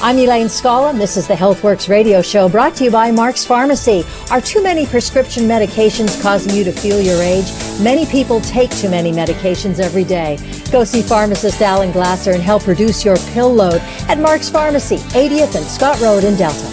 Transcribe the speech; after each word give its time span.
I'm 0.00 0.16
Elaine 0.16 0.48
Scala, 0.48 0.90
and 0.90 1.00
this 1.00 1.16
is 1.16 1.26
the 1.26 1.34
HealthWorks 1.34 1.88
radio 1.88 2.22
show 2.22 2.48
brought 2.48 2.76
to 2.76 2.84
you 2.84 2.90
by 2.92 3.10
Mark's 3.10 3.44
Pharmacy. 3.44 4.04
Are 4.30 4.40
too 4.40 4.62
many 4.62 4.86
prescription 4.86 5.42
medications 5.42 6.22
causing 6.22 6.54
you 6.54 6.62
to 6.62 6.70
feel 6.70 7.00
your 7.00 7.20
age? 7.20 7.46
Many 7.82 8.06
people 8.06 8.40
take 8.42 8.70
too 8.70 8.88
many 8.88 9.10
medications 9.10 9.80
every 9.80 10.04
day. 10.04 10.38
Go 10.70 10.84
see 10.84 11.02
pharmacist 11.02 11.60
Alan 11.60 11.90
Glasser 11.90 12.30
and 12.30 12.40
help 12.40 12.68
reduce 12.68 13.04
your 13.04 13.16
pill 13.32 13.52
load 13.52 13.80
at 14.08 14.20
Mark's 14.20 14.48
Pharmacy, 14.48 14.98
80th 14.98 15.56
and 15.56 15.66
Scott 15.66 16.00
Road 16.00 16.22
in 16.22 16.36
Delta. 16.36 16.66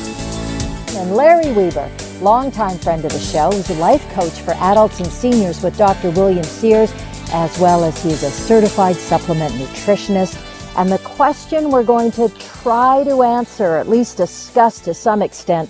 And 0.95 1.15
Larry 1.15 1.51
Weber, 1.51 1.89
longtime 2.21 2.77
friend 2.77 3.03
of 3.05 3.11
the 3.11 3.19
show, 3.19 3.49
who's 3.51 3.71
a 3.71 3.75
life 3.75 4.07
coach 4.13 4.39
for 4.41 4.53
adults 4.53 4.99
and 4.99 5.11
seniors 5.11 5.63
with 5.63 5.75
Dr. 5.79 6.11
William 6.11 6.43
Sears, 6.43 6.93
as 7.31 7.57
well 7.57 7.85
as 7.85 8.03
he's 8.03 8.21
a 8.21 8.29
certified 8.29 8.97
supplement 8.97 9.51
nutritionist 9.55 10.39
and 10.77 10.91
the 10.91 10.97
question 10.99 11.71
we're 11.71 11.83
going 11.83 12.11
to 12.11 12.27
try 12.29 13.03
to 13.05 13.23
answer, 13.23 13.77
at 13.77 13.87
least 13.87 14.17
discuss 14.17 14.81
to 14.81 14.93
some 14.93 15.21
extent, 15.21 15.69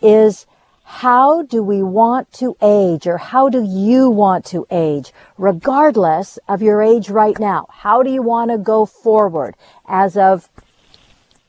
is 0.00 0.46
how 0.84 1.42
do 1.42 1.62
we 1.62 1.82
want 1.82 2.32
to 2.32 2.56
age 2.62 3.06
or 3.06 3.18
how 3.18 3.48
do 3.48 3.64
you 3.64 4.08
want 4.08 4.44
to 4.46 4.64
age 4.70 5.12
regardless 5.36 6.38
of 6.48 6.62
your 6.62 6.80
age 6.80 7.10
right 7.10 7.38
now? 7.38 7.66
How 7.68 8.02
do 8.02 8.10
you 8.10 8.22
want 8.22 8.50
to 8.52 8.58
go 8.58 8.86
forward 8.86 9.56
as 9.86 10.16
of 10.16 10.48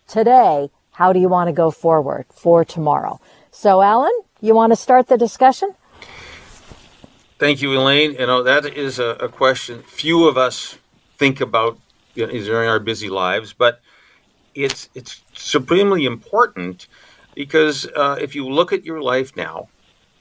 today? 0.08 0.69
How 0.91 1.13
do 1.13 1.19
you 1.19 1.30
want 1.30 1.47
to 1.47 1.53
go 1.53 1.71
forward 1.71 2.25
for 2.31 2.66
tomorrow? 2.66 3.22
So, 3.52 3.81
Alan, 3.81 4.11
you 4.41 4.56
want 4.56 4.72
to 4.72 4.75
start 4.75 5.08
the 5.08 5.17
discussion? 5.17 5.75
Thank 7.38 7.61
you, 7.61 7.72
Elaine. 7.72 8.13
You 8.13 8.25
know, 8.25 8.44
that 8.44 8.66
is 8.66 9.00
a, 9.00 9.09
a 9.22 9.30
question 9.30 9.83
few 9.83 10.28
of 10.28 10.38
us 10.38 10.78
think 11.17 11.39
about 11.39 11.78
during 12.28 12.70
our 12.70 12.80
busy 12.80 13.09
lives, 13.09 13.53
but 13.53 13.81
it's 14.56 14.89
it's 14.95 15.22
supremely 15.34 16.06
important 16.06 16.88
because 17.36 17.88
uh, 17.95 18.17
if 18.20 18.36
you 18.36 18.48
look 18.48 18.73
at 18.73 18.84
your 18.84 19.02
life 19.02 19.36
now, 19.36 19.70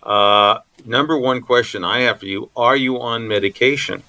uh, 0.02 0.60
number 0.84 1.18
one 1.18 1.40
question 1.40 1.84
I 1.84 2.00
have 2.00 2.20
for 2.20 2.26
you: 2.26 2.50
Are 2.56 2.76
you 2.76 3.00
on 3.00 3.26
medication? 3.26 4.02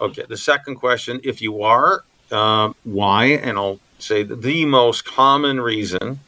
Okay. 0.00 0.24
The 0.28 0.36
second 0.36 0.76
question: 0.76 1.20
If 1.22 1.42
you 1.42 1.62
are, 1.62 2.04
uh, 2.30 2.72
why? 2.84 3.26
And 3.26 3.58
I'll 3.58 3.80
say 3.98 4.22
the 4.22 4.64
most 4.64 5.04
common 5.04 5.60
reason 5.60 6.20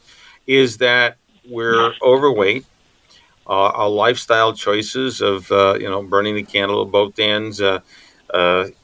is 0.47 0.77
that 0.77 1.17
we're 1.49 1.93
overweight. 2.01 2.65
Uh, 3.45 3.69
our 3.75 3.89
lifestyle 3.89 4.53
choices 4.53 5.19
of 5.19 5.51
uh, 5.51 5.75
you 5.77 5.89
know 5.89 6.01
burning 6.01 6.35
the 6.35 6.43
candle 6.43 6.81
at 6.83 6.91
both 6.91 7.19
ends, 7.19 7.59
uh, 7.59 7.79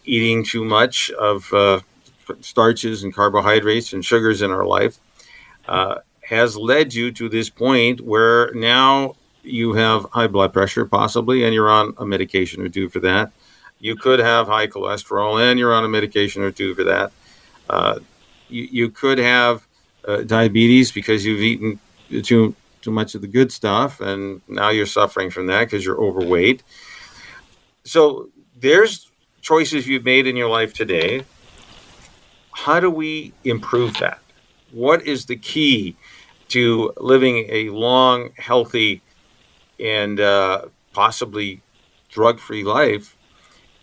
eating 0.05 0.43
too 0.43 0.63
much 0.63 1.11
of 1.11 1.51
uh, 1.53 1.79
starches 2.41 3.03
and 3.03 3.13
carbohydrates 3.13 3.93
and 3.93 4.03
sugars 4.03 4.41
in 4.41 4.51
our 4.51 4.65
life 4.65 4.99
uh, 5.67 5.99
has 6.21 6.55
led 6.57 6.93
you 6.93 7.11
to 7.11 7.29
this 7.29 7.49
point 7.49 8.01
where 8.01 8.51
now 8.53 9.15
you 9.43 9.73
have 9.73 10.05
high 10.11 10.27
blood 10.27 10.53
pressure, 10.53 10.85
possibly, 10.85 11.43
and 11.43 11.53
you're 11.53 11.69
on 11.69 11.93
a 11.97 12.05
medication 12.05 12.61
or 12.61 12.69
two 12.69 12.89
for 12.89 12.99
that. 12.99 13.31
You 13.79 13.95
could 13.95 14.19
have 14.19 14.47
high 14.47 14.67
cholesterol, 14.67 15.41
and 15.41 15.57
you're 15.57 15.73
on 15.73 15.85
a 15.85 15.89
medication 15.89 16.43
or 16.43 16.51
two 16.51 16.75
for 16.75 16.83
that. 16.83 17.11
Uh, 17.69 17.99
you, 18.49 18.67
you, 18.71 18.89
could 18.89 19.17
have 19.19 19.65
uh, 20.05 20.23
diabetes 20.23 20.91
because 20.91 21.25
you've 21.25 21.39
eaten 21.39 21.79
too 22.23 22.55
too 22.81 22.91
much 22.91 23.15
of 23.15 23.21
the 23.21 23.27
good 23.27 23.51
stuff, 23.51 24.01
and 24.01 24.41
now 24.47 24.69
you're 24.69 24.85
suffering 24.85 25.29
from 25.29 25.47
that 25.47 25.65
because 25.65 25.85
you're 25.85 26.01
overweight. 26.01 26.63
So 27.83 28.29
there's 28.57 29.08
choices 29.41 29.87
you've 29.87 30.05
made 30.05 30.27
in 30.27 30.35
your 30.35 30.49
life 30.49 30.73
today. 30.73 31.25
How 32.51 32.79
do 32.79 32.89
we 32.89 33.33
improve 33.43 33.97
that? 33.99 34.19
What 34.71 35.05
is 35.05 35.25
the 35.25 35.35
key 35.35 35.95
to 36.49 36.93
living 36.97 37.47
a 37.49 37.69
long, 37.69 38.31
healthy, 38.37 39.01
and 39.79 40.19
uh, 40.19 40.65
possibly 40.93 41.61
drug 42.09 42.39
free 42.39 42.63
life? 42.63 43.15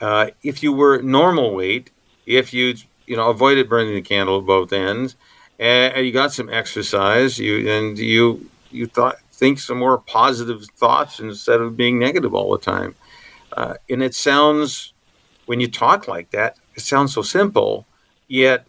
Uh, 0.00 0.28
if 0.42 0.62
you 0.62 0.72
were 0.72 1.00
normal 1.00 1.54
weight, 1.54 1.90
if 2.26 2.52
you 2.52 2.74
you 3.06 3.16
know 3.16 3.30
avoided 3.30 3.68
burning 3.68 3.94
the 3.94 4.02
candle 4.02 4.38
at 4.38 4.46
both 4.46 4.72
ends, 4.72 5.16
and 5.58 6.04
you 6.04 6.12
got 6.12 6.32
some 6.32 6.50
exercise, 6.50 7.38
you 7.38 7.68
and 7.70 7.98
you 7.98 8.50
you 8.70 8.86
thought 8.86 9.16
think 9.32 9.58
some 9.58 9.78
more 9.78 9.98
positive 9.98 10.64
thoughts 10.76 11.20
instead 11.20 11.60
of 11.60 11.76
being 11.76 11.98
negative 11.98 12.34
all 12.34 12.52
the 12.52 12.58
time. 12.58 12.94
Uh, 13.52 13.74
and 13.88 14.02
it 14.02 14.14
sounds 14.14 14.92
when 15.46 15.60
you 15.60 15.68
talk 15.68 16.06
like 16.08 16.30
that, 16.30 16.56
it 16.74 16.80
sounds 16.80 17.14
so 17.14 17.22
simple, 17.22 17.86
yet 18.28 18.66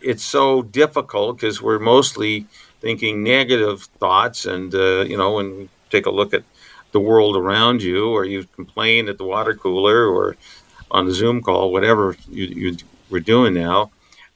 it's 0.00 0.22
so 0.24 0.62
difficult 0.62 1.36
because 1.36 1.62
we're 1.62 1.78
mostly 1.78 2.46
thinking 2.80 3.22
negative 3.22 3.82
thoughts. 3.98 4.44
And, 4.44 4.74
uh, 4.74 5.00
you 5.02 5.16
know, 5.16 5.32
when 5.32 5.46
you 5.46 5.68
take 5.90 6.06
a 6.06 6.10
look 6.10 6.34
at 6.34 6.44
the 6.92 7.00
world 7.00 7.36
around 7.36 7.82
you, 7.82 8.08
or 8.08 8.24
you 8.24 8.44
complain 8.54 9.08
at 9.08 9.18
the 9.18 9.24
water 9.24 9.54
cooler 9.54 10.06
or 10.06 10.36
on 10.90 11.06
the 11.06 11.12
Zoom 11.12 11.42
call, 11.42 11.72
whatever 11.72 12.16
you, 12.28 12.44
you 12.44 12.76
we're 13.10 13.20
doing 13.20 13.54
now, 13.54 13.90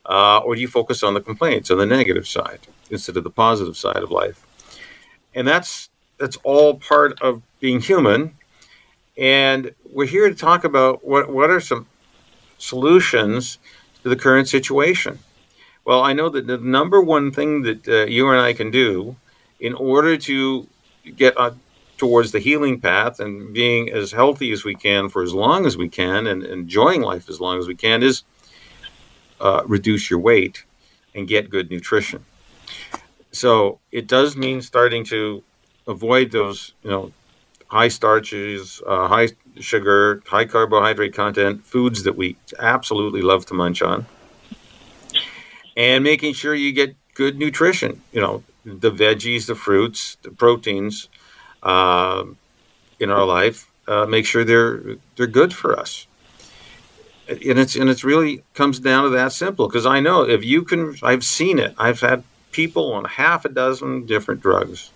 uh, 0.06 0.38
or 0.38 0.54
do 0.54 0.60
you 0.60 0.68
focus 0.68 1.02
on 1.02 1.14
the 1.14 1.20
complaints 1.20 1.70
on 1.70 1.78
the 1.78 1.86
negative 1.86 2.26
side 2.26 2.60
instead 2.90 3.16
of 3.16 3.24
the 3.24 3.30
positive 3.30 3.76
side 3.76 4.02
of 4.02 4.10
life? 4.10 4.44
And 5.34 5.46
that's 5.46 5.88
that's 6.18 6.36
all 6.44 6.74
part 6.74 7.20
of 7.20 7.42
being 7.60 7.80
human 7.80 8.34
and 9.16 9.74
we're 9.90 10.06
here 10.06 10.28
to 10.28 10.34
talk 10.34 10.64
about 10.64 11.04
what, 11.04 11.30
what 11.30 11.50
are 11.50 11.60
some 11.60 11.86
solutions 12.58 13.58
to 14.02 14.08
the 14.08 14.16
current 14.16 14.48
situation. 14.48 15.18
Well, 15.84 16.02
I 16.02 16.12
know 16.12 16.28
that 16.28 16.46
the 16.46 16.58
number 16.58 17.00
one 17.00 17.32
thing 17.32 17.62
that 17.62 17.88
uh, 17.88 18.04
you 18.06 18.28
and 18.28 18.40
I 18.40 18.52
can 18.52 18.70
do 18.70 19.16
in 19.58 19.74
order 19.74 20.16
to 20.16 20.66
get 21.16 21.36
uh, 21.36 21.52
towards 21.98 22.32
the 22.32 22.38
healing 22.38 22.80
path 22.80 23.20
and 23.20 23.52
being 23.52 23.90
as 23.90 24.12
healthy 24.12 24.52
as 24.52 24.64
we 24.64 24.74
can 24.74 25.08
for 25.08 25.22
as 25.22 25.34
long 25.34 25.66
as 25.66 25.76
we 25.76 25.88
can 25.88 26.26
and 26.26 26.42
enjoying 26.44 27.02
life 27.02 27.28
as 27.28 27.40
long 27.40 27.58
as 27.58 27.66
we 27.66 27.74
can 27.74 28.02
is 28.02 28.22
uh, 29.40 29.62
reduce 29.66 30.10
your 30.10 30.20
weight 30.20 30.64
and 31.14 31.28
get 31.28 31.50
good 31.50 31.70
nutrition. 31.70 32.24
So 33.32 33.78
it 33.90 34.06
does 34.06 34.36
mean 34.36 34.62
starting 34.62 35.04
to 35.06 35.42
avoid 35.86 36.30
those, 36.30 36.74
you 36.82 36.90
know, 36.90 37.12
high 37.72 37.88
starches, 37.88 38.82
uh, 38.86 39.08
high 39.08 39.28
sugar, 39.58 40.22
high 40.26 40.44
carbohydrate 40.44 41.14
content 41.14 41.64
foods 41.64 42.02
that 42.02 42.14
we 42.14 42.36
absolutely 42.58 43.22
love 43.22 43.46
to 43.46 43.54
munch 43.54 43.80
on, 43.80 44.04
and 45.74 46.04
making 46.04 46.34
sure 46.34 46.54
you 46.54 46.70
get 46.72 46.94
good 47.14 47.38
nutrition. 47.38 48.02
You 48.12 48.20
know, 48.20 48.44
the 48.66 48.92
veggies, 48.92 49.46
the 49.46 49.54
fruits, 49.54 50.18
the 50.20 50.30
proteins 50.30 51.08
uh, 51.62 52.24
in 53.00 53.10
our 53.10 53.24
life. 53.24 53.70
Uh, 53.88 54.04
make 54.04 54.26
sure 54.26 54.44
they're 54.44 54.96
they're 55.16 55.26
good 55.26 55.52
for 55.54 55.78
us. 55.78 56.06
And 57.26 57.58
it's 57.58 57.74
and 57.74 57.88
it's 57.88 58.04
really 58.04 58.44
comes 58.52 58.80
down 58.80 59.04
to 59.04 59.10
that 59.10 59.32
simple. 59.32 59.66
Because 59.66 59.86
I 59.86 59.98
know 59.98 60.28
if 60.28 60.44
you 60.44 60.62
can, 60.62 60.94
I've 61.02 61.24
seen 61.24 61.58
it. 61.58 61.74
I've 61.78 62.00
had 62.00 62.22
people 62.52 62.92
on 62.92 63.06
half 63.06 63.46
a 63.46 63.48
dozen 63.48 64.04
different 64.04 64.42
drugs 64.42 64.91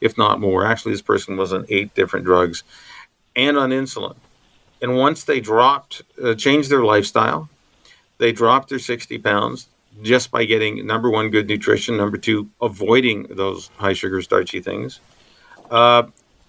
if 0.00 0.16
not 0.18 0.40
more. 0.40 0.64
Actually, 0.64 0.92
this 0.92 1.02
person 1.02 1.36
was 1.36 1.52
on 1.52 1.66
eight 1.68 1.94
different 1.94 2.24
drugs 2.24 2.62
and 3.36 3.56
on 3.56 3.70
insulin. 3.70 4.16
And 4.82 4.96
once 4.96 5.24
they 5.24 5.40
dropped, 5.40 6.02
uh, 6.22 6.34
changed 6.34 6.70
their 6.70 6.84
lifestyle, 6.84 7.48
they 8.18 8.32
dropped 8.32 8.68
their 8.68 8.78
60 8.78 9.18
pounds 9.18 9.68
just 10.02 10.30
by 10.30 10.44
getting 10.44 10.86
number 10.86 11.10
one, 11.10 11.30
good 11.30 11.48
nutrition, 11.48 11.96
number 11.96 12.16
two, 12.16 12.50
avoiding 12.60 13.24
those 13.30 13.70
high 13.76 13.92
sugar, 13.92 14.20
starchy 14.20 14.60
things. 14.60 15.00
Uh, 15.70 16.04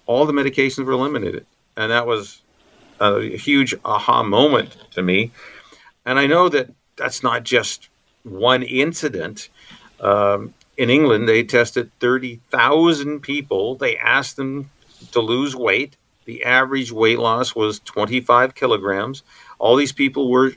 all 0.06 0.26
the 0.26 0.32
medications 0.32 0.84
were 0.84 0.92
eliminated. 0.92 1.46
And 1.76 1.90
that 1.90 2.06
was 2.06 2.42
a 3.00 3.36
huge 3.36 3.74
aha 3.84 4.22
moment 4.22 4.76
to 4.92 5.02
me. 5.02 5.32
And 6.04 6.18
I 6.18 6.26
know 6.26 6.48
that 6.48 6.70
that's 6.96 7.22
not 7.22 7.42
just 7.42 7.88
one 8.22 8.62
incident. 8.62 9.48
Um, 10.00 10.54
in 10.76 10.90
England, 10.90 11.28
they 11.28 11.42
tested 11.42 11.90
30,000 12.00 13.20
people. 13.20 13.76
They 13.76 13.96
asked 13.96 14.36
them 14.36 14.70
to 15.12 15.20
lose 15.20 15.56
weight. 15.56 15.96
The 16.26 16.44
average 16.44 16.92
weight 16.92 17.18
loss 17.18 17.54
was 17.54 17.80
25 17.80 18.54
kilograms. 18.54 19.22
All 19.58 19.76
these 19.76 19.92
people 19.92 20.30
were 20.30 20.52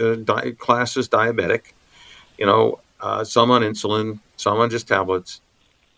uh, 0.00 0.14
di- 0.16 0.52
classed 0.52 0.96
as 0.96 1.08
diabetic, 1.08 1.72
you 2.38 2.46
know, 2.46 2.80
uh, 3.00 3.24
some 3.24 3.50
on 3.50 3.62
insulin, 3.62 4.18
some 4.36 4.58
on 4.58 4.70
just 4.70 4.88
tablets. 4.88 5.40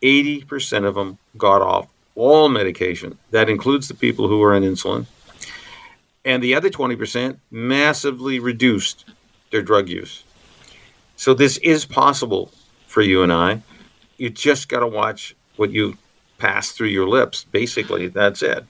80% 0.02 0.84
of 0.84 0.94
them 0.94 1.18
got 1.38 1.62
off 1.62 1.88
all 2.14 2.48
medication. 2.48 3.18
That 3.30 3.48
includes 3.48 3.88
the 3.88 3.94
people 3.94 4.28
who 4.28 4.38
were 4.38 4.54
on 4.54 4.62
insulin. 4.62 5.06
And 6.24 6.42
the 6.42 6.54
other 6.54 6.70
20% 6.70 7.38
massively 7.50 8.38
reduced 8.38 9.06
their 9.50 9.62
drug 9.62 9.88
use. 9.88 10.24
So 11.16 11.34
this 11.34 11.56
is 11.58 11.84
possible 11.84 12.50
for 12.92 13.02
you 13.02 13.22
and 13.22 13.32
I. 13.32 13.62
You 14.18 14.30
just 14.30 14.68
got 14.68 14.80
to 14.80 14.86
watch 14.86 15.34
what 15.56 15.70
you 15.70 15.96
pass 16.38 16.72
through 16.72 16.88
your 16.88 17.08
lips. 17.08 17.44
Basically, 17.44 18.08
that's 18.08 18.42
it. 18.42 18.64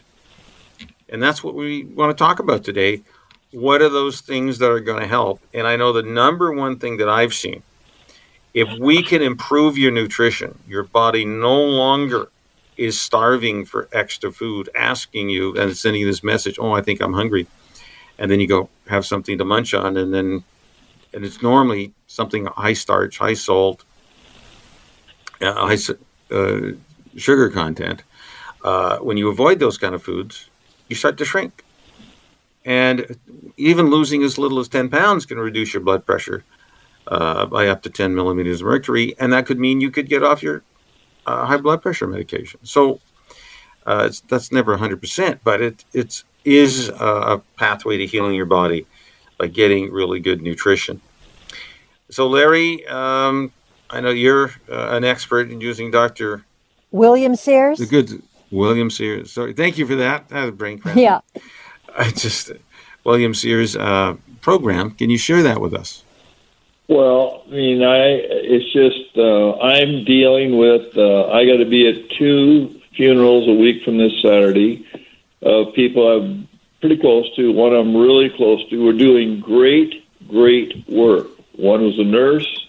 And 1.08 1.22
that's 1.22 1.42
what 1.42 1.54
we 1.54 1.84
want 1.84 2.16
to 2.16 2.24
talk 2.24 2.38
about 2.38 2.64
today. 2.64 3.02
What 3.50 3.82
are 3.82 3.88
those 3.88 4.20
things 4.20 4.58
that 4.58 4.70
are 4.70 4.80
going 4.80 5.00
to 5.00 5.08
help? 5.08 5.40
And 5.52 5.66
I 5.66 5.76
know 5.76 5.92
the 5.92 6.02
number 6.02 6.52
one 6.52 6.78
thing 6.78 6.98
that 6.98 7.08
I've 7.08 7.34
seen 7.34 7.62
if 8.54 8.68
we 8.78 9.02
can 9.02 9.22
improve 9.22 9.78
your 9.78 9.90
nutrition, 9.90 10.58
your 10.68 10.82
body 10.82 11.24
no 11.24 11.64
longer 11.64 12.28
is 12.76 13.00
starving 13.00 13.64
for 13.64 13.88
extra 13.92 14.30
food, 14.30 14.68
asking 14.76 15.30
you 15.30 15.56
and 15.56 15.76
sending 15.76 16.04
this 16.04 16.22
message, 16.22 16.58
oh, 16.58 16.72
I 16.72 16.82
think 16.82 17.00
I'm 17.00 17.14
hungry. 17.14 17.46
And 18.18 18.30
then 18.30 18.40
you 18.40 18.46
go 18.46 18.68
have 18.88 19.06
something 19.06 19.38
to 19.38 19.44
munch 19.44 19.72
on, 19.72 19.96
and 19.96 20.12
then, 20.12 20.44
and 21.14 21.24
it's 21.24 21.42
normally 21.42 21.92
something 22.06 22.46
high 22.46 22.74
starch, 22.74 23.18
high 23.18 23.34
salt, 23.34 23.84
uh, 25.42 25.66
high 25.66 25.78
uh, 26.34 26.72
sugar 27.16 27.50
content. 27.50 28.02
Uh, 28.64 28.98
when 28.98 29.16
you 29.16 29.28
avoid 29.28 29.58
those 29.58 29.76
kind 29.76 29.94
of 29.94 30.02
foods, 30.02 30.48
you 30.88 30.96
start 30.96 31.18
to 31.18 31.24
shrink. 31.24 31.64
And 32.64 33.16
even 33.56 33.90
losing 33.90 34.22
as 34.22 34.38
little 34.38 34.60
as 34.60 34.68
10 34.68 34.88
pounds 34.88 35.26
can 35.26 35.38
reduce 35.38 35.74
your 35.74 35.82
blood 35.82 36.06
pressure 36.06 36.44
uh, 37.08 37.46
by 37.46 37.66
up 37.66 37.82
to 37.82 37.90
10 37.90 38.14
millimeters 38.14 38.60
of 38.60 38.68
mercury. 38.68 39.16
And 39.18 39.32
that 39.32 39.46
could 39.46 39.58
mean 39.58 39.80
you 39.80 39.90
could 39.90 40.08
get 40.08 40.22
off 40.22 40.42
your 40.42 40.62
uh, 41.26 41.44
high 41.46 41.56
blood 41.56 41.82
pressure 41.82 42.06
medication. 42.06 42.60
So 42.62 43.00
uh, 43.84 44.10
that's 44.28 44.52
never 44.52 44.76
100%, 44.78 45.40
but 45.42 45.60
it 45.60 45.84
it's, 45.92 46.24
is 46.44 46.88
a 46.88 47.40
pathway 47.56 47.96
to 47.98 48.06
healing 48.06 48.34
your 48.34 48.46
body 48.46 48.86
by 49.38 49.46
getting 49.46 49.92
really 49.92 50.20
good 50.20 50.42
nutrition. 50.42 51.00
So, 52.10 52.28
Larry, 52.28 52.86
um, 52.88 53.52
I 53.92 54.00
know 54.00 54.10
you're 54.10 54.52
uh, 54.70 54.88
an 54.96 55.04
expert 55.04 55.50
in 55.50 55.60
using 55.60 55.90
Dr. 55.90 56.44
William 56.90 57.36
Sears. 57.36 57.78
The 57.78 57.86
good 57.86 58.22
William 58.50 58.90
Sears. 58.90 59.30
Sorry, 59.30 59.52
thank 59.52 59.76
you 59.76 59.86
for 59.86 59.96
that. 59.96 60.24
I 60.30 60.40
had 60.40 60.48
a 60.48 60.52
brain 60.52 60.78
cramp. 60.78 60.98
Yeah. 60.98 61.20
I 61.96 62.10
just 62.10 62.52
William 63.04 63.34
Sears 63.34 63.76
uh, 63.76 64.16
program. 64.40 64.92
Can 64.92 65.10
you 65.10 65.18
share 65.18 65.42
that 65.42 65.60
with 65.60 65.74
us? 65.74 66.04
Well, 66.88 67.44
I 67.46 67.50
mean, 67.50 67.82
I 67.82 67.96
it's 67.98 68.72
just 68.72 69.16
uh, 69.16 69.58
I'm 69.60 70.04
dealing 70.04 70.56
with. 70.56 70.96
Uh, 70.96 71.30
I 71.30 71.44
got 71.44 71.58
to 71.58 71.66
be 71.66 71.88
at 71.88 72.10
two 72.18 72.80
funerals 72.96 73.48
a 73.48 73.54
week 73.54 73.84
from 73.84 73.98
this 73.98 74.12
Saturday 74.22 74.86
of 75.42 75.74
people 75.74 76.08
I'm 76.08 76.48
pretty 76.80 76.96
close 76.96 77.34
to. 77.36 77.52
One 77.52 77.74
I'm 77.74 77.96
really 77.96 78.30
close 78.30 78.66
to. 78.70 78.84
We're 78.84 78.98
doing 78.98 79.40
great, 79.40 80.04
great 80.28 80.88
work. 80.88 81.28
One 81.56 81.82
was 81.82 81.98
a 81.98 82.04
nurse. 82.04 82.61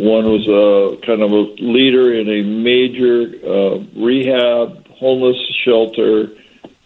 One 0.00 0.24
was 0.24 0.48
a 0.48 1.04
kind 1.04 1.20
of 1.20 1.30
a 1.30 1.42
leader 1.60 2.14
in 2.14 2.26
a 2.26 2.42
major 2.42 3.36
uh, 3.44 3.78
rehab 4.00 4.86
homeless 4.88 5.36
shelter. 5.62 6.28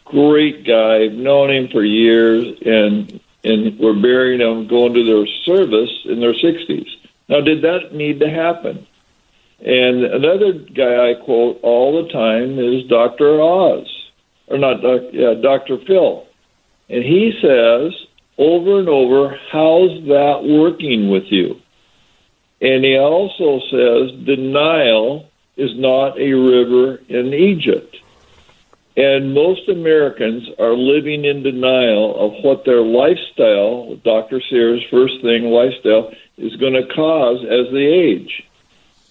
Great 0.04 0.66
guy. 0.66 1.06
Known 1.06 1.50
him 1.50 1.68
for 1.68 1.84
years, 1.84 2.44
and 2.66 3.20
and 3.44 3.78
we're 3.78 4.00
burying 4.00 4.40
them 4.40 4.66
going 4.66 4.94
to 4.94 5.04
their 5.04 5.26
service 5.44 5.90
in 6.06 6.18
their 6.18 6.32
60s. 6.32 6.88
Now, 7.28 7.40
did 7.40 7.62
that 7.62 7.94
need 7.94 8.18
to 8.20 8.28
happen? 8.28 8.84
And 9.60 10.04
another 10.04 10.52
guy 10.52 11.10
I 11.10 11.14
quote 11.14 11.60
all 11.62 12.02
the 12.02 12.10
time 12.10 12.58
is 12.58 12.88
Dr. 12.88 13.40
Oz, 13.40 13.86
or 14.48 14.58
not, 14.58 14.82
Dr. 14.82 15.10
Yeah, 15.12 15.34
Dr. 15.34 15.78
Phil. 15.86 16.26
And 16.88 17.04
he 17.04 17.32
says 17.40 17.92
over 18.38 18.80
and 18.80 18.88
over, 18.88 19.38
How's 19.52 20.04
that 20.08 20.40
working 20.42 21.10
with 21.10 21.24
you? 21.30 21.60
And 22.64 22.82
he 22.82 22.96
also 22.96 23.60
says, 23.70 24.24
Denial 24.24 25.28
is 25.54 25.76
not 25.76 26.18
a 26.18 26.32
river 26.32 26.98
in 27.10 27.34
Egypt. 27.34 27.94
And 28.96 29.34
most 29.34 29.68
Americans 29.68 30.48
are 30.58 30.72
living 30.72 31.26
in 31.26 31.42
denial 31.42 32.18
of 32.18 32.42
what 32.42 32.64
their 32.64 32.80
lifestyle, 32.80 33.96
Dr. 33.96 34.40
Sears' 34.48 34.82
first 34.90 35.20
thing, 35.20 35.44
lifestyle, 35.44 36.14
is 36.38 36.56
going 36.56 36.72
to 36.72 36.86
cause 36.94 37.44
as 37.44 37.70
they 37.70 37.84
age. 37.84 38.48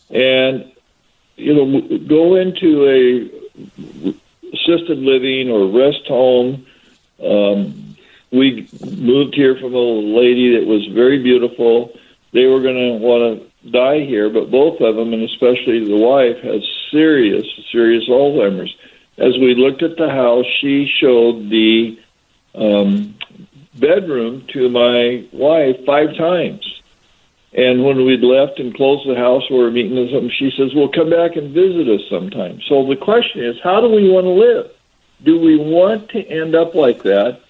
And, 0.09 0.71
you 1.35 1.53
know, 1.53 1.97
go 2.07 2.35
into 2.35 2.87
a 2.89 4.23
assisted 4.51 4.97
living 4.97 5.51
or 5.51 5.67
rest 5.67 6.07
home. 6.07 6.65
Um, 7.23 7.95
we 8.31 8.67
moved 8.83 9.35
here 9.35 9.55
from 9.59 9.75
a 9.75 9.77
lady 9.77 10.57
that 10.57 10.65
was 10.65 10.87
very 10.87 11.21
beautiful. 11.21 11.93
They 12.33 12.45
were 12.45 12.61
going 12.61 12.75
to 12.75 13.05
want 13.05 13.39
to 13.39 13.69
die 13.71 14.01
here, 14.01 14.29
but 14.29 14.51
both 14.51 14.81
of 14.81 14.95
them, 14.95 15.13
and 15.13 15.23
especially 15.23 15.85
the 15.85 15.97
wife, 15.97 16.37
has 16.43 16.61
serious, 16.91 17.45
serious 17.71 18.09
Alzheimer's 18.09 18.75
as 19.17 19.37
we 19.37 19.53
looked 19.55 19.83
at 19.83 19.97
the 19.97 20.09
house, 20.09 20.45
she 20.59 20.91
showed 20.99 21.49
the 21.49 21.99
um, 22.55 23.15
bedroom 23.75 24.45
to 24.53 24.69
my 24.69 25.25
wife 25.31 25.85
five 25.85 26.15
times. 26.17 26.81
And 27.55 27.83
when 27.83 28.03
we'd 28.05 28.23
left 28.23 28.59
and 28.59 28.73
closed 28.73 29.07
the 29.07 29.15
house, 29.15 29.43
we 29.49 29.57
were 29.57 29.69
meeting 29.69 29.95
with 29.95 30.11
them, 30.11 30.29
she 30.29 30.51
says, 30.57 30.73
Well, 30.73 30.89
come 30.89 31.11
back 31.11 31.35
and 31.35 31.53
visit 31.53 31.87
us 31.87 32.01
sometime. 32.09 32.59
So 32.67 32.87
the 32.87 32.95
question 32.95 33.43
is, 33.43 33.57
how 33.63 33.79
do 33.79 33.89
we 33.89 34.09
want 34.09 34.25
to 34.25 34.31
live? 34.31 34.71
Do 35.23 35.39
we 35.39 35.57
want 35.57 36.09
to 36.09 36.27
end 36.27 36.55
up 36.55 36.73
like 36.73 37.03
that? 37.03 37.41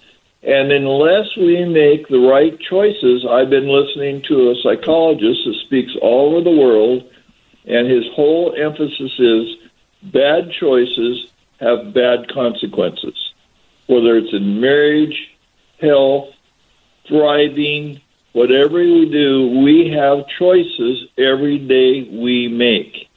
And 0.46 0.72
unless 0.74 1.36
we 1.38 1.64
make 1.64 2.08
the 2.08 2.20
right 2.20 2.60
choices, 2.60 3.26
I've 3.30 3.50
been 3.50 3.70
listening 3.70 4.24
to 4.24 4.52
a 4.52 4.56
psychologist 4.62 5.40
that 5.46 5.56
speaks 5.66 5.94
all 6.02 6.32
over 6.32 6.42
the 6.42 6.56
world, 6.56 7.10
and 7.66 7.90
his 7.90 8.04
whole 8.14 8.54
emphasis 8.58 9.12
is 9.20 9.56
bad 10.04 10.52
choices 10.52 11.32
have 11.62 11.94
bad 11.94 12.28
consequences, 12.34 13.16
whether 13.88 14.18
it's 14.18 14.34
in 14.34 14.60
marriage, 14.60 15.32
health, 15.80 16.34
thriving, 17.08 18.02
whatever 18.34 18.80
we 18.80 19.10
do, 19.10 19.62
we 19.64 19.92
have 19.92 20.28
choices 20.28 21.08
every 21.18 21.58
day 21.58 22.04
we 22.04 22.50
make. 22.50 23.08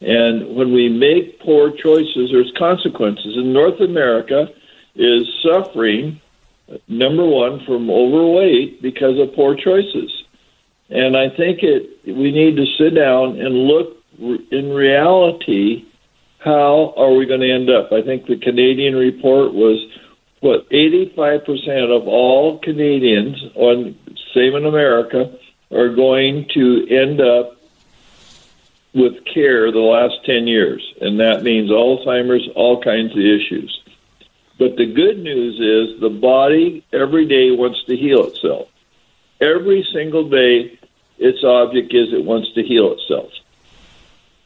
And 0.00 0.56
when 0.56 0.72
we 0.72 0.88
make 0.88 1.40
poor 1.40 1.70
choices, 1.70 2.30
there's 2.30 2.52
consequences. 2.56 3.36
And 3.36 3.52
North 3.52 3.80
America 3.80 4.48
is 4.94 5.28
suffering, 5.42 6.20
number 6.86 7.24
one, 7.24 7.64
from 7.64 7.90
overweight 7.90 8.82
because 8.82 9.18
of 9.18 9.34
poor 9.34 9.54
choices. 9.54 10.24
And 10.90 11.16
I 11.16 11.28
think 11.28 11.62
it 11.62 12.06
we 12.06 12.32
need 12.32 12.56
to 12.56 12.66
sit 12.78 12.94
down 12.94 13.38
and 13.40 13.54
look 13.54 13.96
in 14.50 14.72
reality 14.72 15.84
how 16.38 16.94
are 16.96 17.12
we 17.12 17.26
going 17.26 17.40
to 17.40 17.52
end 17.52 17.68
up? 17.68 17.92
I 17.92 18.02
think 18.02 18.26
the 18.26 18.36
Canadian 18.36 18.94
report 18.94 19.52
was 19.52 19.84
what 20.40 20.68
85% 20.70 21.94
of 21.94 22.06
all 22.06 22.58
Canadians, 22.58 23.36
on 23.54 23.98
same 24.34 24.54
in 24.54 24.64
America, 24.64 25.36
are 25.72 25.88
going 25.88 26.48
to 26.54 26.86
end 26.88 27.20
up 27.20 27.56
with 28.94 29.24
care 29.24 29.70
the 29.70 29.80
last 29.80 30.24
10 30.24 30.46
years, 30.46 30.94
and 31.00 31.20
that 31.20 31.42
means 31.42 31.70
Alzheimer's, 31.70 32.48
all 32.54 32.80
kinds 32.82 33.12
of 33.12 33.18
issues. 33.18 33.82
But 34.58 34.76
the 34.76 34.86
good 34.86 35.18
news 35.18 35.60
is 35.60 36.00
the 36.00 36.10
body 36.10 36.84
every 36.92 37.26
day 37.26 37.52
wants 37.52 37.84
to 37.84 37.96
heal 37.96 38.24
itself. 38.26 38.68
Every 39.40 39.86
single 39.92 40.28
day, 40.28 40.78
its 41.18 41.44
object 41.44 41.94
is 41.94 42.12
it 42.12 42.24
wants 42.24 42.52
to 42.54 42.62
heal 42.62 42.92
itself. 42.92 43.30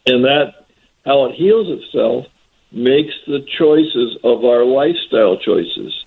And 0.06 0.24
that 0.24 0.66
how 1.06 1.26
it 1.26 1.34
heals 1.34 1.68
itself 1.68 2.26
makes 2.70 3.14
the 3.26 3.40
choices 3.40 4.18
of 4.22 4.44
our 4.44 4.64
lifestyle 4.64 5.36
choices. 5.38 6.04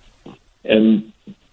And, 0.63 1.11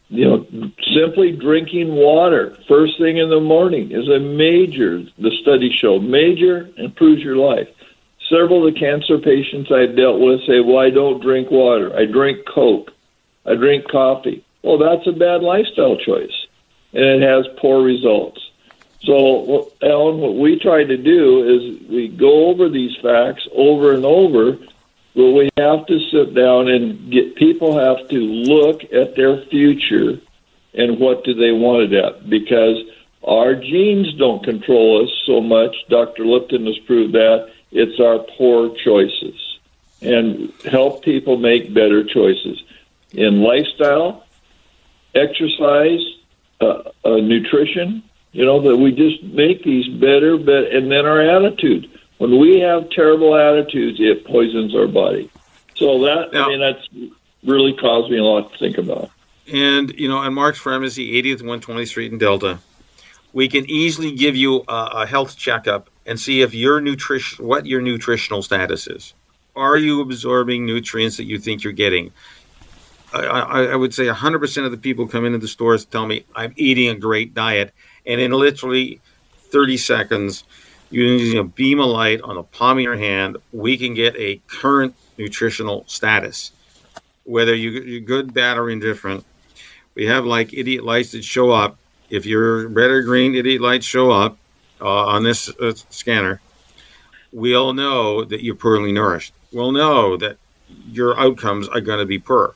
you 0.09 0.25
know, 0.25 0.47
simply 0.95 1.33
drinking 1.33 1.95
water 1.95 2.57
first 2.69 2.99
thing 2.99 3.17
in 3.19 3.31
the 3.31 3.41
morning 3.41 3.93
is 3.93 4.09
a 4.09 4.19
major, 4.19 5.03
the 5.19 5.31
studies 5.43 5.75
show, 5.75 5.99
major 5.99 6.69
improves 6.77 7.23
your 7.23 7.37
life. 7.37 7.69
Several 8.33 8.67
of 8.67 8.73
the 8.73 8.81
cancer 8.81 9.19
patients 9.19 9.71
I've 9.71 9.95
dealt 9.95 10.19
with 10.19 10.41
say, 10.47 10.61
well, 10.61 10.79
I 10.79 10.89
don't 10.89 11.21
drink 11.21 11.51
water. 11.51 11.95
I 11.95 12.07
drink 12.07 12.47
Coke. 12.47 12.91
I 13.45 13.57
drink 13.57 13.91
coffee. 13.91 14.43
Well, 14.63 14.79
that's 14.79 15.07
a 15.07 15.13
bad 15.13 15.43
lifestyle 15.43 15.99
choice, 15.99 16.47
and 16.95 17.05
it 17.05 17.21
has 17.21 17.47
poor 17.61 17.83
results. 17.83 18.41
So, 19.03 19.71
Alan, 19.83 20.19
what 20.19 20.37
we 20.37 20.59
try 20.59 20.83
to 20.83 20.97
do 20.97 21.45
is 21.45 21.89
we 21.91 22.09
go 22.09 22.47
over 22.47 22.71
these 22.71 22.97
facts 23.03 23.47
over 23.53 23.93
and 23.93 24.07
over, 24.07 24.53
but 25.15 25.31
we 25.33 25.51
have 25.59 25.85
to 25.87 26.01
sit 26.11 26.35
down 26.35 26.69
and 26.69 27.13
get 27.13 27.35
people 27.35 27.77
have 27.77 28.09
to 28.09 28.19
look 28.19 28.83
at 28.95 29.15
their 29.15 29.45
future 29.47 30.21
and 30.73 30.99
what 30.99 31.25
do 31.25 31.35
they 31.35 31.53
want 31.53 31.93
it 31.93 32.03
at 32.03 32.31
because 32.31 32.79
our 33.25 33.55
genes 33.55 34.15
don't 34.15 34.43
control 34.43 35.05
us 35.05 35.11
so 35.27 35.41
much. 35.41 35.75
Dr. 35.91 36.25
Lipton 36.25 36.67
has 36.67 36.79
proved 36.87 37.13
that 37.15 37.51
it's 37.73 37.99
our 37.99 38.19
poor 38.37 38.75
choices 38.77 39.59
and 40.01 40.53
help 40.71 41.03
people 41.03 41.37
make 41.37 41.73
better 41.73 42.05
choices 42.05 42.63
in 43.13 43.41
lifestyle, 43.41 44.25
exercise, 45.15 46.01
uh, 46.61 46.83
uh, 47.05 47.17
nutrition, 47.17 48.03
You 48.33 48.47
know 48.47 48.61
that 48.63 48.77
we 48.77 48.93
just 48.93 49.23
make 49.25 49.63
these 49.63 49.87
better, 50.01 50.39
but 50.39 50.73
and 50.73 50.91
then 50.91 51.05
our 51.05 51.21
attitude. 51.21 51.91
When 52.19 52.39
we 52.39 52.61
have 52.61 52.89
terrible 52.91 53.37
attitudes, 53.37 53.99
it 54.01 54.25
poisons 54.25 54.75
our 54.75 54.87
body. 54.87 55.31
So 55.75 55.99
that 56.05 56.33
now, 56.33 56.47
I 56.47 56.49
mean 56.49 56.61
that's 56.61 56.89
really 57.45 57.75
caused 57.75 58.11
me 58.11 58.19
a 58.19 58.25
lot 58.25 58.51
to 58.53 58.59
think 58.59 58.79
about. 58.79 59.11
And 59.53 59.93
you 59.99 60.09
know, 60.09 60.19
on 60.19 60.33
Mark's 60.33 60.59
Pharmacy, 60.59 61.21
80th 61.23 61.43
120th 61.43 61.89
Street 61.89 62.13
in 62.13 62.19
Delta, 62.19 62.61
we 63.35 63.49
can 63.49 63.69
easily 63.69 64.13
give 64.13 64.35
you 64.35 64.65
a, 64.69 65.03
a 65.03 65.07
health 65.07 65.37
checkup 65.37 65.91
and 66.07 66.19
see 66.19 66.43
if 66.43 66.55
your 66.55 66.81
nutrition, 66.81 67.47
what 67.47 67.67
your 67.67 67.81
nutritional 67.81 68.43
status 68.43 68.87
is. 68.87 69.15
Are 69.55 69.77
you 69.77 70.01
absorbing 70.01 70.65
nutrients 70.65 71.17
that 71.19 71.25
you 71.25 71.39
think 71.39 71.63
you're 71.63 71.73
getting? 71.73 72.13
I, 73.13 73.21
I, 73.21 73.63
I 73.65 73.77
would 73.77 73.93
say 73.93 74.07
100% 74.07 74.65
of 74.65 74.71
the 74.71 74.79
people 74.79 75.07
come 75.07 75.27
into 75.27 75.39
the 75.39 75.49
stores 75.49 75.85
tell 75.85 76.07
me 76.07 76.25
I'm 76.35 76.55
eating 76.57 76.89
a 76.89 76.95
great 76.95 77.35
diet, 77.35 77.73
and 78.07 78.21
in 78.21 78.33
literally 78.33 79.01
30 79.51 79.77
seconds, 79.77 80.45
using 80.91 81.39
a 81.39 81.45
beam 81.45 81.81
of 81.81 81.87
light 81.87 82.21
on 82.23 82.37
the 82.37 82.43
palm 82.43 82.79
of 82.79 82.83
your 82.83 82.97
hand, 82.97 83.37
we 83.53 83.77
can 83.77 83.95
get 83.95 84.17
a 84.17 84.41
current 84.47 84.95
nutritional 85.19 85.85
status, 85.87 86.53
whether 87.25 87.55
you, 87.55 87.99
are 87.99 88.01
good, 88.01 88.35
bad, 88.35 88.59
or 88.59 88.71
indifferent. 88.71 89.25
We 89.95 90.07
have 90.07 90.25
like 90.25 90.55
idiot 90.55 90.85
lights 90.85 91.13
that 91.13 91.25
show 91.25 91.51
up. 91.51 91.79
If 92.11 92.27
you're 92.27 92.69
red 92.69 92.91
or 92.91 93.03
green, 93.03 93.35
idiot 93.35 93.61
lights 93.61 93.87
show 93.87 94.11
up 94.11 94.37
uh, 94.83 95.07
on 95.07 95.23
this 95.23 95.49
uh, 95.49 95.73
scanner. 95.89 96.41
We'll 97.33 97.73
know 97.73 98.25
that 98.25 98.43
you're 98.43 98.57
poorly 98.57 98.93
nourished. 98.93 99.33
We'll 99.53 99.73
know 99.73 100.17
that 100.17 100.37
your 100.91 101.19
outcomes 101.19 101.69
are 101.69 101.81
going 101.81 102.01
to 102.01 102.05
be 102.05 102.19
poor. 102.19 102.55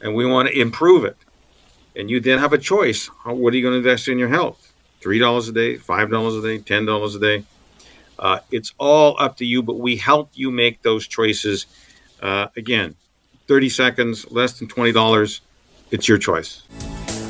And 0.00 0.14
we 0.14 0.26
want 0.26 0.48
to 0.48 0.58
improve 0.58 1.04
it. 1.04 1.16
And 1.94 2.10
you 2.10 2.18
then 2.18 2.38
have 2.38 2.52
a 2.52 2.58
choice. 2.58 3.06
What 3.24 3.52
are 3.52 3.56
you 3.56 3.62
going 3.62 3.74
to 3.74 3.78
invest 3.78 4.08
in 4.08 4.18
your 4.18 4.28
health? 4.28 4.72
$3 5.02 5.48
a 5.48 5.52
day, 5.52 5.76
$5 5.76 6.38
a 6.38 6.42
day, 6.42 6.58
$10 6.58 7.16
a 7.16 7.18
day. 7.18 7.44
Uh, 8.18 8.38
it's 8.50 8.72
all 8.78 9.16
up 9.18 9.36
to 9.36 9.44
you, 9.44 9.62
but 9.62 9.78
we 9.78 9.96
help 9.96 10.30
you 10.34 10.50
make 10.50 10.82
those 10.82 11.06
choices. 11.06 11.66
Uh, 12.20 12.46
again, 12.56 12.94
30 13.48 13.68
seconds, 13.68 14.30
less 14.30 14.58
than 14.58 14.68
$20. 14.68 15.40
It's 15.90 16.08
your 16.08 16.18
choice. 16.18 16.62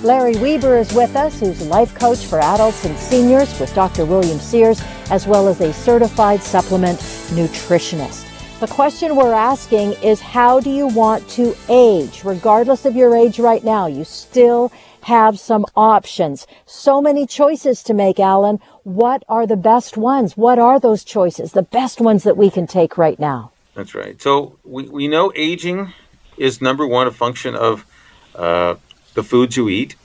Larry 0.02 0.37
Weber 0.38 0.78
is 0.78 0.92
with 0.92 1.14
us, 1.14 1.38
who's 1.38 1.61
a 1.61 1.66
life 1.66 1.94
coach 1.94 2.26
for 2.26 2.40
adults 2.40 2.85
and 2.85 2.99
seniors 2.99 3.61
with 3.61 3.73
Dr. 3.73 4.04
William 4.04 4.40
Sears, 4.40 4.82
as 5.11 5.28
well 5.28 5.47
as 5.47 5.61
a 5.61 5.73
certified 5.73 6.42
supplement 6.42 6.99
nutritionist. 7.30 8.28
The 8.59 8.66
question 8.66 9.14
we're 9.14 9.32
asking 9.32 9.92
is 10.02 10.21
how 10.21 10.59
do 10.59 10.71
you 10.71 10.88
want 10.88 11.28
to 11.30 11.54
age? 11.68 12.25
Regardless 12.25 12.85
of 12.85 12.97
your 12.97 13.14
age 13.14 13.38
right 13.38 13.62
now, 13.62 13.87
you 13.87 14.02
still 14.02 14.73
have 15.02 15.38
some 15.38 15.64
options. 15.76 16.49
So 16.66 17.00
many 17.00 17.25
choices 17.25 17.85
to 17.85 17.94
make, 17.94 18.18
Alan. 18.18 18.59
What 18.82 19.23
are 19.28 19.47
the 19.47 19.56
best 19.56 19.97
ones? 19.97 20.37
What 20.37 20.59
are 20.59 20.80
those 20.80 21.04
choices? 21.04 21.52
The 21.52 21.62
best 21.62 22.00
ones 22.00 22.25
that 22.25 22.37
we 22.37 22.50
can 22.50 22.66
take 22.66 22.99
right 22.99 23.21
now? 23.21 23.52
That's 23.75 23.94
right. 23.94 24.21
So 24.21 24.59
we, 24.64 24.88
we 24.88 25.06
know 25.06 25.32
aging 25.37 25.92
is 26.37 26.61
number 26.61 26.88
one, 26.88 27.06
a 27.06 27.12
function 27.12 27.54
of 27.54 27.87
uh, 28.35 28.75
the 29.14 29.23
foods 29.23 29.57
you 29.57 29.69
eat. 29.69 29.97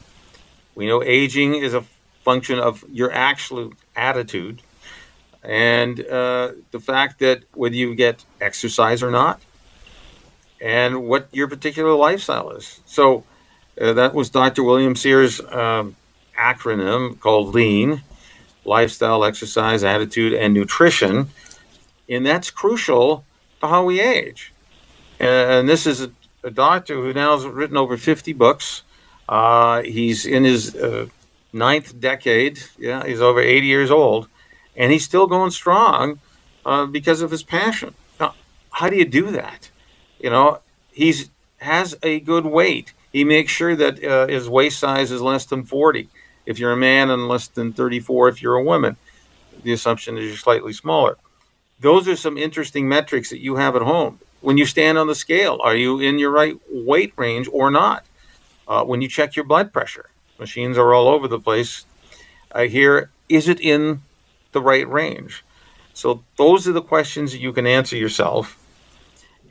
We 0.75 0.87
know 0.87 1.03
aging 1.03 1.55
is 1.55 1.73
a 1.73 1.83
function 2.23 2.59
of 2.59 2.83
your 2.91 3.11
actual 3.11 3.73
attitude 3.95 4.61
and 5.43 5.99
uh, 6.05 6.51
the 6.71 6.79
fact 6.79 7.19
that 7.19 7.43
whether 7.53 7.75
you 7.75 7.95
get 7.95 8.25
exercise 8.41 9.01
or 9.01 9.11
not 9.11 9.41
and 10.61 11.07
what 11.07 11.29
your 11.31 11.47
particular 11.47 11.93
lifestyle 11.93 12.51
is. 12.51 12.81
So 12.85 13.23
uh, 13.79 13.93
that 13.93 14.13
was 14.13 14.29
Dr. 14.29 14.63
William 14.63 14.95
Sears' 14.95 15.39
um, 15.39 15.95
acronym 16.37 17.19
called 17.19 17.53
LEAN 17.53 18.01
lifestyle, 18.67 19.23
exercise, 19.23 19.83
attitude, 19.83 20.33
and 20.33 20.53
nutrition. 20.53 21.29
And 22.09 22.25
that's 22.25 22.51
crucial 22.51 23.25
to 23.61 23.67
how 23.67 23.85
we 23.85 24.01
age. 24.01 24.53
And 25.19 25.67
this 25.67 25.87
is 25.87 26.01
a, 26.01 26.11
a 26.43 26.51
doctor 26.51 26.95
who 26.95 27.13
now 27.13 27.35
has 27.35 27.45
written 27.45 27.77
over 27.77 27.97
50 27.97 28.33
books. 28.33 28.83
Uh, 29.27 29.81
he's 29.81 30.25
in 30.25 30.43
his 30.43 30.75
uh, 30.75 31.07
ninth 31.53 31.99
decade. 31.99 32.59
Yeah, 32.77 33.05
he's 33.05 33.21
over 33.21 33.39
80 33.39 33.67
years 33.67 33.91
old, 33.91 34.27
and 34.75 34.91
he's 34.91 35.03
still 35.03 35.27
going 35.27 35.51
strong 35.51 36.19
uh, 36.65 36.85
because 36.85 37.21
of 37.21 37.31
his 37.31 37.43
passion. 37.43 37.93
Now, 38.19 38.35
how 38.71 38.89
do 38.89 38.95
you 38.95 39.05
do 39.05 39.31
that? 39.31 39.69
You 40.19 40.29
know, 40.29 40.59
he's 40.91 41.29
has 41.59 41.95
a 42.03 42.19
good 42.19 42.45
weight. 42.45 42.93
He 43.11 43.23
makes 43.23 43.51
sure 43.51 43.75
that 43.75 44.03
uh, 44.03 44.27
his 44.27 44.49
waist 44.49 44.79
size 44.79 45.11
is 45.11 45.21
less 45.21 45.45
than 45.45 45.63
40 45.63 46.09
if 46.45 46.59
you're 46.59 46.71
a 46.71 46.77
man 46.77 47.09
and 47.09 47.27
less 47.27 47.47
than 47.47 47.73
34 47.73 48.29
if 48.29 48.41
you're 48.41 48.55
a 48.55 48.63
woman. 48.63 48.95
The 49.63 49.73
assumption 49.73 50.17
is 50.17 50.25
you're 50.25 50.37
slightly 50.37 50.73
smaller. 50.73 51.17
Those 51.79 52.07
are 52.07 52.15
some 52.15 52.37
interesting 52.37 52.87
metrics 52.87 53.29
that 53.29 53.41
you 53.41 53.55
have 53.55 53.75
at 53.75 53.81
home. 53.81 54.19
When 54.41 54.57
you 54.57 54.65
stand 54.65 54.97
on 54.97 55.07
the 55.07 55.15
scale, 55.15 55.59
are 55.63 55.75
you 55.75 55.99
in 55.99 56.19
your 56.19 56.31
right 56.31 56.55
weight 56.69 57.13
range 57.17 57.49
or 57.51 57.71
not? 57.71 58.05
Uh, 58.67 58.83
when 58.83 59.01
you 59.01 59.07
check 59.07 59.35
your 59.35 59.45
blood 59.45 59.71
pressure, 59.71 60.09
machines 60.39 60.77
are 60.77 60.93
all 60.93 61.07
over 61.07 61.27
the 61.27 61.39
place. 61.39 61.85
I 62.51 62.67
hear, 62.67 63.09
is 63.29 63.47
it 63.47 63.59
in 63.59 64.01
the 64.51 64.61
right 64.61 64.87
range? 64.87 65.43
So 65.93 66.23
those 66.37 66.67
are 66.67 66.73
the 66.73 66.81
questions 66.81 67.31
that 67.31 67.39
you 67.39 67.53
can 67.53 67.65
answer 67.65 67.95
yourself. 67.95 68.57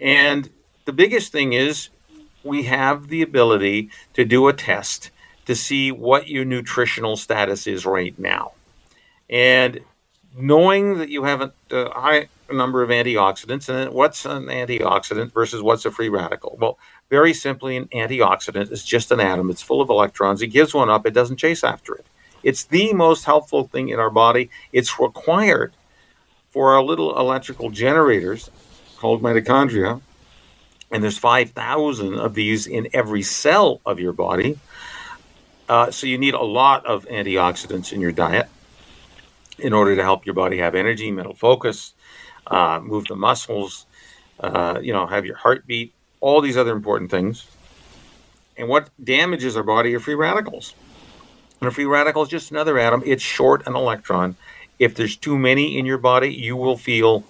And 0.00 0.48
the 0.84 0.92
biggest 0.92 1.32
thing 1.32 1.52
is 1.52 1.88
we 2.44 2.64
have 2.64 3.08
the 3.08 3.22
ability 3.22 3.90
to 4.14 4.24
do 4.24 4.48
a 4.48 4.52
test 4.52 5.10
to 5.46 5.54
see 5.54 5.90
what 5.90 6.28
your 6.28 6.44
nutritional 6.44 7.16
status 7.16 7.66
is 7.66 7.86
right 7.86 8.16
now. 8.18 8.52
And 9.28 9.80
knowing 10.36 10.98
that 10.98 11.08
you 11.08 11.24
have 11.24 11.52
a, 11.70 12.28
a 12.48 12.54
number 12.54 12.82
of 12.82 12.90
antioxidants, 12.90 13.68
and 13.68 13.92
what's 13.92 14.24
an 14.24 14.46
antioxidant 14.46 15.32
versus 15.32 15.62
what's 15.62 15.84
a 15.84 15.90
free 15.90 16.08
radical? 16.08 16.56
Well, 16.60 16.78
very 17.10 17.34
simply, 17.34 17.76
an 17.76 17.86
antioxidant 17.88 18.70
is 18.72 18.84
just 18.84 19.10
an 19.10 19.20
atom. 19.20 19.50
It's 19.50 19.62
full 19.62 19.80
of 19.80 19.90
electrons. 19.90 20.42
It 20.42 20.48
gives 20.48 20.74
one 20.74 20.90
up, 20.90 21.06
it 21.06 21.14
doesn't 21.14 21.36
chase 21.36 21.64
after 21.64 21.94
it. 21.94 22.06
It's 22.42 22.64
the 22.64 22.92
most 22.92 23.24
helpful 23.24 23.64
thing 23.64 23.88
in 23.88 23.98
our 23.98 24.10
body. 24.10 24.50
It's 24.72 25.00
required 25.00 25.74
for 26.50 26.74
our 26.74 26.82
little 26.82 27.18
electrical 27.18 27.70
generators 27.70 28.50
called 28.98 29.22
mitochondria 29.22 30.00
and 30.90 31.02
there's 31.02 31.18
5,000 31.18 32.14
of 32.14 32.34
these 32.34 32.66
in 32.66 32.88
every 32.92 33.22
cell 33.22 33.80
of 33.84 33.98
your 33.98 34.12
body. 34.12 34.58
Uh, 35.68 35.90
so 35.90 36.06
you 36.06 36.16
need 36.16 36.34
a 36.34 36.42
lot 36.42 36.86
of 36.86 37.06
antioxidants 37.06 37.92
in 37.92 38.00
your 38.00 38.12
diet 38.12 38.48
in 39.58 39.72
order 39.72 39.96
to 39.96 40.02
help 40.02 40.24
your 40.26 40.34
body 40.34 40.58
have 40.58 40.74
energy, 40.74 41.10
mental 41.10 41.34
focus, 41.34 41.94
uh, 42.46 42.80
move 42.82 43.06
the 43.06 43.16
muscles, 43.16 43.86
uh, 44.40 44.78
you 44.82 44.92
know, 44.92 45.06
have 45.06 45.26
your 45.26 45.36
heart 45.36 45.66
beat, 45.66 45.92
all 46.20 46.40
these 46.40 46.56
other 46.56 46.72
important 46.72 47.10
things. 47.10 47.46
And 48.56 48.68
what 48.68 48.88
damages 49.02 49.56
our 49.56 49.62
body 49.62 49.94
are 49.94 50.00
free 50.00 50.14
radicals. 50.14 50.74
And 51.60 51.68
a 51.68 51.70
free 51.70 51.84
radical 51.84 52.22
is 52.22 52.28
just 52.28 52.50
another 52.50 52.78
atom. 52.78 53.02
It's 53.04 53.22
short 53.22 53.66
an 53.66 53.76
electron. 53.76 54.36
If 54.78 54.94
there's 54.94 55.16
too 55.16 55.38
many 55.38 55.78
in 55.78 55.86
your 55.86 55.98
body, 55.98 56.32
you 56.32 56.56
will 56.56 56.76
feel 56.76 57.24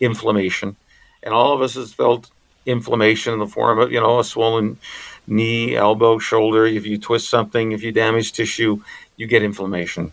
inflammation. 0.00 0.76
And 1.22 1.34
all 1.34 1.52
of 1.52 1.62
us 1.62 1.74
has 1.74 1.92
felt 1.92 2.30
inflammation 2.66 3.32
in 3.32 3.38
the 3.38 3.46
form 3.46 3.78
of, 3.78 3.90
you 3.92 4.00
know, 4.00 4.18
a 4.18 4.24
swollen 4.24 4.78
knee, 5.26 5.76
elbow, 5.76 6.18
shoulder. 6.18 6.66
If 6.66 6.86
you 6.86 6.98
twist 6.98 7.28
something, 7.28 7.72
if 7.72 7.82
you 7.82 7.92
damage 7.92 8.32
tissue, 8.32 8.82
you 9.16 9.26
get 9.26 9.42
inflammation. 9.42 10.12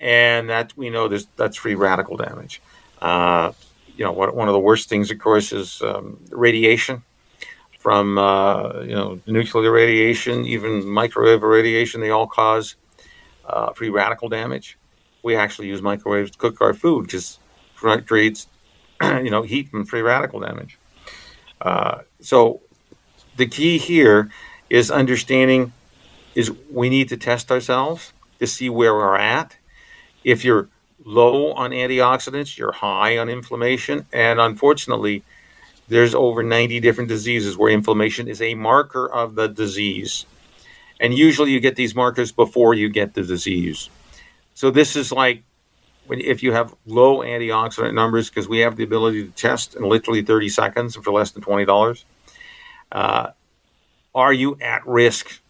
And 0.00 0.50
that 0.50 0.72
we 0.76 0.90
know 0.90 1.08
there's, 1.08 1.26
that's 1.36 1.56
free 1.56 1.74
radical 1.74 2.16
damage. 2.16 2.60
Uh, 3.00 3.52
you 3.96 4.04
know, 4.04 4.12
one 4.12 4.48
of 4.48 4.52
the 4.52 4.60
worst 4.60 4.88
things, 4.88 5.10
of 5.10 5.18
course, 5.18 5.52
is 5.52 5.80
um, 5.82 6.18
radiation 6.30 7.02
from, 7.78 8.18
uh, 8.18 8.80
you 8.80 8.94
know, 8.94 9.20
nuclear 9.26 9.70
radiation, 9.70 10.44
even 10.46 10.88
microwave 10.88 11.42
radiation. 11.42 12.00
They 12.00 12.10
all 12.10 12.26
cause 12.26 12.76
uh, 13.44 13.72
free 13.72 13.90
radical 13.90 14.28
damage. 14.28 14.78
We 15.22 15.36
actually 15.36 15.68
use 15.68 15.82
microwaves 15.82 16.32
to 16.32 16.38
cook 16.38 16.60
our 16.60 16.74
food 16.74 17.06
because 17.06 17.38
creates, 18.06 18.48
you 19.02 19.30
know, 19.30 19.42
heat 19.42 19.72
and 19.72 19.88
free 19.88 20.02
radical 20.02 20.40
damage. 20.40 20.78
Uh, 21.60 22.02
so 22.20 22.60
the 23.36 23.46
key 23.46 23.78
here 23.78 24.30
is 24.70 24.90
understanding 24.90 25.72
is 26.34 26.50
we 26.70 26.88
need 26.88 27.08
to 27.08 27.16
test 27.16 27.50
ourselves 27.50 28.12
to 28.38 28.46
see 28.46 28.68
where 28.68 28.94
we're 28.94 29.16
at. 29.16 29.56
If 30.24 30.44
you're 30.44 30.68
low 31.04 31.52
on 31.52 31.70
antioxidants, 31.70 32.56
you're 32.56 32.72
high 32.72 33.18
on 33.18 33.28
inflammation, 33.28 34.06
and 34.12 34.40
unfortunately, 34.40 35.22
there's 35.88 36.14
over 36.14 36.42
90 36.42 36.80
different 36.80 37.08
diseases 37.08 37.56
where 37.56 37.70
inflammation 37.70 38.26
is 38.26 38.40
a 38.40 38.54
marker 38.54 39.06
of 39.06 39.34
the 39.34 39.48
disease. 39.48 40.24
And 40.98 41.12
usually 41.12 41.50
you 41.50 41.60
get 41.60 41.76
these 41.76 41.94
markers 41.94 42.32
before 42.32 42.74
you 42.74 42.88
get 42.88 43.14
the 43.14 43.22
disease. 43.22 43.90
So 44.54 44.70
this 44.70 44.96
is 44.96 45.12
like 45.12 45.42
if 46.08 46.42
you 46.42 46.52
have 46.52 46.74
low 46.86 47.18
antioxidant 47.18 47.94
numbers, 47.94 48.28
because 48.28 48.48
we 48.48 48.58
have 48.60 48.76
the 48.76 48.84
ability 48.84 49.24
to 49.24 49.30
test 49.30 49.74
in 49.74 49.82
literally 49.82 50.22
30 50.22 50.48
seconds 50.48 50.96
for 50.96 51.12
less 51.12 51.30
than 51.30 51.42
$20, 51.42 52.04
uh, 52.92 53.30
are 54.14 54.32
you 54.32 54.56
at 54.60 54.86
risk 54.86 55.40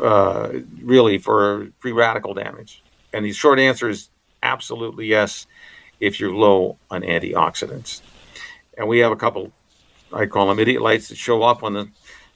uh, 0.00 0.50
really 0.82 1.18
for 1.18 1.68
free 1.78 1.92
radical 1.92 2.34
damage? 2.34 2.82
And 3.12 3.24
the 3.24 3.32
short 3.32 3.58
answer 3.58 3.88
is 3.88 4.08
absolutely 4.44 5.06
yes 5.06 5.48
if 5.98 6.20
you're 6.20 6.34
low 6.34 6.78
on 6.90 7.02
antioxidants. 7.02 8.02
And 8.76 8.86
we 8.86 8.98
have 9.00 9.10
a 9.10 9.16
couple, 9.16 9.50
I 10.12 10.26
call 10.26 10.48
them 10.48 10.58
idiot 10.60 10.82
lights 10.82 11.08
that 11.08 11.16
show 11.16 11.42
up 11.42 11.64
on 11.64 11.72
the, 11.72 11.88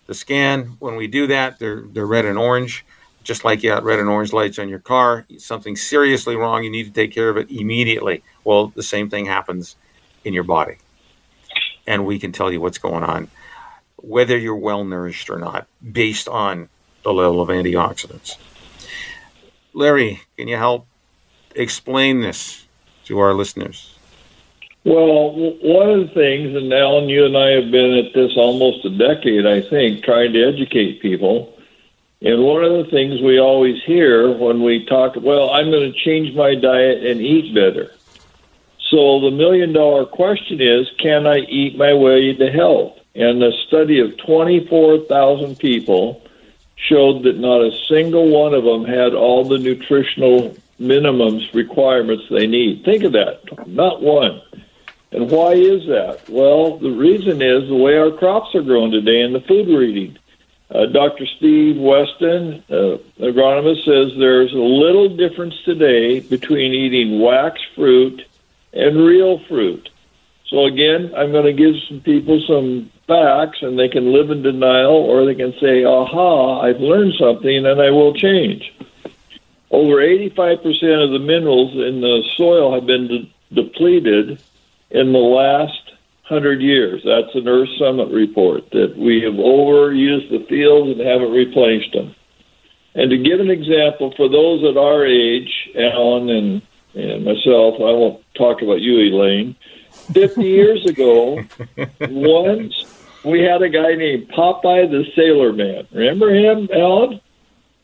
the 0.07 0.15
scan. 0.15 0.77
When 0.79 0.97
we 0.97 1.07
do 1.07 1.27
that, 1.29 1.59
they're, 1.59 1.83
they're 1.93 2.07
red 2.07 2.25
and 2.25 2.39
orange, 2.39 2.85
just 3.23 3.45
like 3.45 3.63
you 3.63 3.71
got 3.71 3.85
red 3.85 3.99
and 3.99 4.09
orange 4.09 4.33
lights 4.33 4.59
on 4.59 4.69
your 4.69 4.79
car. 4.79 5.27
Something 5.37 5.77
seriously 5.77 6.35
wrong, 6.35 6.65
you 6.65 6.71
need 6.71 6.85
to 6.85 6.93
take 6.93 7.13
care 7.13 7.29
of 7.29 7.37
it 7.37 7.51
immediately. 7.51 8.23
Well, 8.45 8.69
the 8.69 8.83
same 8.83 9.11
thing 9.11 9.27
happens 9.27 9.77
in 10.25 10.33
your 10.33 10.45
body. 10.45 10.79
And 11.87 12.07
we 12.07 12.19
can 12.19 12.33
tell 12.33 12.53
you 12.53 12.61
what's 12.61 12.79
going 12.79 13.05
on, 13.05 13.29
whether 13.97 14.37
you're 14.37 14.57
well 14.57 14.85
nourished 14.85 15.31
or 15.31 15.39
not, 15.39 15.67
based 15.93 16.29
on 16.29 16.69
the 17.03 17.13
level 17.13 17.41
of 17.41 17.49
antioxidants. 17.49 18.37
Larry, 19.73 20.23
can 20.37 20.49
you 20.49 20.57
help 20.57 20.87
explain 21.55 22.21
this 22.21 22.67
to 23.05 23.19
our 23.19 23.35
listeners? 23.35 23.95
Well, 24.85 25.33
one 25.61 25.91
of 25.91 26.09
the 26.09 26.15
things, 26.15 26.57
and 26.57 26.73
Alan, 26.73 27.09
you 27.09 27.27
and 27.27 27.37
I 27.37 27.51
have 27.51 27.71
been 27.71 27.95
at 27.95 28.15
this 28.15 28.33
almost 28.37 28.85
a 28.85 28.91
decade, 28.91 29.47
I 29.47 29.61
think, 29.61 30.05
trying 30.05 30.33
to 30.33 30.45
educate 30.45 31.03
people. 31.03 31.55
And 32.23 32.43
one 32.43 32.65
of 32.65 32.73
the 32.73 32.91
things 32.91 33.21
we 33.21 33.39
always 33.39 33.83
hear 33.85 34.33
when 34.33 34.63
we 34.63 34.87
talk, 34.87 35.15
well, 35.17 35.51
I'm 35.51 35.71
going 35.71 35.93
to 35.93 35.99
change 35.99 36.35
my 36.35 36.55
diet 36.55 37.05
and 37.05 37.21
eat 37.21 37.55
better. 37.55 37.93
So 38.91 39.21
the 39.21 39.31
million 39.31 39.73
dollar 39.73 40.07
question 40.07 40.61
is, 40.61 40.89
can 40.99 41.27
I 41.27 41.41
eat 41.41 41.77
my 41.77 41.93
way 41.93 42.33
to 42.35 42.51
health? 42.51 42.99
And 43.15 43.43
a 43.43 43.53
study 43.67 44.01
of 44.01 44.17
24,000 44.17 45.59
people 45.59 46.23
showed 46.77 47.25
that 47.25 47.37
not 47.37 47.61
a 47.61 47.77
single 47.89 48.29
one 48.29 48.55
of 48.55 48.65
them 48.65 48.85
had 48.85 49.13
all 49.13 49.45
the 49.45 49.59
nutritional 49.59 50.57
minimums 50.81 51.53
requirements 51.55 52.25
they 52.31 52.47
need. 52.47 52.85
Think 52.85 53.05
of 53.05 53.13
that, 53.13 53.41
not 53.67 54.03
one. 54.03 54.41
And 55.11 55.31
why 55.31 55.53
is 55.53 55.87
that? 55.87 56.29
Well, 56.29 56.79
the 56.79 56.91
reason 56.91 57.41
is 57.41 57.69
the 57.69 57.75
way 57.75 57.97
our 57.97 58.11
crops 58.11 58.55
are 58.55 58.63
grown 58.63 58.91
today 58.91 59.23
and 59.23 59.35
the 59.35 59.41
food 59.41 59.67
we're 59.67 59.85
eating. 59.85 60.19
Uh, 60.71 60.85
Dr. 60.85 61.25
Steve 61.39 61.79
Weston, 61.79 62.63
uh, 62.69 62.99
agronomist, 63.21 63.85
says 63.87 64.13
there's 64.19 64.53
a 64.53 64.57
little 64.57 65.17
difference 65.17 65.55
today 65.65 66.21
between 66.21 66.75
eating 66.75 67.21
wax 67.21 67.59
fruit 67.75 68.23
and 68.75 68.99
real 68.99 69.39
fruit. 69.49 69.89
So 70.49 70.67
again, 70.67 71.13
I'm 71.17 71.33
going 71.33 71.47
to 71.47 71.53
give 71.55 71.75
some 71.89 72.01
people 72.01 72.43
some 72.47 72.91
facts 73.07 73.59
and 73.63 73.79
they 73.79 73.89
can 73.89 74.13
live 74.13 74.31
in 74.31 74.43
denial 74.43 74.93
or 74.93 75.25
they 75.25 75.35
can 75.35 75.55
say, 75.59 75.85
aha, 75.85 76.61
I've 76.61 76.81
learned 76.81 77.15
something 77.19 77.67
and 77.67 77.81
I 77.81 77.91
will 77.91 78.13
change. 78.13 78.71
Over 79.71 79.97
85% 79.97 81.05
of 81.05 81.11
the 81.11 81.19
minerals 81.19 81.73
in 81.75 82.01
the 82.01 82.23
soil 82.37 82.75
have 82.75 82.87
been 82.87 83.09
de- 83.09 83.33
depleted 83.53 84.43
in 84.91 85.13
the 85.13 85.19
last 85.19 85.93
100 86.29 86.61
years. 86.61 87.03
That's 87.05 87.35
an 87.35 87.49
Earth 87.49 87.69
Summit 87.79 88.09
report 88.09 88.71
that 88.71 88.97
we 88.97 89.23
have 89.23 89.35
overused 89.35 90.31
the 90.31 90.45
fields 90.49 90.99
and 90.99 91.07
haven't 91.07 91.33
replaced 91.33 91.93
them. 91.93 92.15
And 92.95 93.11
to 93.11 93.19
give 93.19 93.41
an 93.41 93.51
example, 93.51 94.13
for 94.17 94.29
those 94.29 94.65
at 94.65 94.77
our 94.77 95.05
age, 95.05 95.71
Alan 95.77 96.29
and, 96.31 96.63
and 96.95 97.25
myself, 97.25 97.75
I 97.77 97.93
won't 97.93 98.23
talk 98.35 98.63
about 98.63 98.81
you, 98.81 98.99
Elaine, 99.01 99.55
50 100.13 100.43
years 100.45 100.85
ago, 100.87 101.43
once 102.01 102.75
we 103.25 103.41
had 103.41 103.63
a 103.63 103.69
guy 103.69 103.95
named 103.95 104.29
Popeye 104.31 104.91
the 104.91 105.05
Sailor 105.15 105.53
Man. 105.53 105.87
Remember 105.93 106.35
him, 106.35 106.69
Alan? 106.73 107.21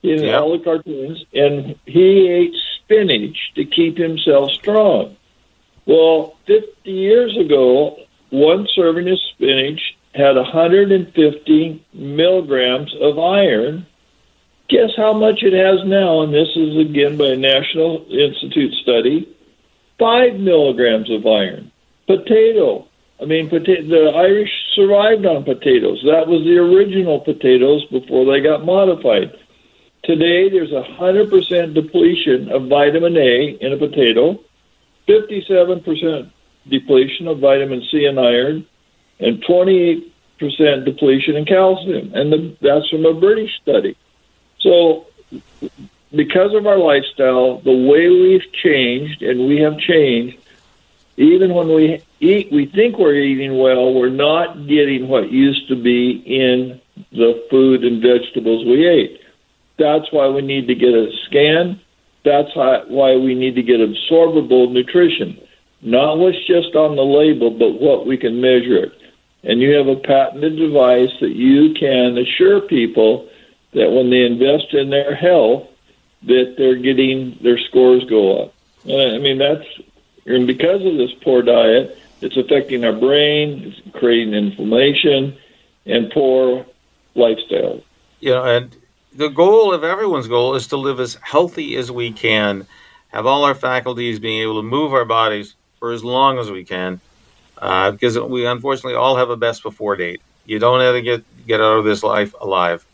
In 0.05 0.23
yep. 0.23 0.41
all 0.41 0.57
the 0.57 0.63
cartoons. 0.63 1.25
And 1.33 1.77
he 1.87 2.29
ate 2.29 2.55
spinach 2.85 3.37
to 3.55 3.65
keep 3.65 3.97
himself 3.97 4.53
strong. 4.53 5.17
Well, 5.87 6.37
50 6.47 6.91
years 6.91 7.37
ago, 7.39 7.97
one 8.31 8.69
serving 8.75 9.09
of 9.09 9.19
spinach 9.35 9.81
had 10.15 10.37
150 10.37 11.87
milligrams 11.95 12.95
of 13.01 13.19
iron. 13.19 13.87
Guess 14.69 14.91
how 14.97 15.13
much 15.13 15.43
it 15.43 15.53
has 15.53 15.87
now? 15.87 16.23
And 16.23 16.33
this 16.33 16.49
is 16.55 16.77
again 16.79 17.17
by 17.17 17.29
a 17.29 17.37
National 17.37 18.05
Institute 18.11 18.75
study. 18.83 19.29
Five 19.99 20.35
milligrams 20.39 21.11
of 21.11 21.27
iron. 21.27 21.71
Potato. 22.07 22.89
I 23.21 23.27
mean, 23.27 23.49
pota- 23.49 23.89
the 23.89 24.13
Irish 24.15 24.51
survived 24.75 25.25
on 25.25 25.45
potatoes. 25.45 26.03
That 26.05 26.27
was 26.27 26.43
the 26.45 26.59
original 26.59 27.21
potatoes 27.21 27.85
before 27.87 28.25
they 28.25 28.41
got 28.41 28.65
modified. 28.65 29.33
Today, 30.05 30.51
there's 30.51 30.73
a 30.73 30.83
100% 30.83 31.73
depletion 31.73 32.53
of 32.53 32.69
vitamin 32.69 33.17
A 33.17 33.57
in 33.59 33.73
a 33.73 33.79
potato, 33.79 34.39
57% 35.09 36.31
depletion 36.69 37.27
of 37.27 37.39
vitamin 37.39 37.83
C 37.91 38.05
and 38.05 38.21
iron, 38.21 38.67
and 39.19 39.43
28% 39.43 40.05
depletion 40.85 41.37
in 41.37 41.47
calcium. 41.47 42.13
And 42.15 42.31
the, 42.31 42.57
that's 42.61 42.89
from 42.91 43.07
a 43.07 43.15
British 43.15 43.57
study. 43.63 43.97
So, 44.61 45.07
because 46.15 46.55
of 46.55 46.67
our 46.67 46.79
lifestyle, 46.79 47.61
the 47.61 47.73
way 47.73 48.11
we've 48.11 48.53
changed, 48.53 49.23
and 49.23 49.47
we 49.49 49.61
have 49.61 49.79
changed, 49.79 50.37
even 51.17 51.55
when 51.55 51.69
we 51.69 52.03
eat, 52.21 52.53
we 52.53 52.67
think 52.67 52.99
we're 52.99 53.15
eating 53.15 53.57
well, 53.57 53.95
we're 53.95 54.11
not 54.11 54.67
getting 54.67 55.09
what 55.09 55.31
used 55.31 55.67
to 55.69 55.77
be 55.77 56.11
in 56.11 56.79
the 57.11 57.47
food 57.51 57.85
and 57.85 58.03
vegetables 58.03 58.67
we 58.67 58.87
ate. 58.87 59.24
That's 59.79 60.11
why 60.13 60.29
we 60.29 60.43
need 60.43 60.69
to 60.69 60.75
get 60.75 60.95
a 60.95 61.11
scan. 61.27 61.81
That's 62.25 62.55
why 62.55 63.17
we 63.17 63.35
need 63.35 63.55
to 63.57 63.63
get 63.63 63.81
absorbable 63.81 64.73
nutrition. 64.73 65.39
Not 65.83 66.19
what's 66.19 66.43
just 66.47 66.75
on 66.75 66.97
the 66.97 67.05
label, 67.05 67.51
but 67.51 67.81
what 67.81 68.07
we 68.07 68.17
can 68.17 68.41
measure 68.41 68.85
it. 68.85 68.93
And 69.43 69.61
you 69.61 69.75
have 69.75 69.89
a 69.89 69.97
patented 69.97 70.57
device 70.57 71.13
that 71.21 71.35
you 71.35 71.75
can 71.75 72.17
assure 72.17 72.63
people 72.63 73.29
that 73.75 73.91
when 73.91 74.09
they 74.09 74.25
invest 74.25 74.73
in 74.73 74.89
their 74.89 75.15
health, 75.15 75.69
that 76.23 76.55
they're 76.57 76.77
getting 76.77 77.39
their 77.43 77.59
scores 77.59 78.05
go 78.05 78.45
up. 78.45 78.55
I 78.87 79.19
mean, 79.19 79.39
that's 79.39 79.67
and 80.27 80.47
because 80.47 80.85
of 80.85 80.97
this 80.97 81.13
poor 81.23 81.43
diet, 81.43 81.99
it's 82.23 82.37
affecting 82.37 82.85
our 82.85 82.93
brain, 82.93 83.65
it's 83.65 83.97
creating 83.99 84.33
inflammation, 84.33 85.37
and 85.85 86.11
poor 86.11 86.65
lifestyle. 87.15 87.83
Yeah, 88.21 88.47
and 88.47 88.75
the 89.15 89.29
goal 89.29 89.73
of 89.73 89.85
everyone's 89.85 90.29
goal 90.29 90.55
is 90.55 90.67
to 90.69 90.77
live 90.77 91.01
as 91.01 91.17
healthy 91.21 91.77
as 91.77 91.91
we 91.91 92.13
can, 92.13 92.67
have 93.09 93.27
all 93.27 93.45
our 93.45 93.55
faculties 93.55 94.19
being 94.19 94.43
able 94.43 94.61
to 94.61 94.67
move 94.67 94.93
our 94.93 95.05
bodies 95.05 95.55
for 95.79 95.93
as 95.93 96.03
long 96.03 96.39
as 96.39 96.51
we 96.51 96.65
can, 96.65 97.01
uh, 97.59 97.93
because 97.93 98.19
we 98.19 98.45
unfortunately 98.47 98.95
all 98.95 99.17
have 99.17 99.31
a 99.31 99.37
best 99.37 99.63
before 99.63 99.97
date. 99.97 100.21
You 100.45 100.59
don't 100.59 100.81
have 100.81 100.95
to 100.95 101.03
get 101.03 101.25
get 101.47 101.61
out 101.61 101.79
of 101.79 101.85
this 101.85 102.03
life 102.03 102.35
alive, 102.41 102.85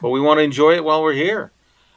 but 0.00 0.10
we 0.10 0.20
want 0.20 0.38
to 0.38 0.42
enjoy 0.44 0.74
it 0.74 0.84
while 0.84 1.02
we're 1.02 1.12
here. 1.12 1.50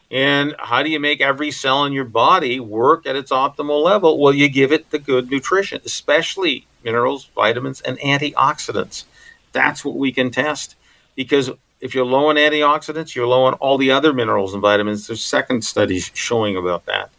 And 0.09 0.55
how 0.59 0.83
do 0.83 0.89
you 0.89 0.99
make 0.99 1.19
every 1.19 1.51
cell 1.51 1.83
in 1.85 1.93
your 1.93 2.05
body 2.05 2.59
work 2.59 3.05
at 3.05 3.15
its 3.15 3.31
optimal 3.31 3.83
level? 3.83 4.19
Well, 4.19 4.33
you 4.33 4.47
give 4.49 4.71
it 4.71 4.89
the 4.89 4.99
good 4.99 5.29
nutrition, 5.29 5.81
especially 5.85 6.65
minerals, 6.83 7.25
vitamins, 7.35 7.81
and 7.81 7.99
antioxidants. 7.99 9.03
That's 9.51 9.83
what 9.83 9.97
we 9.97 10.11
can 10.11 10.31
test. 10.31 10.75
Because 11.15 11.51
if 11.79 11.93
you're 11.93 12.05
low 12.05 12.29
on 12.29 12.35
antioxidants, 12.35 13.15
you're 13.15 13.27
low 13.27 13.43
on 13.43 13.53
all 13.55 13.77
the 13.77 13.91
other 13.91 14.13
minerals 14.13 14.53
and 14.53 14.61
vitamins. 14.61 15.07
There's 15.07 15.23
second 15.23 15.63
studies 15.63 16.11
showing 16.13 16.57
about 16.57 16.85
that. 16.85 17.11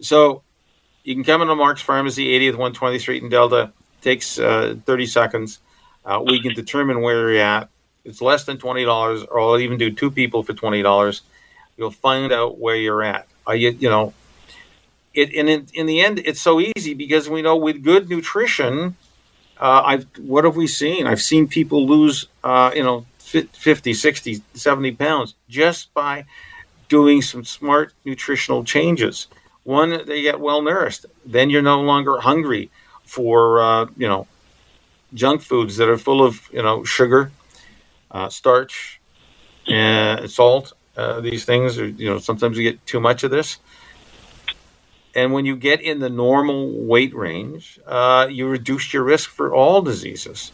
So 0.00 0.42
you 1.04 1.14
can 1.14 1.24
come 1.24 1.42
into 1.42 1.54
Mark's 1.54 1.82
Pharmacy, 1.82 2.26
80th 2.38 2.74
120th 2.74 3.00
Street 3.00 3.22
in 3.22 3.28
Delta. 3.28 3.72
Takes 4.02 4.38
uh, 4.38 4.76
30 4.84 5.06
seconds. 5.06 5.60
Uh, 6.04 6.22
we 6.24 6.40
can 6.40 6.54
determine 6.54 7.00
where 7.00 7.32
you're 7.32 7.42
at. 7.42 7.68
It's 8.04 8.22
less 8.22 8.44
than 8.44 8.56
$20, 8.56 9.26
or 9.30 9.40
I'll 9.40 9.58
even 9.58 9.78
do 9.78 9.90
two 9.90 10.10
people 10.10 10.44
for 10.44 10.52
$20 10.52 11.20
You'll 11.76 11.90
find 11.90 12.32
out 12.32 12.58
where 12.58 12.76
you're 12.76 13.02
at. 13.02 13.28
Are 13.46 13.54
you, 13.54 13.70
you 13.70 13.90
know, 13.90 14.14
it, 15.12 15.34
and 15.34 15.48
in, 15.48 15.66
in 15.74 15.86
the 15.86 16.00
end, 16.00 16.20
it's 16.24 16.40
so 16.40 16.60
easy 16.60 16.94
because 16.94 17.28
we 17.28 17.42
know 17.42 17.56
with 17.56 17.82
good 17.82 18.08
nutrition, 18.08 18.96
uh, 19.60 19.82
I've, 19.84 20.06
what 20.18 20.44
have 20.44 20.56
we 20.56 20.66
seen? 20.66 21.06
I've 21.06 21.20
seen 21.20 21.48
people 21.48 21.86
lose, 21.86 22.28
uh, 22.42 22.72
you 22.74 22.82
know, 22.82 23.04
50, 23.42 23.94
60, 23.94 24.42
70 24.54 24.92
pounds 24.92 25.34
just 25.48 25.92
by 25.94 26.24
doing 26.88 27.22
some 27.22 27.44
smart 27.44 27.92
nutritional 28.04 28.64
changes. 28.64 29.26
One, 29.64 30.06
they 30.06 30.22
get 30.22 30.40
well 30.40 30.62
nourished. 30.62 31.06
Then 31.24 31.50
you're 31.50 31.62
no 31.62 31.80
longer 31.80 32.20
hungry 32.20 32.70
for, 33.04 33.60
uh, 33.60 33.86
you 33.96 34.06
know, 34.06 34.26
junk 35.14 35.42
foods 35.42 35.76
that 35.78 35.88
are 35.88 35.98
full 35.98 36.24
of, 36.24 36.48
you 36.52 36.62
know, 36.62 36.84
sugar, 36.84 37.32
uh, 38.10 38.28
starch, 38.28 39.00
and 39.66 40.30
salt, 40.30 40.72
uh, 40.96 41.20
these 41.20 41.44
things, 41.44 41.78
or 41.78 41.86
you 41.86 42.08
know, 42.08 42.18
sometimes 42.18 42.56
you 42.56 42.62
get 42.70 42.84
too 42.86 43.00
much 43.00 43.24
of 43.24 43.30
this. 43.30 43.58
And 45.14 45.32
when 45.32 45.46
you 45.46 45.56
get 45.56 45.80
in 45.80 45.98
the 45.98 46.10
normal 46.10 46.70
weight 46.70 47.14
range, 47.14 47.80
uh, 47.86 48.28
you 48.30 48.46
reduce 48.48 48.92
your 48.92 49.02
risk 49.02 49.30
for 49.30 49.52
all 49.52 49.80
diseases. 49.80 50.52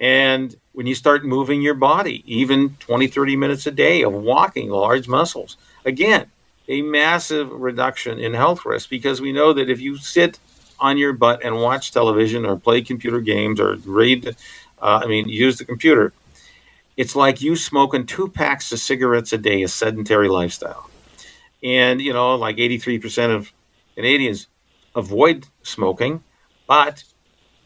And 0.00 0.56
when 0.72 0.86
you 0.86 0.94
start 0.94 1.26
moving 1.26 1.60
your 1.60 1.74
body, 1.74 2.24
even 2.26 2.76
20, 2.80 3.06
30 3.06 3.36
minutes 3.36 3.66
a 3.66 3.70
day 3.70 4.02
of 4.02 4.14
walking 4.14 4.70
large 4.70 5.06
muscles, 5.06 5.58
again, 5.84 6.30
a 6.68 6.80
massive 6.80 7.50
reduction 7.50 8.18
in 8.18 8.32
health 8.32 8.64
risk 8.64 8.88
because 8.88 9.20
we 9.20 9.32
know 9.32 9.52
that 9.52 9.68
if 9.68 9.78
you 9.80 9.98
sit 9.98 10.38
on 10.78 10.96
your 10.96 11.12
butt 11.12 11.44
and 11.44 11.60
watch 11.60 11.92
television 11.92 12.46
or 12.46 12.56
play 12.56 12.80
computer 12.80 13.20
games 13.20 13.60
or 13.60 13.76
read, 13.84 14.28
uh, 14.80 15.00
I 15.04 15.06
mean, 15.06 15.28
use 15.28 15.58
the 15.58 15.66
computer, 15.66 16.14
it's 16.96 17.14
like 17.14 17.42
you 17.42 17.54
smoking 17.54 18.06
two 18.06 18.28
packs 18.28 18.72
of 18.72 18.78
cigarettes 18.78 19.34
a 19.34 19.38
day, 19.38 19.62
a 19.62 19.68
sedentary 19.68 20.28
lifestyle. 20.28 20.88
And, 21.62 22.00
you 22.00 22.14
know, 22.14 22.36
like 22.36 22.56
83% 22.56 23.34
of 23.34 23.52
Canadians 23.96 24.46
avoid 24.94 25.46
smoking, 25.62 26.22
but 26.66 27.04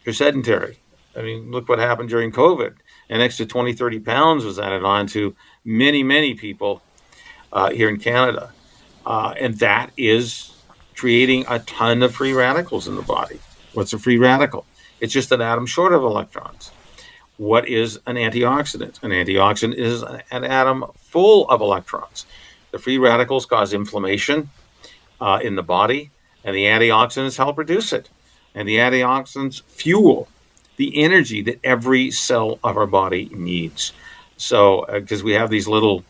you're 0.04 0.14
sedentary. 0.14 0.78
I 1.16 1.22
mean, 1.22 1.50
look 1.50 1.68
what 1.68 1.78
happened 1.78 2.08
during 2.08 2.32
COVID. 2.32 2.74
An 3.08 3.20
extra 3.20 3.46
20, 3.46 3.72
30 3.72 4.00
pounds 4.00 4.44
was 4.44 4.58
added 4.58 4.84
on 4.84 5.06
to 5.08 5.34
many, 5.64 6.02
many 6.02 6.34
people 6.34 6.82
uh, 7.52 7.70
here 7.70 7.88
in 7.88 7.98
Canada. 7.98 8.52
Uh, 9.06 9.34
and 9.38 9.58
that 9.58 9.90
is 9.96 10.54
creating 10.96 11.44
a 11.48 11.58
ton 11.60 12.02
of 12.02 12.14
free 12.14 12.32
radicals 12.32 12.88
in 12.88 12.96
the 12.96 13.02
body. 13.02 13.38
What's 13.74 13.92
a 13.92 13.98
free 13.98 14.18
radical? 14.18 14.64
It's 15.00 15.12
just 15.12 15.32
an 15.32 15.40
atom 15.40 15.66
short 15.66 15.92
of 15.92 16.02
electrons. 16.02 16.70
What 17.36 17.68
is 17.68 17.98
an 18.06 18.16
antioxidant? 18.16 19.02
An 19.02 19.10
antioxidant 19.10 19.74
is 19.74 20.02
an 20.02 20.44
atom 20.44 20.84
full 20.96 21.48
of 21.48 21.60
electrons. 21.60 22.26
The 22.70 22.78
free 22.78 22.98
radicals 22.98 23.44
cause 23.44 23.72
inflammation 23.72 24.50
uh, 25.20 25.40
in 25.42 25.56
the 25.56 25.62
body, 25.62 26.10
and 26.44 26.54
the 26.54 26.64
antioxidants 26.64 27.36
help 27.36 27.58
reduce 27.58 27.92
it. 27.92 28.08
And 28.54 28.68
the 28.68 28.76
antioxidants 28.76 29.62
fuel 29.64 30.28
the 30.76 31.02
energy 31.02 31.42
that 31.42 31.60
every 31.64 32.10
cell 32.10 32.58
of 32.64 32.76
our 32.76 32.86
body 32.86 33.30
needs. 33.32 33.92
So, 34.36 34.86
because 34.92 35.22
uh, 35.22 35.24
we 35.24 35.32
have 35.32 35.50
these 35.50 35.68
little 35.68 36.04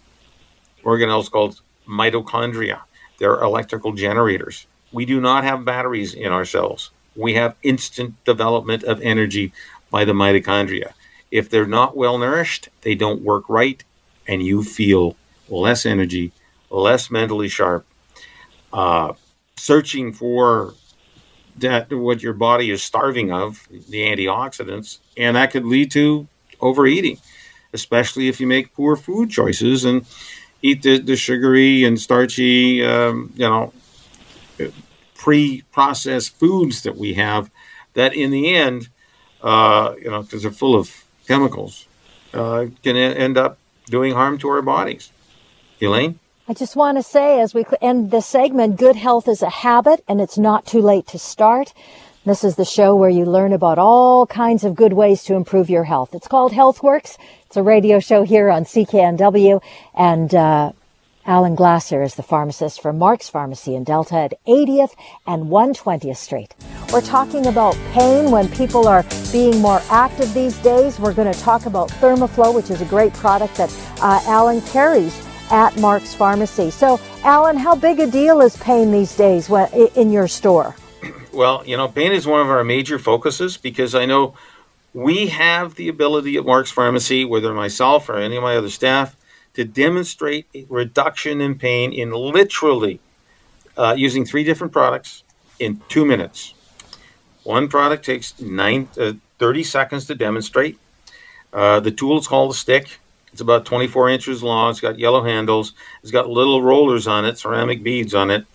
organelles 0.83 1.31
called 1.31 1.61
mitochondria, 1.89 2.81
they're 3.19 3.41
electrical 3.41 3.93
generators. 3.93 4.67
We 4.93 5.05
do 5.05 5.21
not 5.21 5.45
have 5.45 5.65
batteries 5.65 6.15
in 6.15 6.33
our 6.33 6.45
cells. 6.45 6.91
We 7.17 7.35
have 7.35 7.57
instant 7.63 8.23
development 8.25 8.85
of 8.85 9.01
energy 9.03 9.53
by 9.91 10.05
the 10.05 10.13
mitochondria. 10.13 10.93
If 11.31 11.51
they're 11.51 11.67
not 11.67 11.97
well 11.97 12.19
nourished, 12.19 12.69
they 12.83 12.95
don't 12.95 13.23
work 13.23 13.49
right, 13.49 13.83
and 14.27 14.43
you 14.43 14.63
feel 14.63 15.17
less 15.49 15.85
energy, 15.85 16.33
less 16.71 17.11
mentally 17.11 17.49
sharp, 17.49 17.87
uh, 18.73 19.13
searching 19.57 20.13
for 20.13 20.75
that 21.59 21.93
what 21.93 22.23
your 22.23 22.33
body 22.33 22.71
is 22.71 22.83
starving 22.83 23.33
of, 23.33 23.67
the 23.89 24.01
antioxidants, 24.01 24.99
and 25.17 25.37
that 25.37 25.51
could 25.51 25.65
lead 25.65 25.91
to 25.93 26.27
overeating, 26.61 27.19
especially 27.73 28.29
if 28.29 28.41
you 28.41 28.47
make 28.47 28.75
poor 28.75 28.97
food 28.97 29.31
choices 29.31 29.85
and 29.85 30.05
eat 30.63 30.83
the, 30.83 30.99
the 30.99 31.17
sugary 31.17 31.85
and 31.85 32.01
starchy, 32.01 32.85
um, 32.85 33.33
you 33.37 33.49
know, 33.49 33.73
pre-processed 35.15 36.37
foods 36.37 36.83
that 36.83 36.97
we 36.97 37.15
have. 37.15 37.51
That 37.95 38.15
in 38.15 38.31
the 38.31 38.55
end, 38.55 38.89
uh, 39.43 39.95
you 40.01 40.11
know, 40.11 40.23
because 40.23 40.43
they're 40.43 40.51
full 40.51 40.75
of 40.75 41.05
chemicals, 41.29 41.87
uh, 42.33 42.67
can 42.83 42.97
end 42.97 43.39
up 43.39 43.59
doing 43.87 44.13
harm 44.13 44.39
to 44.39 44.49
our 44.49 44.63
bodies. 44.63 45.13
Elaine. 45.81 46.19
I 46.47 46.53
just 46.53 46.77
want 46.77 46.99
to 46.99 47.03
say, 47.03 47.41
as 47.41 47.55
we 47.55 47.65
end 47.81 48.11
this 48.11 48.27
segment, 48.27 48.77
good 48.77 48.97
health 48.97 49.29
is 49.29 49.41
a 49.41 49.49
habit 49.49 50.05
and 50.07 50.21
it's 50.21 50.37
not 50.37 50.67
too 50.67 50.83
late 50.83 51.07
to 51.07 51.19
start. 51.19 51.73
This 52.27 52.45
is 52.45 52.57
the 52.57 52.67
show 52.67 52.95
where 52.95 53.09
you 53.09 53.25
learn 53.25 53.55
about 53.55 53.79
all 53.79 54.27
kinds 54.27 54.63
of 54.63 54.75
good 54.75 54.93
ways 54.93 55.25
to 55.25 55.37
improve 55.37 55.71
your 55.71 55.85
health. 55.85 56.15
It's 56.15 56.29
called 56.29 56.53
HealthWorks. 56.53 57.17
It's 57.47 57.57
a 57.57 57.63
radio 57.63 57.99
show 57.99 58.25
here 58.25 58.51
on 58.51 58.65
CKNW. 58.65 59.63
And 59.95 60.35
uh, 60.35 60.73
Alan 61.25 61.55
Glasser 61.55 62.03
is 62.03 62.17
the 62.17 62.23
pharmacist 62.23 62.83
for 62.83 62.93
Mark's 62.93 63.31
Pharmacy 63.31 63.75
in 63.75 63.83
Delta 63.83 64.17
at 64.17 64.35
80th 64.47 64.93
and 65.27 65.45
120th 65.45 66.19
Street. 66.19 66.55
We're 66.93 67.01
talking 67.01 67.47
about 67.47 67.75
pain 67.93 68.31
when 68.31 68.51
people 68.51 68.87
are 68.87 69.03
being 69.33 69.63
more 69.63 69.81
active 69.89 70.35
these 70.35 70.59
days. 70.59 71.01
We're 71.01 71.15
going 71.15 71.33
to 71.33 71.41
talk 71.41 71.65
about 71.65 71.89
Thermoflow, 71.89 72.55
which 72.55 72.69
is 72.69 72.83
a 72.83 72.87
great 72.87 73.15
product 73.15 73.55
that 73.55 73.75
uh, 74.03 74.21
Alan 74.27 74.61
carries 74.61 75.19
at 75.55 75.79
Mark's 75.79 76.13
Pharmacy. 76.13 76.69
So, 76.69 77.01
Alan, 77.23 77.57
how 77.57 77.77
big 77.77 78.01
a 78.01 78.09
deal 78.09 78.41
is 78.41 78.57
pain 78.57 78.91
these 78.91 79.17
days 79.17 79.49
in 79.95 80.11
your 80.11 80.29
store? 80.29 80.75
Well, 81.33 81.65
you 81.67 81.77
know, 81.77 81.89
pain 81.89 82.13
is 82.13 82.29
one 82.29 82.41
of 82.43 82.49
our 82.49 82.63
major 82.63 82.97
focuses 82.97 83.57
because 83.57 83.97
I 83.97 84.07
know 84.07 84.37
we 84.93 85.27
have 85.27 85.75
the 85.75 85.89
ability 85.89 86.37
at 86.37 86.47
Mark's 86.47 86.71
Pharmacy, 86.71 87.25
whether 87.25 87.53
myself 87.53 88.09
or 88.09 88.19
any 88.19 88.37
of 88.37 88.43
my 88.45 88.57
other 88.57 88.71
staff, 88.71 89.17
to 89.55 89.65
demonstrate 89.65 90.47
a 90.55 90.65
reduction 90.69 91.41
in 91.41 91.59
pain 91.59 91.93
in 91.93 92.13
literally 92.13 93.01
uh, 93.77 93.97
using 93.99 94.25
three 94.25 94.45
different 94.45 94.73
products 94.73 95.25
in 95.59 95.81
two 95.89 96.05
minutes. 96.05 96.55
One 97.43 97.67
product 97.67 98.05
takes 98.05 98.41
nine, 98.41 98.89
uh, 98.97 99.15
30 99.41 99.65
seconds 99.65 100.07
to 100.07 100.15
demonstrate. 100.15 100.79
Uh, 101.53 101.81
the 101.81 101.91
tool 101.91 102.17
is 102.17 102.29
called 102.29 102.53
a 102.53 102.55
stick. 102.55 103.01
It's 103.35 103.41
about 103.41 103.67
24 103.67 104.11
inches 104.11 104.45
long. 104.45 104.71
It's 104.71 104.79
got 104.79 104.97
yellow 104.97 105.25
handles. 105.25 105.73
It's 106.03 106.13
got 106.13 106.31
little 106.31 106.63
rollers 106.63 107.09
on 107.09 107.25
it, 107.25 107.37
ceramic 107.37 107.83
beads 107.83 108.15
on 108.15 108.31
it. 108.31 108.47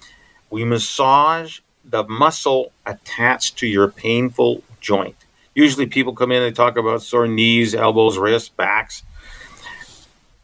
We 0.52 0.64
massage 0.64 1.60
the 1.84 2.06
muscle 2.06 2.72
attached 2.86 3.58
to 3.58 3.68
your 3.68 3.90
painful 3.90 4.64
joint. 4.80 5.18
Usually 5.54 5.86
people 5.86 6.16
come 6.16 6.32
in 6.32 6.42
and 6.42 6.46
they 6.46 6.56
talk 6.56 6.78
about 6.78 7.02
sore 7.02 7.28
knees, 7.28 7.76
elbows, 7.76 8.18
wrists, 8.18 8.48
backs. 8.48 9.04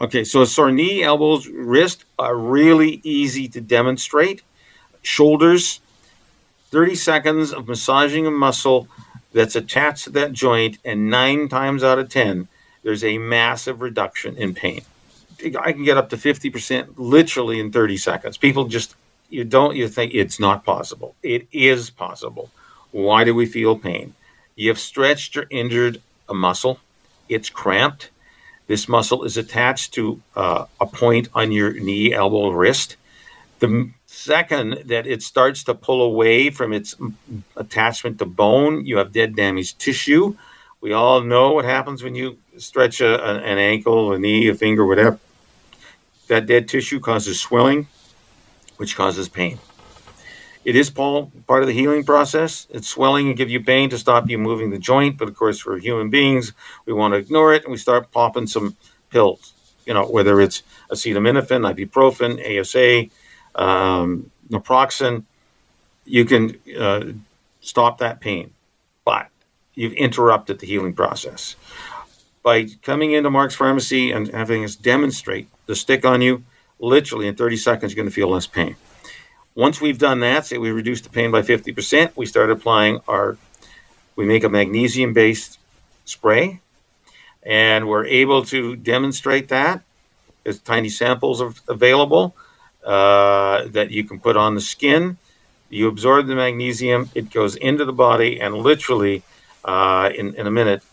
Okay, 0.01 0.25
so 0.25 0.43
sore 0.43 0.69
knee, 0.69 1.01
elbows, 1.01 1.47
wrist 1.47 2.03
are 2.19 2.35
really 2.35 2.99
easy 3.03 3.47
to 3.47 3.61
demonstrate. 3.61 4.41
Shoulders, 5.01 5.79
30 6.71 6.95
seconds 6.95 7.53
of 7.53 7.69
massaging 7.69 8.27
a 8.27 8.31
muscle 8.31 8.89
that's 9.31 9.55
attached 9.55 10.03
to 10.03 10.09
that 10.09 10.33
joint, 10.33 10.77
and 10.83 11.09
nine 11.09 11.47
times 11.47 11.85
out 11.85 11.99
of 11.99 12.09
10, 12.09 12.49
there's 12.85 13.03
a 13.03 13.17
massive 13.17 13.81
reduction 13.81 14.37
in 14.37 14.53
pain. 14.53 14.81
I 15.59 15.71
can 15.71 15.83
get 15.83 15.97
up 15.97 16.11
to 16.11 16.17
50% 16.17 16.93
literally 16.97 17.59
in 17.59 17.71
30 17.71 17.97
seconds. 17.97 18.37
People 18.37 18.65
just, 18.65 18.95
you 19.27 19.43
don't, 19.43 19.75
you 19.75 19.87
think 19.87 20.13
it's 20.13 20.39
not 20.39 20.63
possible. 20.63 21.15
It 21.23 21.47
is 21.51 21.89
possible. 21.89 22.51
Why 22.91 23.23
do 23.23 23.33
we 23.33 23.47
feel 23.47 23.75
pain? 23.75 24.13
You've 24.55 24.77
stretched 24.79 25.35
or 25.35 25.47
injured 25.49 25.99
a 26.29 26.35
muscle, 26.35 26.79
it's 27.27 27.49
cramped. 27.49 28.11
This 28.67 28.87
muscle 28.87 29.23
is 29.23 29.35
attached 29.35 29.95
to 29.95 30.21
uh, 30.35 30.65
a 30.79 30.85
point 30.85 31.27
on 31.33 31.51
your 31.51 31.73
knee, 31.73 32.13
elbow, 32.13 32.49
wrist. 32.49 32.97
The 33.59 33.89
second 34.05 34.83
that 34.85 35.07
it 35.07 35.23
starts 35.23 35.63
to 35.63 35.73
pull 35.73 36.03
away 36.03 36.51
from 36.51 36.71
its 36.71 36.95
attachment 37.55 38.19
to 38.19 38.25
bone, 38.25 38.85
you 38.85 38.97
have 38.97 39.11
dead 39.11 39.35
damaged 39.35 39.79
tissue. 39.79 40.35
We 40.81 40.93
all 40.93 41.21
know 41.21 41.53
what 41.53 41.65
happens 41.65 42.03
when 42.03 42.13
you 42.13 42.37
stretch 42.57 43.01
a, 43.01 43.23
an 43.23 43.57
ankle, 43.57 44.13
a 44.13 44.19
knee, 44.19 44.47
a 44.47 44.55
finger, 44.55 44.85
whatever. 44.85 45.19
That 46.27 46.47
dead 46.47 46.67
tissue 46.67 46.99
causes 46.99 47.39
swelling, 47.39 47.87
which 48.77 48.95
causes 48.95 49.29
pain. 49.29 49.59
It 50.65 50.75
is 50.75 50.89
part 50.89 51.61
of 51.61 51.67
the 51.67 51.73
healing 51.73 52.03
process. 52.03 52.65
It's 52.71 52.87
swelling 52.87 53.27
and 53.27 53.37
give 53.37 53.51
you 53.51 53.63
pain 53.63 53.91
to 53.91 53.99
stop 53.99 54.27
you 54.27 54.39
moving 54.39 54.71
the 54.71 54.79
joint, 54.79 55.17
but 55.17 55.27
of 55.27 55.35
course, 55.35 55.59
for 55.59 55.77
human 55.77 56.09
beings, 56.09 56.53
we 56.87 56.93
want 56.93 57.13
to 57.13 57.19
ignore 57.19 57.53
it 57.53 57.63
and 57.63 57.71
we 57.71 57.77
start 57.77 58.11
popping 58.11 58.47
some 58.47 58.75
pills. 59.11 59.53
You 59.85 59.93
know, 59.93 60.05
whether 60.07 60.41
it's 60.41 60.63
acetaminophen, 60.89 61.71
ibuprofen, 61.71 62.41
ASA, 62.41 63.11
um, 63.53 64.31
naproxen, 64.49 65.23
you 66.05 66.25
can 66.25 66.57
uh, 66.75 67.11
stop 67.61 67.99
that 67.99 68.19
pain. 68.19 68.51
But 69.05 69.27
you've 69.75 69.93
interrupted 69.93 70.57
the 70.59 70.65
healing 70.65 70.93
process. 70.93 71.55
By 72.45 72.67
coming 72.83 73.13
into 73.13 73.31
Mark's 73.31 73.55
Pharmacy 73.55 74.11
and 74.11 74.27
having 74.27 74.63
us 74.63 74.75
demonstrate 74.75 75.47
the 75.65 75.75
stick 75.75 76.05
on 76.05 76.21
you, 76.21 76.43
literally 76.77 77.27
in 77.27 77.33
30 77.33 77.57
seconds, 77.57 77.91
you're 77.91 78.03
going 78.03 78.07
to 78.07 78.13
feel 78.13 78.29
less 78.29 78.45
pain. 78.45 78.75
Once 79.55 79.81
we've 79.81 79.97
done 79.97 80.19
that, 80.19 80.45
say 80.45 80.59
we 80.59 80.69
reduce 80.69 81.01
the 81.01 81.09
pain 81.09 81.31
by 81.31 81.41
50%, 81.41 82.11
we 82.15 82.27
start 82.27 82.51
applying 82.51 82.99
our, 83.07 83.39
we 84.15 84.25
make 84.25 84.43
a 84.43 84.49
magnesium 84.49 85.11
based 85.11 85.57
spray, 86.05 86.59
and 87.41 87.87
we're 87.87 88.05
able 88.05 88.45
to 88.45 88.75
demonstrate 88.75 89.47
that. 89.47 89.81
There's 90.43 90.59
tiny 90.59 90.89
samples 90.89 91.41
of, 91.41 91.59
available 91.67 92.35
uh, 92.85 93.65
that 93.69 93.89
you 93.89 94.03
can 94.03 94.19
put 94.19 94.37
on 94.37 94.53
the 94.53 94.61
skin. 94.61 95.17
You 95.71 95.87
absorb 95.87 96.27
the 96.27 96.35
magnesium, 96.35 97.09
it 97.15 97.31
goes 97.31 97.55
into 97.55 97.85
the 97.85 97.93
body, 97.93 98.39
and 98.39 98.53
literally 98.53 99.23
uh, 99.63 100.11
in, 100.15 100.35
in 100.35 100.45
a 100.45 100.51
minute, 100.51 100.83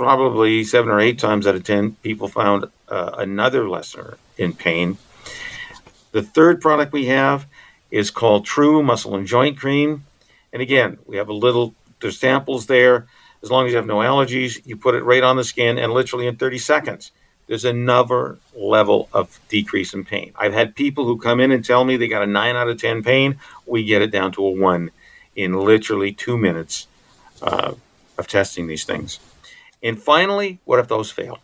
probably 0.00 0.64
seven 0.64 0.90
or 0.90 0.98
eight 0.98 1.18
times 1.18 1.46
out 1.46 1.54
of 1.54 1.62
10, 1.62 1.92
people 1.96 2.26
found 2.26 2.64
uh, 2.88 3.10
another 3.18 3.68
lesser 3.68 4.16
in 4.38 4.54
pain. 4.54 4.96
The 6.12 6.22
third 6.22 6.62
product 6.62 6.94
we 6.94 7.04
have 7.08 7.44
is 7.90 8.10
called 8.10 8.46
True 8.46 8.82
Muscle 8.82 9.14
and 9.14 9.26
Joint 9.26 9.58
Cream. 9.58 10.06
And 10.54 10.62
again, 10.62 10.98
we 11.06 11.18
have 11.18 11.28
a 11.28 11.34
little, 11.34 11.74
there's 12.00 12.18
samples 12.18 12.66
there. 12.66 13.08
As 13.42 13.50
long 13.50 13.66
as 13.66 13.72
you 13.72 13.76
have 13.76 13.86
no 13.86 13.98
allergies, 13.98 14.66
you 14.66 14.74
put 14.74 14.94
it 14.94 15.04
right 15.04 15.22
on 15.22 15.36
the 15.36 15.44
skin 15.44 15.76
and 15.76 15.92
literally 15.92 16.26
in 16.26 16.36
30 16.36 16.56
seconds, 16.56 17.12
there's 17.46 17.66
another 17.66 18.38
level 18.56 19.10
of 19.12 19.38
decrease 19.50 19.92
in 19.92 20.06
pain. 20.06 20.32
I've 20.34 20.54
had 20.54 20.74
people 20.74 21.04
who 21.04 21.18
come 21.18 21.40
in 21.40 21.52
and 21.52 21.62
tell 21.62 21.84
me 21.84 21.98
they 21.98 22.08
got 22.08 22.22
a 22.22 22.26
9 22.26 22.56
out 22.56 22.68
of 22.70 22.80
10 22.80 23.02
pain. 23.02 23.38
We 23.66 23.84
get 23.84 24.00
it 24.00 24.10
down 24.10 24.32
to 24.32 24.46
a 24.46 24.50
1 24.50 24.90
in 25.36 25.60
literally 25.60 26.12
two 26.14 26.38
minutes 26.38 26.86
uh, 27.42 27.74
of 28.16 28.26
testing 28.28 28.66
these 28.66 28.84
things. 28.84 29.20
And 29.82 30.00
finally, 30.00 30.58
what 30.64 30.78
if 30.78 30.88
those 30.88 31.10
fail? 31.10 31.38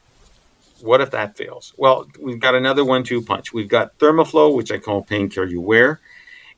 What 0.81 1.01
if 1.01 1.11
that 1.12 1.37
fails? 1.37 1.72
Well, 1.77 2.07
we've 2.20 2.40
got 2.40 2.55
another 2.55 2.85
one 2.85 3.03
two 3.03 3.22
punch. 3.22 3.53
We've 3.53 3.68
got 3.68 3.99
Thermoflow, 3.99 4.55
which 4.55 4.70
I 4.70 4.79
call 4.79 5.03
pain 5.03 5.29
care 5.29 5.46
you 5.46 5.61
wear. 5.61 6.01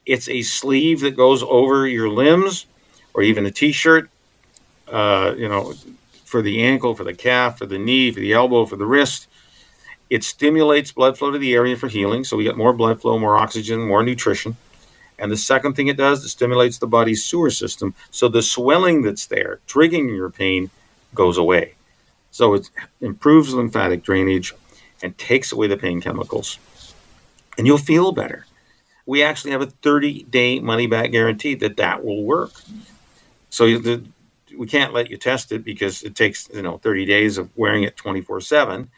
It's 0.04 0.28
a 0.28 0.42
sleeve 0.42 1.00
that 1.00 1.16
goes 1.16 1.42
over 1.42 1.86
your 1.86 2.08
limbs 2.08 2.66
or 3.14 3.22
even 3.22 3.46
a 3.46 3.50
t 3.50 3.72
shirt, 3.72 4.10
uh, 4.88 5.34
you 5.36 5.48
know, 5.48 5.74
for 6.24 6.42
the 6.42 6.62
ankle, 6.62 6.94
for 6.94 7.04
the 7.04 7.14
calf, 7.14 7.58
for 7.58 7.66
the 7.66 7.78
knee, 7.78 8.10
for 8.10 8.20
the 8.20 8.32
elbow, 8.32 8.66
for 8.66 8.76
the 8.76 8.86
wrist. 8.86 9.28
It 10.10 10.24
stimulates 10.24 10.92
blood 10.92 11.18
flow 11.18 11.30
to 11.30 11.38
the 11.38 11.54
area 11.54 11.76
for 11.76 11.88
healing. 11.88 12.24
So 12.24 12.36
we 12.36 12.44
get 12.44 12.56
more 12.56 12.72
blood 12.72 13.00
flow, 13.00 13.18
more 13.18 13.36
oxygen, 13.36 13.86
more 13.86 14.02
nutrition. 14.02 14.56
And 15.18 15.30
the 15.30 15.36
second 15.36 15.74
thing 15.74 15.88
it 15.88 15.96
does, 15.96 16.24
it 16.24 16.28
stimulates 16.28 16.78
the 16.78 16.86
body's 16.86 17.24
sewer 17.24 17.50
system. 17.50 17.94
So 18.10 18.28
the 18.28 18.42
swelling 18.42 19.02
that's 19.02 19.26
there, 19.26 19.60
triggering 19.66 20.08
your 20.08 20.30
pain, 20.30 20.70
goes 21.14 21.38
away. 21.38 21.74
So 22.30 22.54
it 22.54 22.70
improves 23.00 23.54
lymphatic 23.54 24.02
drainage 24.02 24.54
and 25.02 25.16
takes 25.18 25.52
away 25.52 25.66
the 25.66 25.76
pain 25.76 26.00
chemicals. 26.00 26.58
And 27.56 27.66
you'll 27.66 27.78
feel 27.78 28.12
better. 28.12 28.46
We 29.06 29.22
actually 29.22 29.52
have 29.52 29.62
a 29.62 29.66
30 29.66 30.24
day 30.24 30.60
money 30.60 30.86
back 30.86 31.10
guarantee 31.10 31.54
that 31.56 31.76
that 31.78 32.04
will 32.04 32.22
work. 32.24 32.52
So 33.50 33.78
the, 33.78 34.04
we 34.56 34.66
can't 34.66 34.92
let 34.92 35.10
you 35.10 35.16
test 35.16 35.52
it 35.52 35.64
because 35.64 36.02
it 36.02 36.14
takes 36.14 36.48
you 36.52 36.62
know 36.62 36.78
30 36.78 37.06
days 37.06 37.38
of 37.38 37.50
wearing 37.56 37.84
it 37.84 37.96
24 37.96 38.40
7 38.40 38.90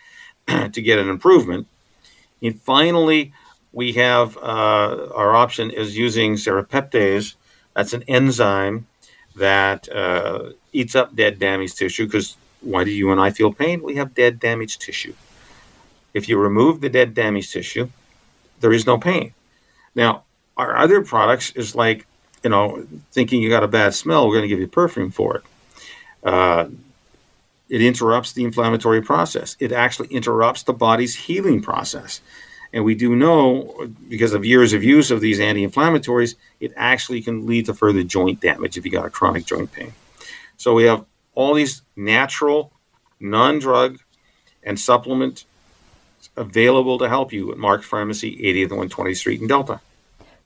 to 0.72 0.82
get 0.82 0.98
an 0.98 1.08
improvement. 1.08 1.66
And 2.42 2.60
finally, 2.60 3.32
we 3.72 3.92
have 3.92 4.36
uh, 4.36 5.08
our 5.14 5.34
option 5.34 5.70
is 5.70 5.96
using 5.96 6.34
serrapeptase. 6.34 7.34
That's 7.74 7.92
an 7.92 8.02
enzyme 8.08 8.86
that 9.40 9.88
uh, 9.88 10.50
eats 10.72 10.94
up 10.94 11.16
dead, 11.16 11.38
damaged 11.38 11.76
tissue. 11.76 12.06
Because 12.06 12.36
why 12.60 12.84
do 12.84 12.90
you 12.90 13.10
and 13.10 13.20
I 13.20 13.30
feel 13.30 13.52
pain? 13.52 13.82
We 13.82 13.96
have 13.96 14.14
dead, 14.14 14.38
damaged 14.38 14.80
tissue. 14.80 15.14
If 16.14 16.28
you 16.28 16.38
remove 16.38 16.80
the 16.80 16.88
dead, 16.88 17.14
damaged 17.14 17.52
tissue, 17.52 17.88
there 18.60 18.72
is 18.72 18.86
no 18.86 18.98
pain. 18.98 19.32
Now, 19.94 20.24
our 20.56 20.76
other 20.76 21.02
products 21.02 21.52
is 21.52 21.74
like, 21.74 22.06
you 22.44 22.50
know, 22.50 22.86
thinking 23.12 23.42
you 23.42 23.48
got 23.48 23.64
a 23.64 23.68
bad 23.68 23.94
smell, 23.94 24.26
we're 24.26 24.34
going 24.34 24.42
to 24.42 24.48
give 24.48 24.60
you 24.60 24.68
perfume 24.68 25.10
for 25.10 25.36
it. 25.36 25.44
Uh, 26.22 26.66
it 27.68 27.80
interrupts 27.80 28.32
the 28.32 28.44
inflammatory 28.44 29.00
process. 29.00 29.56
It 29.60 29.72
actually 29.72 30.08
interrupts 30.08 30.64
the 30.64 30.72
body's 30.72 31.14
healing 31.14 31.62
process. 31.62 32.20
And 32.72 32.84
we 32.84 32.94
do 32.94 33.16
know, 33.16 33.88
because 34.08 34.32
of 34.32 34.44
years 34.44 34.72
of 34.72 34.84
use 34.84 35.10
of 35.10 35.20
these 35.20 35.40
anti 35.40 35.66
inflammatories, 35.66 36.36
it 36.60 36.72
actually 36.76 37.20
can 37.20 37.46
lead 37.46 37.66
to 37.66 37.74
further 37.74 38.02
joint 38.02 38.40
damage 38.40 38.76
if 38.76 38.84
you 38.84 38.92
got 38.92 39.06
a 39.06 39.10
chronic 39.10 39.44
joint 39.44 39.72
pain. 39.72 39.92
So 40.56 40.74
we 40.74 40.84
have 40.84 41.04
all 41.34 41.54
these 41.54 41.82
natural, 41.96 42.72
non 43.18 43.58
drug, 43.58 43.98
and 44.62 44.78
supplement 44.78 45.44
available 46.36 46.98
to 46.98 47.08
help 47.08 47.32
you 47.32 47.50
at 47.50 47.58
Mark's 47.58 47.86
Pharmacy, 47.86 48.36
80th 48.36 48.70
and 48.80 48.90
120th 48.90 49.16
Street 49.16 49.40
in 49.40 49.48
Delta 49.48 49.80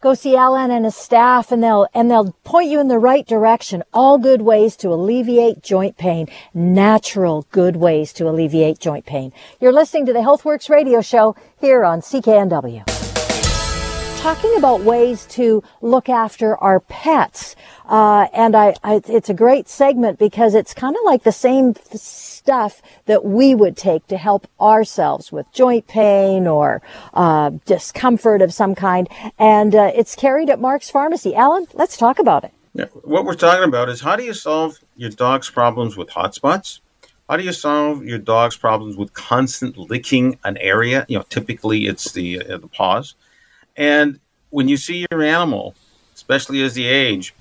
go 0.04 0.12
see 0.12 0.36
Alan 0.36 0.70
and 0.70 0.84
his 0.84 0.94
staff 0.94 1.50
and 1.50 1.62
they'll 1.62 1.88
and 1.94 2.10
they'll 2.10 2.32
point 2.44 2.70
you 2.70 2.78
in 2.78 2.88
the 2.88 2.98
right 2.98 3.26
direction. 3.26 3.82
All 3.94 4.18
good 4.18 4.42
ways 4.42 4.76
to 4.76 4.92
alleviate 4.92 5.62
joint 5.62 5.96
pain. 5.96 6.28
Natural 6.52 7.46
good 7.50 7.76
ways 7.76 8.12
to 8.14 8.28
alleviate 8.28 8.78
joint 8.78 9.06
pain. 9.06 9.32
You're 9.60 9.72
listening 9.72 10.04
to 10.06 10.12
the 10.12 10.18
Healthworks 10.18 10.68
radio 10.68 11.00
show 11.00 11.34
here 11.58 11.84
on 11.84 12.02
CKNW. 12.02 12.93
Talking 14.24 14.56
about 14.56 14.80
ways 14.80 15.26
to 15.32 15.62
look 15.82 16.08
after 16.08 16.56
our 16.56 16.80
pets. 16.80 17.56
Uh, 17.84 18.26
and 18.32 18.56
I, 18.56 18.74
I, 18.82 19.02
it's 19.06 19.28
a 19.28 19.34
great 19.34 19.68
segment 19.68 20.18
because 20.18 20.54
it's 20.54 20.72
kind 20.72 20.96
of 20.96 21.02
like 21.04 21.24
the 21.24 21.30
same 21.30 21.74
stuff 21.92 22.80
that 23.04 23.22
we 23.26 23.54
would 23.54 23.76
take 23.76 24.06
to 24.06 24.16
help 24.16 24.46
ourselves 24.58 25.30
with 25.30 25.44
joint 25.52 25.88
pain 25.88 26.46
or 26.46 26.80
uh, 27.12 27.50
discomfort 27.66 28.40
of 28.40 28.54
some 28.54 28.74
kind. 28.74 29.10
And 29.38 29.74
uh, 29.74 29.92
it's 29.94 30.16
carried 30.16 30.48
at 30.48 30.58
Mark's 30.58 30.88
Pharmacy. 30.88 31.34
Alan, 31.34 31.66
let's 31.74 31.98
talk 31.98 32.18
about 32.18 32.44
it. 32.44 32.52
Yeah, 32.72 32.86
what 33.02 33.26
we're 33.26 33.34
talking 33.34 33.68
about 33.68 33.90
is 33.90 34.00
how 34.00 34.16
do 34.16 34.24
you 34.24 34.32
solve 34.32 34.78
your 34.96 35.10
dog's 35.10 35.50
problems 35.50 35.98
with 35.98 36.08
hot 36.08 36.34
spots? 36.34 36.80
How 37.28 37.36
do 37.36 37.44
you 37.44 37.52
solve 37.52 38.02
your 38.02 38.20
dog's 38.20 38.56
problems 38.56 38.96
with 38.96 39.12
constant 39.12 39.76
licking 39.76 40.38
an 40.44 40.56
area? 40.56 41.04
You 41.10 41.18
know, 41.18 41.24
typically 41.28 41.88
it's 41.88 42.12
the 42.12 42.40
uh, 42.40 42.56
the 42.56 42.68
paws. 42.68 43.16
And 43.76 44.20
when 44.50 44.68
you 44.68 44.76
see 44.76 45.06
your 45.10 45.22
animal, 45.22 45.74
especially 46.14 46.62
as 46.62 46.74
they 46.74 46.84
age, 46.84 47.34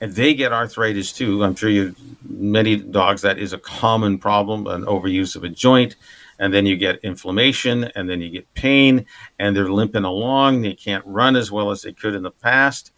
and 0.00 0.12
they 0.12 0.34
get 0.34 0.52
arthritis 0.52 1.12
too. 1.12 1.42
I'm 1.42 1.54
sure 1.54 1.70
you 1.70 1.94
many 2.28 2.76
dogs 2.76 3.22
that 3.22 3.38
is 3.38 3.52
a 3.52 3.58
common 3.58 4.18
problem, 4.18 4.66
an 4.66 4.84
overuse 4.84 5.34
of 5.34 5.44
a 5.44 5.48
joint, 5.48 5.96
and 6.38 6.54
then 6.54 6.66
you 6.66 6.76
get 6.76 7.00
inflammation, 7.02 7.84
and 7.96 8.08
then 8.08 8.20
you 8.20 8.30
get 8.30 8.52
pain, 8.54 9.06
and 9.38 9.56
they're 9.56 9.72
limping 9.72 10.04
along. 10.04 10.62
They 10.62 10.74
can't 10.74 11.04
run 11.04 11.34
as 11.36 11.50
well 11.50 11.70
as 11.70 11.82
they 11.82 11.92
could 11.92 12.14
in 12.14 12.22
the 12.22 12.30
past, 12.30 12.92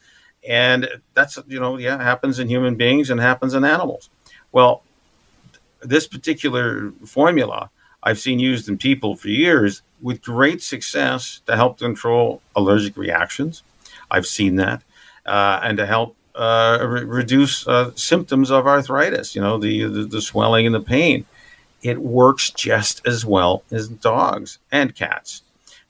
and 0.46 0.88
that's 1.14 1.38
you 1.46 1.60
know 1.60 1.78
yeah 1.78 2.02
happens 2.02 2.38
in 2.38 2.48
human 2.48 2.76
beings 2.76 3.10
and 3.10 3.20
happens 3.20 3.54
in 3.54 3.64
animals. 3.64 4.10
Well, 4.52 4.82
this 5.80 6.06
particular 6.06 6.92
formula 7.06 7.70
I've 8.02 8.18
seen 8.18 8.38
used 8.38 8.68
in 8.68 8.78
people 8.78 9.16
for 9.16 9.28
years 9.28 9.82
with 10.00 10.22
great 10.22 10.62
success 10.62 11.40
to 11.46 11.56
help 11.56 11.78
control 11.78 12.40
allergic 12.56 12.96
reactions. 12.96 13.62
I've 14.10 14.26
seen 14.26 14.56
that. 14.56 14.82
Uh, 15.26 15.60
and 15.62 15.76
to 15.78 15.86
help 15.86 16.16
uh, 16.34 16.78
re- 16.80 17.04
reduce 17.04 17.66
uh, 17.68 17.90
symptoms 17.94 18.50
of 18.50 18.66
arthritis, 18.66 19.34
you 19.34 19.42
know, 19.42 19.58
the, 19.58 19.84
the, 19.84 20.04
the 20.04 20.22
swelling 20.22 20.66
and 20.66 20.74
the 20.74 20.80
pain. 20.80 21.26
It 21.82 21.98
works 21.98 22.50
just 22.50 23.06
as 23.06 23.24
well 23.24 23.62
as 23.70 23.88
dogs 23.88 24.58
and 24.70 24.94
cats. 24.94 25.42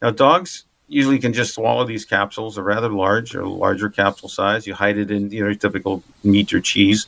Now, 0.03 0.11
dogs 0.11 0.65
usually 0.89 1.19
can 1.19 1.33
just 1.33 1.55
swallow 1.55 1.85
these 1.85 2.05
capsules. 2.05 2.57
They're 2.57 2.65
rather 2.65 2.89
large 2.89 3.35
or 3.35 3.47
larger 3.47 3.89
capsule 3.89 4.29
size. 4.29 4.67
You 4.67 4.75
hide 4.75 4.99
it 4.99 5.11
in 5.11 5.31
you 5.31 5.45
know 5.45 5.55
typical 5.55 6.03
meat 6.23 6.53
or 6.53 6.61
cheese. 6.61 7.07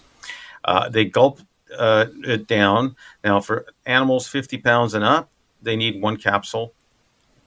Uh, 0.64 0.88
they 0.88 1.04
gulp 1.04 1.40
uh, 1.78 2.06
down. 2.46 2.96
Now, 3.24 3.40
for 3.40 3.66
animals 3.86 4.28
50 4.28 4.58
pounds 4.58 4.94
and 4.94 5.04
up, 5.04 5.30
they 5.62 5.76
need 5.76 6.00
one 6.00 6.16
capsule 6.16 6.72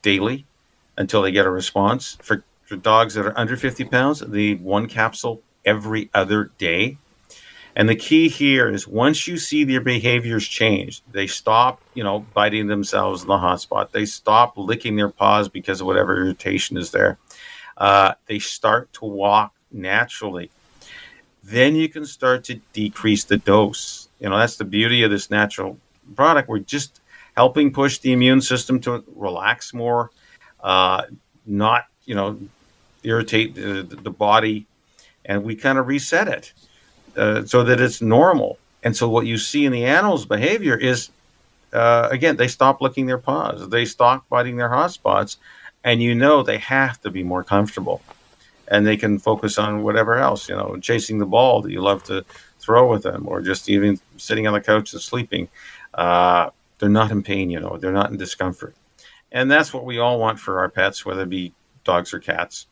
daily 0.02 0.46
until 0.98 1.22
they 1.22 1.32
get 1.32 1.46
a 1.46 1.52
response. 1.52 2.18
For, 2.22 2.44
for 2.66 2.76
dogs 2.76 3.16
that 3.16 3.26
are 3.26 3.38
under 3.38 3.58
50 3.58 3.86
pounds, 3.86 4.20
they 4.20 4.38
need 4.38 4.62
one 4.62 4.88
capsule 4.88 5.42
every 5.66 6.10
other 6.14 6.52
day. 6.58 6.98
And 7.76 7.90
the 7.90 7.96
key 7.96 8.30
here 8.30 8.70
is 8.70 8.88
once 8.88 9.28
you 9.28 9.38
see 9.38 9.66
their 9.66 9.82
behaviors 9.82 10.48
change, 10.48 11.02
they 11.12 11.28
stop, 11.28 11.82
you 11.94 12.04
know, 12.04 12.26
biting 12.34 12.68
themselves 12.68 13.24
in 13.24 13.28
the 13.28 13.38
hot 13.38 13.60
spot. 13.60 13.92
They 13.92 14.06
stop 14.06 14.58
licking 14.58 14.96
their 14.96 15.10
paws 15.10 15.50
because 15.50 15.82
of 15.82 15.88
whatever 15.88 16.16
irritation 16.16 16.78
is 16.78 16.92
there. 16.92 17.18
Uh, 17.76 18.14
they 18.28 18.40
start 18.40 18.94
to 18.94 19.06
walk 19.06 19.54
naturally. 19.72 20.52
Then 21.44 21.76
you 21.76 21.90
can 21.90 22.06
start 22.06 22.46
to 22.46 22.62
decrease 22.72 23.26
the 23.26 23.38
dose. 23.38 24.05
You 24.26 24.32
know, 24.32 24.40
that's 24.40 24.56
the 24.56 24.66
beauty 24.66 25.04
of 25.04 25.12
this 25.12 25.30
natural 25.30 25.78
product. 26.16 26.50
We're 26.50 26.58
just 26.58 27.00
helping 27.38 27.72
push 27.72 28.00
the 28.00 28.12
immune 28.12 28.42
system 28.42 28.80
to 28.80 29.04
relax 29.16 29.72
more, 29.72 30.10
uh, 30.64 31.04
not, 31.46 31.86
you 32.06 32.16
know, 32.16 32.40
irritate 33.04 33.54
the, 33.54 33.84
the 33.84 34.10
body 34.10 34.66
and 35.26 35.44
we 35.44 35.56
kind 35.56 35.78
of 35.78 35.86
reset 35.86 36.28
it 36.28 36.54
uh, 37.16 37.46
so 37.46 37.64
that 37.66 37.80
it's 37.80 38.02
normal. 38.02 38.58
And 38.82 38.98
so 38.98 39.08
what 39.08 39.28
you 39.28 39.38
see 39.38 39.64
in 39.64 39.72
the 39.72 39.86
animal's 39.86 40.26
behavior 40.26 40.76
is, 40.76 41.12
uh, 41.72 42.08
again, 42.10 42.36
they 42.36 42.48
stop 42.48 42.82
licking 42.82 43.06
their 43.06 43.20
paws, 43.20 43.70
they 43.70 43.86
stop 43.86 44.28
biting 44.28 44.58
their 44.58 44.70
hot 44.70 44.90
spots, 44.90 45.38
and 45.84 46.02
you 46.02 46.16
know 46.16 46.42
they 46.42 46.58
have 46.58 47.00
to 47.02 47.12
be 47.12 47.22
more 47.22 47.44
comfortable, 47.44 48.02
and 48.70 48.88
they 48.88 48.98
can 48.98 49.20
focus 49.20 49.60
on 49.60 49.84
whatever 49.84 50.16
else, 50.16 50.50
you 50.50 50.56
know, 50.56 50.80
chasing 50.82 51.20
the 51.20 51.28
ball 51.28 51.62
that 51.62 51.72
you 51.72 51.80
love 51.80 52.04
to 52.06 52.26
throw 52.66 52.90
with 52.90 53.04
them, 53.04 53.28
or 53.28 53.42
just 53.42 53.70
even 53.70 54.00
sitting 54.18 54.48
on 54.48 54.54
the 54.54 54.62
couch 54.62 54.94
and 54.94 55.02
sleeping. 55.02 55.48
Uh, 55.94 56.50
they're 56.80 56.90
not 56.90 57.12
in 57.12 57.24
pain, 57.24 57.50
you 57.50 57.60
know, 57.60 57.78
they're 57.78 57.94
not 57.94 58.12
in 58.12 58.18
discomfort, 58.18 58.76
and 59.32 59.50
that's 59.50 59.74
what 59.74 59.86
we 59.86 60.00
all 60.00 60.20
want 60.20 60.40
for 60.40 60.60
our 60.60 60.70
pets, 60.70 61.06
whether 61.06 61.24
it 61.24 61.30
be 61.30 61.54
dogs 61.84 62.14
or 62.14 62.20
cats. 62.20 62.68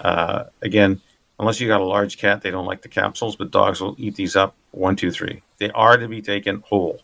Uh, 0.00 0.44
again, 0.62 1.00
Unless 1.40 1.58
you 1.58 1.68
got 1.68 1.80
a 1.80 1.84
large 1.84 2.18
cat, 2.18 2.42
they 2.42 2.50
don't 2.50 2.66
like 2.66 2.82
the 2.82 2.88
capsules, 2.88 3.34
but 3.34 3.50
dogs 3.50 3.80
will 3.80 3.96
eat 3.96 4.14
these 4.14 4.36
up 4.36 4.54
one, 4.72 4.94
two, 4.94 5.10
three. 5.10 5.40
They 5.56 5.70
are 5.70 5.96
to 5.96 6.06
be 6.06 6.20
taken 6.20 6.62
whole. 6.66 7.00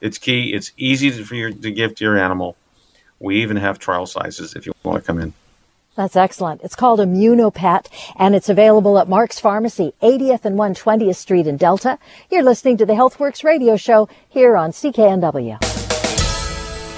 It's 0.00 0.16
key. 0.16 0.54
It's 0.54 0.70
easy 0.76 1.10
to, 1.10 1.24
for 1.24 1.34
you 1.34 1.52
to 1.52 1.70
give 1.72 1.96
to 1.96 2.04
your 2.04 2.16
animal. 2.16 2.56
We 3.18 3.42
even 3.42 3.56
have 3.56 3.80
trial 3.80 4.06
sizes 4.06 4.54
if 4.54 4.64
you 4.64 4.72
want 4.84 5.02
to 5.02 5.04
come 5.04 5.18
in. 5.18 5.34
That's 5.98 6.14
excellent. 6.14 6.62
It's 6.62 6.76
called 6.76 7.00
Immunopet 7.00 7.88
and 8.14 8.36
it's 8.36 8.48
available 8.48 9.00
at 9.00 9.08
Mark's 9.08 9.40
Pharmacy, 9.40 9.94
80th 10.00 10.44
and 10.44 10.56
120th 10.56 11.16
Street 11.16 11.48
in 11.48 11.56
Delta. 11.56 11.98
You're 12.30 12.44
listening 12.44 12.76
to 12.76 12.86
the 12.86 12.92
Healthworks 12.92 13.42
radio 13.42 13.76
show 13.76 14.08
here 14.28 14.56
on 14.56 14.70
CKNW. 14.70 15.58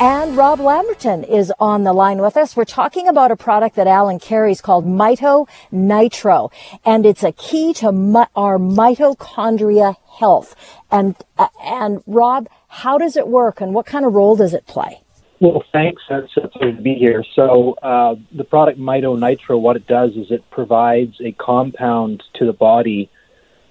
And 0.03 0.37
Rob 0.37 0.61
Lamberton 0.61 1.25
is 1.25 1.51
on 1.59 1.85
the 1.85 1.95
line 1.95 2.21
with 2.21 2.37
us. 2.37 2.55
We're 2.55 2.67
talking 2.67 3.09
about 3.09 3.31
a 3.31 3.37
product 3.37 3.77
that 3.77 3.87
Alan 3.87 4.19
carries 4.19 4.61
called 4.61 4.85
Mito 4.85 5.49
Nitro, 5.73 6.51
and 6.85 7.07
it's 7.07 7.25
a 7.25 7.33
key 7.33 7.73
to 7.75 7.93
mi- 7.93 8.27
our 8.37 8.59
mitochondria 8.59 9.97
health. 10.19 10.55
And 10.91 11.17
uh, 11.39 11.49
and 11.63 12.03
Rob, 12.07 12.51
how 12.69 12.99
does 12.99 13.17
it 13.17 13.29
work, 13.29 13.63
and 13.63 13.73
what 13.73 13.87
kind 13.87 14.05
of 14.05 14.13
role 14.13 14.37
does 14.37 14.53
it 14.53 14.67
play? 14.67 15.01
Well, 15.41 15.65
thanks. 15.73 16.03
That's 16.09 16.37
a 16.37 16.49
pleasure 16.49 16.77
to 16.77 16.83
be 16.83 16.95
here. 16.95 17.25
So, 17.35 17.73
uh, 17.83 18.17
the 18.31 18.45
product 18.45 18.79
Mito 18.79 19.19
Nitro, 19.19 19.57
what 19.57 19.77
it 19.77 19.87
does 19.87 20.15
is 20.15 20.31
it 20.31 20.49
provides 20.51 21.17
a 21.21 21.33
compound 21.33 22.23
to 22.35 22.45
the 22.45 22.53
body 22.53 23.09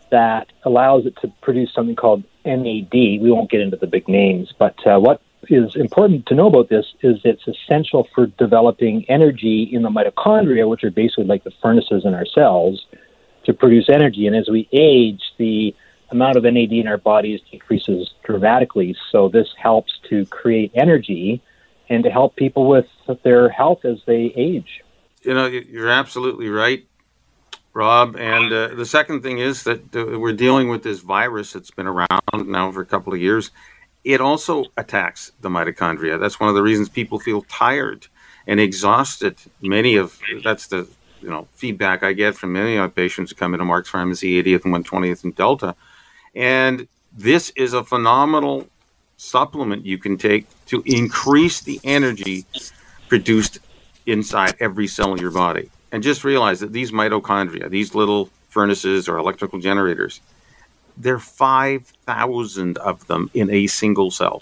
that 0.09 0.47
allows 0.63 1.05
it 1.05 1.15
to 1.21 1.31
produce 1.41 1.71
something 1.71 1.95
called 1.95 2.23
NAD. 2.43 2.91
We 2.91 3.29
won't 3.31 3.51
get 3.51 3.61
into 3.61 3.77
the 3.77 3.85
big 3.85 4.07
names, 4.07 4.51
but 4.57 4.75
uh, 4.87 4.99
what 4.99 5.21
is 5.47 5.75
important 5.75 6.25
to 6.25 6.35
know 6.35 6.47
about 6.47 6.69
this 6.69 6.87
is 7.01 7.21
it's 7.23 7.47
essential 7.47 8.07
for 8.15 8.25
developing 8.25 9.05
energy 9.07 9.69
in 9.71 9.83
the 9.83 9.89
mitochondria, 9.89 10.67
which 10.67 10.83
are 10.83 10.89
basically 10.89 11.25
like 11.25 11.43
the 11.43 11.53
furnaces 11.61 12.03
in 12.03 12.15
our 12.15 12.25
cells, 12.25 12.87
to 13.43 13.53
produce 13.53 13.89
energy. 13.89 14.25
And 14.25 14.35
as 14.35 14.49
we 14.49 14.67
age, 14.71 15.21
the 15.37 15.75
amount 16.09 16.35
of 16.35 16.43
NAD 16.43 16.73
in 16.73 16.87
our 16.87 16.97
bodies 16.97 17.41
decreases 17.51 18.09
dramatically. 18.23 18.95
So 19.11 19.29
this 19.29 19.49
helps 19.55 19.93
to 20.09 20.25
create 20.25 20.71
energy 20.73 21.43
and 21.89 22.03
to 22.03 22.09
help 22.09 22.35
people 22.35 22.67
with 22.67 22.85
their 23.23 23.49
health 23.49 23.83
as 23.83 23.97
they 24.05 24.33
age. 24.35 24.83
You 25.23 25.33
know, 25.33 25.47
you're 25.47 25.89
absolutely 25.89 26.49
right, 26.49 26.85
Rob. 27.73 28.15
And 28.15 28.53
uh, 28.53 28.75
the 28.75 28.85
second 28.85 29.21
thing 29.21 29.39
is 29.39 29.63
that 29.63 29.95
uh, 29.95 30.19
we're 30.19 30.33
dealing 30.33 30.69
with 30.69 30.83
this 30.83 30.99
virus 30.99 31.53
that's 31.53 31.71
been 31.71 31.87
around 31.87 32.47
now 32.47 32.71
for 32.71 32.81
a 32.81 32.85
couple 32.85 33.13
of 33.13 33.19
years. 33.19 33.51
It 34.03 34.21
also 34.21 34.65
attacks 34.77 35.31
the 35.41 35.49
mitochondria. 35.49 36.19
That's 36.19 36.39
one 36.39 36.47
of 36.47 36.55
the 36.55 36.61
reasons 36.61 36.87
people 36.87 37.19
feel 37.19 37.41
tired 37.43 38.07
and 38.47 38.59
exhausted. 38.59 39.35
Many 39.61 39.95
of 39.95 40.17
that's 40.43 40.67
the 40.67 40.87
you 41.21 41.29
know 41.29 41.47
feedback 41.53 42.01
I 42.01 42.13
get 42.13 42.35
from 42.35 42.53
many 42.53 42.77
of 42.77 42.81
my 42.81 42.87
patients 42.87 43.31
who 43.31 43.35
come 43.35 43.53
into 43.53 43.65
Mark's 43.65 43.89
Pharmacy, 43.89 44.41
80th 44.41 44.63
and 44.63 44.73
120th 44.73 45.23
and 45.25 45.35
Delta. 45.35 45.75
And 46.33 46.87
this 47.11 47.51
is 47.57 47.73
a 47.73 47.83
phenomenal 47.83 48.67
supplement 49.19 49.85
you 49.85 49.97
can 49.97 50.17
take 50.17 50.47
to 50.65 50.81
increase 50.85 51.59
the 51.61 51.79
energy 51.83 52.45
produced 53.09 53.59
inside 54.05 54.55
every 54.59 54.87
cell 54.87 55.11
in 55.11 55.19
your 55.19 55.31
body. 55.31 55.69
And 55.91 56.01
just 56.01 56.23
realize 56.23 56.61
that 56.61 56.71
these 56.71 56.91
mitochondria, 56.91 57.69
these 57.69 57.93
little 57.93 58.29
furnaces 58.47 59.09
or 59.09 59.17
electrical 59.17 59.59
generators, 59.59 60.21
there 60.95 61.15
are 61.15 61.19
5,000 61.19 62.77
of 62.77 63.05
them 63.07 63.29
in 63.33 63.49
a 63.49 63.67
single 63.67 64.09
cell. 64.09 64.41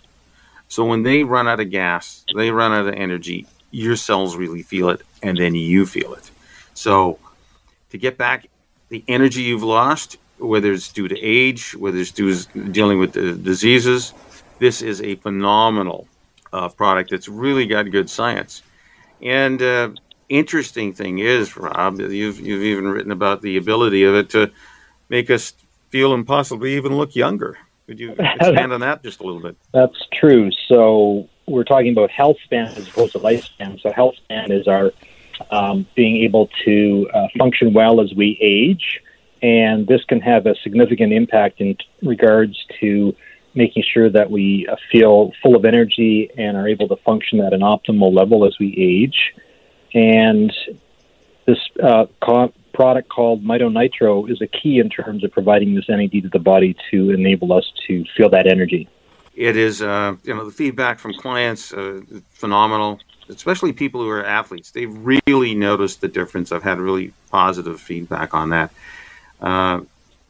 So 0.67 0.85
when 0.85 1.03
they 1.03 1.23
run 1.23 1.47
out 1.47 1.59
of 1.59 1.71
gas, 1.71 2.23
they 2.35 2.51
run 2.51 2.71
out 2.71 2.87
of 2.87 2.93
energy, 2.93 3.47
your 3.71 3.95
cells 3.95 4.35
really 4.35 4.61
feel 4.61 4.89
it, 4.89 5.01
and 5.23 5.37
then 5.37 5.55
you 5.55 5.85
feel 5.85 6.13
it. 6.13 6.29
So 6.73 7.17
to 7.89 7.97
get 7.97 8.17
back 8.17 8.47
the 8.89 9.03
energy 9.07 9.41
you've 9.41 9.63
lost, 9.63 10.17
whether 10.37 10.71
it's 10.71 10.91
due 10.91 11.07
to 11.07 11.19
age, 11.19 11.75
whether 11.75 11.97
it's 11.97 12.11
due 12.11 12.33
to 12.33 12.69
dealing 12.69 12.99
with 12.99 13.13
the 13.13 13.33
diseases, 13.33 14.13
this 14.59 14.81
is 14.81 15.01
a 15.01 15.15
phenomenal 15.15 16.07
uh, 16.53 16.69
product 16.69 17.11
that's 17.11 17.27
really 17.27 17.65
got 17.65 17.89
good 17.91 18.09
science. 18.09 18.63
And 19.21 19.61
uh, 19.61 19.89
interesting 20.29 20.93
thing 20.93 21.19
is, 21.19 21.57
Rob, 21.57 21.99
you've 21.99 22.39
you've 22.39 22.63
even 22.63 22.87
written 22.87 23.11
about 23.11 23.41
the 23.41 23.57
ability 23.57 24.03
of 24.03 24.15
it 24.15 24.29
to 24.31 24.51
make 25.09 25.29
us 25.29 25.53
feel 25.89 26.13
and 26.13 26.25
possibly 26.25 26.75
even 26.75 26.95
look 26.95 27.15
younger. 27.15 27.57
Could 27.87 27.99
you 27.99 28.11
expand 28.19 28.73
on 28.73 28.81
that 28.81 29.03
just 29.03 29.19
a 29.19 29.23
little 29.23 29.41
bit? 29.41 29.57
That's 29.73 29.97
true. 30.13 30.51
So 30.67 31.27
we're 31.47 31.63
talking 31.63 31.91
about 31.91 32.11
health 32.11 32.37
span 32.43 32.67
as 32.67 32.87
opposed 32.87 33.13
to 33.13 33.19
lifespan. 33.19 33.81
So 33.81 33.91
health 33.91 34.15
span 34.17 34.51
is 34.51 34.67
our 34.67 34.91
um, 35.51 35.85
being 35.95 36.17
able 36.23 36.49
to 36.65 37.09
uh, 37.13 37.27
function 37.37 37.73
well 37.73 38.01
as 38.01 38.13
we 38.13 38.37
age, 38.41 39.01
and 39.41 39.87
this 39.87 40.03
can 40.05 40.19
have 40.21 40.45
a 40.45 40.55
significant 40.55 41.13
impact 41.13 41.61
in 41.61 41.77
regards 42.01 42.57
to 42.79 43.15
making 43.57 43.83
sure 43.91 44.09
that 44.09 44.29
we 44.29 44.67
uh, 44.67 44.75
feel 44.91 45.33
full 45.41 45.55
of 45.55 45.65
energy 45.65 46.29
and 46.37 46.55
are 46.55 46.67
able 46.67 46.87
to 46.87 46.95
function 46.97 47.41
at 47.41 47.51
an 47.53 47.61
optimal 47.61 48.13
level 48.13 48.45
as 48.45 48.57
we 48.59 48.73
age. 48.77 49.33
And 49.93 50.53
this 51.45 51.57
uh, 51.83 52.05
product 52.73 53.09
called 53.09 53.43
Mito 53.43 53.73
Nitro 53.73 54.27
is 54.27 54.41
a 54.41 54.47
key 54.47 54.79
in 54.79 54.89
terms 54.89 55.23
of 55.23 55.31
providing 55.31 55.73
this 55.73 55.89
NAD 55.89 56.11
to 56.11 56.29
the 56.31 56.39
body 56.39 56.75
to 56.91 57.09
enable 57.09 57.51
us 57.51 57.65
to 57.87 58.05
feel 58.15 58.29
that 58.29 58.45
energy. 58.45 58.87
It 59.35 59.57
is, 59.57 59.81
uh, 59.81 60.15
you 60.23 60.35
know, 60.35 60.45
the 60.45 60.51
feedback 60.51 60.99
from 60.99 61.13
clients 61.13 61.73
uh, 61.73 62.01
phenomenal, 62.29 62.99
especially 63.29 63.73
people 63.73 64.01
who 64.01 64.09
are 64.09 64.25
athletes. 64.25 64.71
They 64.71 64.85
really 64.85 65.55
noticed 65.55 66.01
the 66.01 66.07
difference. 66.07 66.51
I've 66.51 66.63
had 66.63 66.79
really 66.79 67.13
positive 67.31 67.81
feedback 67.81 68.33
on 68.33 68.49
that. 68.51 68.71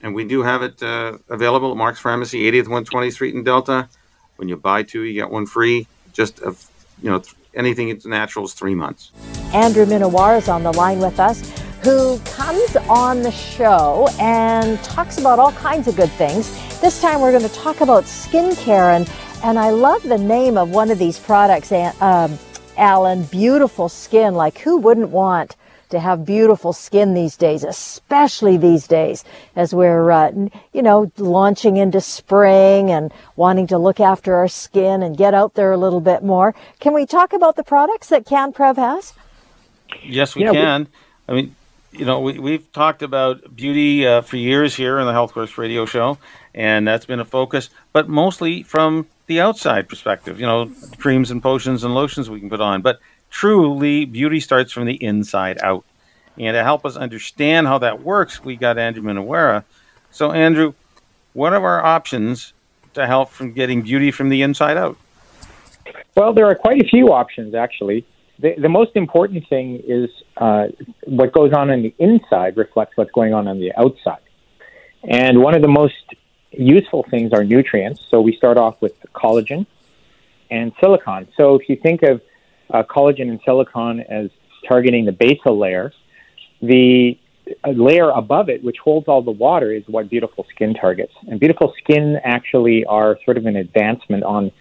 And 0.02 0.14
we 0.14 0.24
do 0.24 0.44
have 0.44 0.62
it 0.62 0.82
uh, 0.84 1.18
available 1.30 1.72
at 1.72 1.78
Mark's 1.78 2.00
Pharmacy, 2.00 2.50
80th 2.52 2.66
120th 2.66 3.14
Street 3.14 3.36
in 3.36 3.44
Delta. 3.44 3.90
When 4.36 4.48
you 4.48 4.56
buy 4.56 4.84
two, 4.84 5.02
you 5.02 5.14
get 5.14 5.30
one 5.30 5.46
free. 5.46 5.88
Just, 6.14 6.42
uh, 6.44 6.54
you 7.02 7.10
know, 7.10 7.22
anything 7.56 7.90
that's 7.90 8.06
natural 8.06 8.46
is 8.46 8.54
three 8.54 8.76
months. 8.76 9.12
Andrew 9.54 9.86
Minowara 9.86 10.38
is 10.38 10.50
on 10.50 10.64
the 10.64 10.74
line 10.74 11.00
with 11.00 11.20
us 11.20 11.42
who 11.84 12.20
comes 12.20 12.76
on 12.90 13.22
the 13.22 13.32
show 13.32 14.10
and 14.20 14.82
talks 14.84 15.20
about 15.20 15.40
all 15.40 15.52
kinds 15.54 15.88
of 15.88 15.96
good 15.96 16.12
things. 16.12 16.52
This 16.82 17.02
time 17.02 17.22
we're 17.22 17.32
going 17.32 17.48
to 17.48 17.56
talk 17.56 17.82
about 17.82 18.04
skincare, 18.04 18.96
and, 18.96 19.10
and 19.44 19.58
I 19.58 19.70
love 19.70 20.04
the 20.04 20.18
name 20.18 20.58
of 20.58 20.70
one 20.70 20.92
of 20.92 21.00
these 21.00 21.18
products, 21.18 21.72
um, 21.72 22.38
Alan, 22.78 23.24
Beautiful 23.24 23.90
Skin. 23.90 24.34
Like, 24.36 24.58
who 24.58 24.78
wouldn't 24.78 25.10
want 25.10 25.56
to 25.90 26.00
have 26.00 26.26
beautiful 26.26 26.74
skin 26.74 27.14
these 27.14 27.38
days, 27.38 27.64
especially 27.64 28.58
these 28.58 28.88
days 28.88 29.24
as 29.56 29.74
we're, 29.74 30.12
uh, 30.12 30.32
you 30.74 30.82
know, 30.82 31.12
launching 31.18 31.78
into 31.78 32.02
spring 32.02 32.92
and 32.92 33.14
wanting 33.36 33.68
to 33.68 33.78
look 33.78 34.00
after 34.00 34.36
our 34.36 34.48
skin 34.48 35.02
and 35.02 35.18
get 35.18 35.34
out 35.34 35.54
there 35.56 35.72
a 35.72 35.78
little 35.78 36.02
bit 36.02 36.24
more. 36.24 36.54
Can 36.80 36.94
we 36.94 37.06
talk 37.06 37.34
about 37.34 37.56
the 37.56 37.64
products 37.64 38.10
that 38.10 38.26
CanPrev 38.26 38.78
has? 38.78 39.14
Yes, 40.04 40.36
we 40.36 40.44
can. 40.44 40.88
I 41.28 41.34
mean, 41.34 41.56
you 41.92 42.06
know, 42.06 42.20
we, 42.20 42.40
we've 42.40 42.72
talked 42.72 43.02
about 43.02 43.56
beauty 43.56 44.06
uh, 44.06 44.22
for 44.22 44.38
years 44.38 44.76
here 44.76 45.00
in 45.00 45.06
the 45.06 45.14
HealthWorks 45.14 45.58
Radio 45.58 45.86
Show, 45.86 46.18
and 46.54 46.88
that's 46.88 47.06
been 47.06 47.20
a 47.20 47.26
focus, 47.26 47.70
but 47.94 48.08
mostly 48.08 48.64
from 48.64 49.08
the 49.28 49.42
outside 49.42 49.90
perspective, 49.90 50.40
you 50.40 50.46
know, 50.46 50.72
creams 50.98 51.32
and 51.32 51.42
potions 51.42 51.84
and 51.84 51.94
lotions 51.94 52.30
we 52.30 52.40
can 52.40 52.50
put 52.50 52.62
on. 52.62 52.82
But 52.82 53.00
truly, 53.30 54.06
beauty 54.06 54.40
starts 54.40 54.72
from 54.72 54.86
the 54.86 55.02
inside 55.04 55.58
out. 55.62 55.86
And 56.38 56.54
to 56.54 56.64
help 56.64 56.86
us 56.86 56.96
understand 56.96 57.68
how 57.68 57.80
that 57.80 58.04
works, 58.04 58.44
we 58.44 58.56
got 58.56 58.78
Andrew 58.78 59.04
Minowara. 59.04 59.64
So, 60.12 60.32
Andrew, 60.32 60.74
what 61.34 61.54
are 61.54 61.64
our 61.64 61.84
options 61.84 62.54
to 62.94 63.08
help 63.08 63.30
from 63.30 63.54
getting 63.54 63.82
beauty 63.82 64.12
from 64.12 64.30
the 64.30 64.42
inside 64.42 64.78
out? 64.78 64.98
Well, 66.16 66.34
there 66.34 66.46
are 66.48 66.56
quite 66.56 66.82
a 66.82 66.88
few 66.88 67.14
options, 67.14 67.56
actually 67.56 68.06
the, 68.40 68.56
the 68.58 68.70
most 68.70 68.92
important 68.96 69.48
thing 69.48 69.82
is 69.86 70.10
uh, 70.38 70.68
what 71.06 71.32
goes 71.32 71.54
on 71.54 71.72
on 71.72 71.82
the 71.82 71.94
inside 72.00 72.58
reflects 72.58 72.96
what's 72.96 73.12
going 73.12 73.34
on 73.34 73.48
on 73.48 73.60
the 73.60 73.74
outside. 73.76 74.22
And 75.04 75.42
one 75.42 75.56
of 75.56 75.62
the 75.62 75.68
most 75.68 75.96
useful 76.52 77.06
things 77.10 77.34
are 77.34 77.44
nutrients. 77.44 78.06
So 78.10 78.22
we 78.22 78.36
start 78.36 78.58
off 78.58 78.82
with 78.82 78.94
collagen 79.14 79.66
and 80.50 80.72
silicon. 80.80 81.28
So 81.36 81.56
if 81.56 81.68
you 81.70 81.76
think 81.76 82.04
of 82.04 82.22
uh, 82.74 82.84
collagen 82.84 83.30
and 83.30 83.40
silicon 83.46 84.02
as 84.02 84.30
targeting 84.68 85.06
the 85.06 85.12
basal 85.12 85.58
layer, 85.58 85.94
the 86.62 87.18
layer 87.66 88.10
above 88.10 88.50
it, 88.50 88.64
which 88.64 88.78
holds 88.84 89.08
all 89.08 89.22
the 89.22 89.32
water, 89.32 89.72
is 89.72 89.84
what 89.88 90.10
beautiful 90.10 90.46
skin 90.54 90.74
targets. 90.74 91.14
And 91.28 91.40
beautiful 91.40 91.74
skin 91.78 92.20
actually 92.24 92.86
are 92.86 93.18
sort 93.24 93.38
of 93.38 93.46
an 93.46 93.56
advancement 93.56 94.24
on 94.24 94.52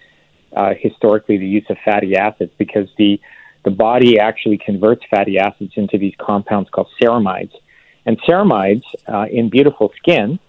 uh, 0.55 0.73
historically 0.79 1.37
the 1.37 1.47
use 1.47 1.65
of 1.69 1.77
fatty 1.83 2.15
acids 2.15 2.51
because 2.57 2.87
the 2.97 3.19
the 3.65 3.71
body 3.71 4.17
actually 4.17 4.57
converts 4.57 5.03
fatty 5.09 5.37
acids 5.37 5.73
into 5.75 5.97
these 5.97 6.13
compounds 6.19 6.69
called 6.69 6.87
ceramides. 7.01 7.51
And 8.05 8.17
ceramides 8.21 8.83
uh, 9.07 9.25
in 9.29 9.49
beautiful 9.49 9.91
skin 9.97 10.39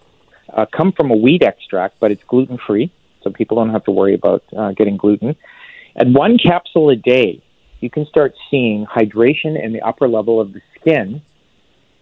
uh, 0.53 0.65
come 0.65 0.93
from 0.93 1.11
a 1.11 1.15
wheat 1.15 1.43
extract, 1.43 1.99
but 1.99 2.11
it's 2.11 2.23
gluten 2.23 2.57
free, 2.65 2.93
so 3.21 3.29
people 3.29 3.57
don't 3.57 3.71
have 3.71 3.83
to 3.85 3.91
worry 3.91 4.13
about 4.13 4.43
uh, 4.55 4.71
getting 4.71 4.95
gluten. 4.95 5.35
At 5.97 6.07
one 6.07 6.37
capsule 6.37 6.89
a 6.91 6.95
day, 6.95 7.43
you 7.79 7.89
can 7.89 8.05
start 8.05 8.35
seeing 8.49 8.85
hydration 8.85 9.61
in 9.61 9.73
the 9.73 9.81
upper 9.81 10.07
level 10.07 10.39
of 10.41 10.53
the 10.53 10.61
skin, 10.79 11.21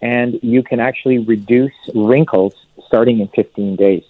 and 0.00 0.38
you 0.42 0.62
can 0.62 0.80
actually 0.80 1.18
reduce 1.18 1.72
wrinkles 1.94 2.54
starting 2.86 3.20
in 3.20 3.28
15 3.28 3.76
days. 3.76 4.04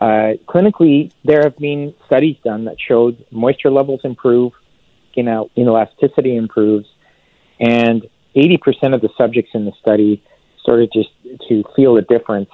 Uh, 0.00 0.34
clinically, 0.46 1.12
there 1.24 1.42
have 1.42 1.56
been 1.56 1.94
studies 2.06 2.36
done 2.44 2.64
that 2.64 2.80
showed 2.80 3.24
moisture 3.30 3.70
levels 3.70 4.00
improve, 4.04 4.52
skin 5.12 5.28
elasticity 5.56 6.36
improves, 6.36 6.88
and 7.60 8.08
80% 8.34 8.94
of 8.94 9.00
the 9.00 9.10
subjects 9.16 9.52
in 9.54 9.64
the 9.64 9.72
study 9.80 10.22
started 10.60 10.90
just 10.92 11.10
to 11.48 11.62
feel 11.76 11.96
a 11.96 12.02
difference 12.02 12.50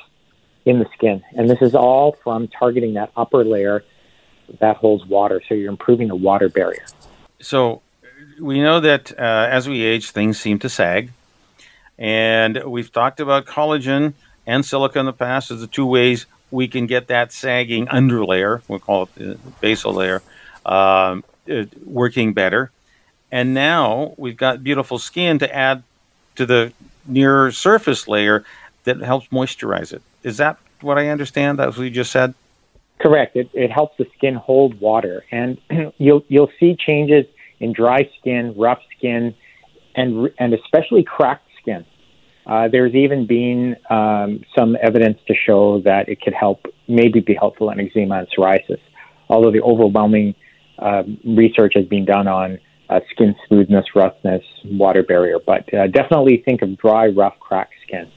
in 0.66 0.78
the 0.78 0.86
skin. 0.94 1.22
And 1.36 1.48
this 1.48 1.62
is 1.62 1.74
all 1.74 2.16
from 2.22 2.48
targeting 2.48 2.94
that 2.94 3.10
upper 3.16 3.44
layer 3.44 3.82
that 4.60 4.76
holds 4.76 5.06
water. 5.06 5.40
So 5.48 5.54
you're 5.54 5.70
improving 5.70 6.08
the 6.08 6.16
water 6.16 6.48
barrier. 6.48 6.84
so 7.40 7.80
we 8.38 8.60
know 8.60 8.80
that 8.80 9.12
uh, 9.18 9.48
as 9.50 9.68
we 9.68 9.82
age, 9.82 10.10
things 10.10 10.40
seem 10.40 10.58
to 10.60 10.68
sag. 10.68 11.10
And 11.98 12.62
we've 12.64 12.90
talked 12.90 13.20
about 13.20 13.46
collagen 13.46 14.14
and 14.46 14.64
silica 14.64 14.98
in 14.98 15.06
the 15.06 15.12
past 15.12 15.50
as 15.50 15.60
the 15.60 15.66
two 15.66 15.86
ways 15.86 16.26
we 16.50 16.66
can 16.66 16.86
get 16.86 17.08
that 17.08 17.32
sagging 17.32 17.86
underlayer, 17.86 18.62
we'll 18.68 18.80
call 18.80 19.04
it 19.04 19.14
the 19.14 19.38
basal 19.60 19.94
layer, 19.94 20.22
um, 20.66 21.22
uh, 21.50 21.64
working 21.84 22.32
better. 22.32 22.70
And 23.30 23.54
now 23.54 24.14
we've 24.16 24.36
got 24.36 24.64
beautiful 24.64 24.98
skin 24.98 25.38
to 25.38 25.54
add 25.54 25.82
to 26.36 26.46
the 26.46 26.72
near 27.06 27.52
surface 27.52 28.08
layer 28.08 28.44
that 28.84 29.00
helps 29.00 29.28
moisturize 29.28 29.92
it. 29.92 30.02
Is 30.22 30.38
that 30.38 30.58
what 30.80 30.98
I 30.98 31.08
understand? 31.08 31.58
That's 31.58 31.76
what 31.76 31.84
you 31.84 31.90
just 31.90 32.10
said? 32.10 32.34
Correct. 32.98 33.36
It, 33.36 33.50
it 33.54 33.70
helps 33.70 33.96
the 33.96 34.06
skin 34.16 34.34
hold 34.34 34.80
water, 34.80 35.24
and 35.30 35.58
you'll 35.98 36.24
you'll 36.28 36.50
see 36.58 36.76
changes 36.76 37.24
in 37.60 37.72
dry 37.72 38.08
skin, 38.18 38.54
rough 38.56 38.80
skin, 38.96 39.34
and 39.94 40.30
and 40.38 40.54
especially 40.54 41.04
cracked 41.04 41.48
skin. 41.60 41.84
Uh, 42.46 42.68
there's 42.68 42.94
even 42.94 43.26
been 43.26 43.76
um, 43.90 44.42
some 44.58 44.76
evidence 44.82 45.18
to 45.28 45.34
show 45.34 45.80
that 45.82 46.08
it 46.08 46.20
could 46.20 46.32
help, 46.32 46.66
maybe 46.88 47.20
be 47.20 47.34
helpful 47.34 47.70
in 47.70 47.78
eczema 47.78 48.18
and 48.18 48.28
psoriasis. 48.36 48.80
Although 49.28 49.52
the 49.52 49.60
overwhelming 49.60 50.34
uh, 50.78 51.04
research 51.24 51.74
has 51.76 51.84
been 51.84 52.04
done 52.04 52.26
on 52.26 52.58
uh, 52.88 53.00
skin 53.10 53.36
smoothness, 53.46 53.84
roughness, 53.94 54.42
water 54.64 55.02
barrier, 55.02 55.38
but 55.44 55.72
uh, 55.72 55.86
definitely 55.86 56.42
think 56.44 56.62
of 56.62 56.76
dry, 56.78 57.06
rough, 57.06 57.38
cracked 57.38 57.74
skin. 57.86 58.10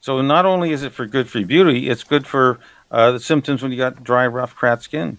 So 0.00 0.20
not 0.20 0.44
only 0.44 0.72
is 0.72 0.82
it 0.82 0.92
for 0.92 1.06
good 1.06 1.28
for 1.28 1.42
beauty, 1.44 1.88
it's 1.88 2.04
good 2.04 2.26
for 2.26 2.58
uh, 2.90 3.12
the 3.12 3.20
symptoms 3.20 3.62
when 3.62 3.72
you 3.72 3.78
got 3.78 4.02
dry, 4.02 4.26
rough, 4.26 4.54
cracked 4.54 4.82
skin. 4.82 5.18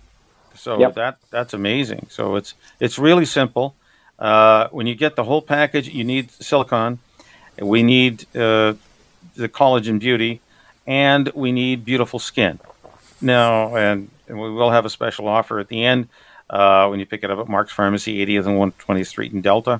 So 0.59 0.79
yep. 0.79 0.95
that 0.95 1.17
that's 1.31 1.53
amazing. 1.53 2.07
So 2.09 2.35
it's 2.35 2.53
it's 2.79 2.99
really 2.99 3.25
simple. 3.25 3.75
Uh, 4.19 4.67
when 4.71 4.85
you 4.87 4.95
get 4.95 5.15
the 5.15 5.23
whole 5.23 5.41
package, 5.41 5.87
you 5.87 6.03
need 6.03 6.29
silicon, 6.31 6.99
we 7.61 7.83
need 7.83 8.23
uh, 8.35 8.73
the 9.35 9.47
collagen 9.47 9.99
beauty, 9.99 10.41
and 10.85 11.29
we 11.33 11.53
need 11.53 11.85
beautiful 11.85 12.19
skin. 12.19 12.59
Now, 13.21 13.75
and, 13.77 14.09
and, 14.27 14.39
we 14.39 14.51
will 14.51 14.71
have 14.71 14.85
a 14.85 14.89
special 14.89 15.27
offer 15.29 15.59
at 15.59 15.69
the 15.69 15.85
end 15.85 16.09
uh, 16.49 16.87
when 16.87 16.99
you 16.99 17.05
pick 17.05 17.23
it 17.23 17.31
up 17.31 17.39
at 17.39 17.47
Mark's 17.47 17.71
Pharmacy, 17.71 18.25
80th 18.25 18.45
and 18.47 18.73
120th 18.73 19.07
Street 19.07 19.31
in 19.31 19.41
Delta. 19.41 19.79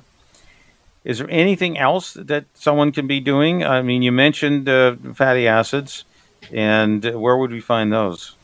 Is 1.04 1.18
there 1.18 1.30
anything 1.30 1.78
else 1.78 2.14
that 2.14 2.44
someone 2.54 2.92
can 2.92 3.06
be 3.06 3.20
doing? 3.20 3.64
I 3.64 3.82
mean, 3.82 4.02
you 4.02 4.12
mentioned 4.12 4.68
uh, 4.68 4.96
fatty 5.14 5.46
acids, 5.46 6.04
and 6.52 7.02
where 7.04 7.36
would 7.36 7.50
we 7.50 7.60
find 7.60 7.92
those? 7.92 8.34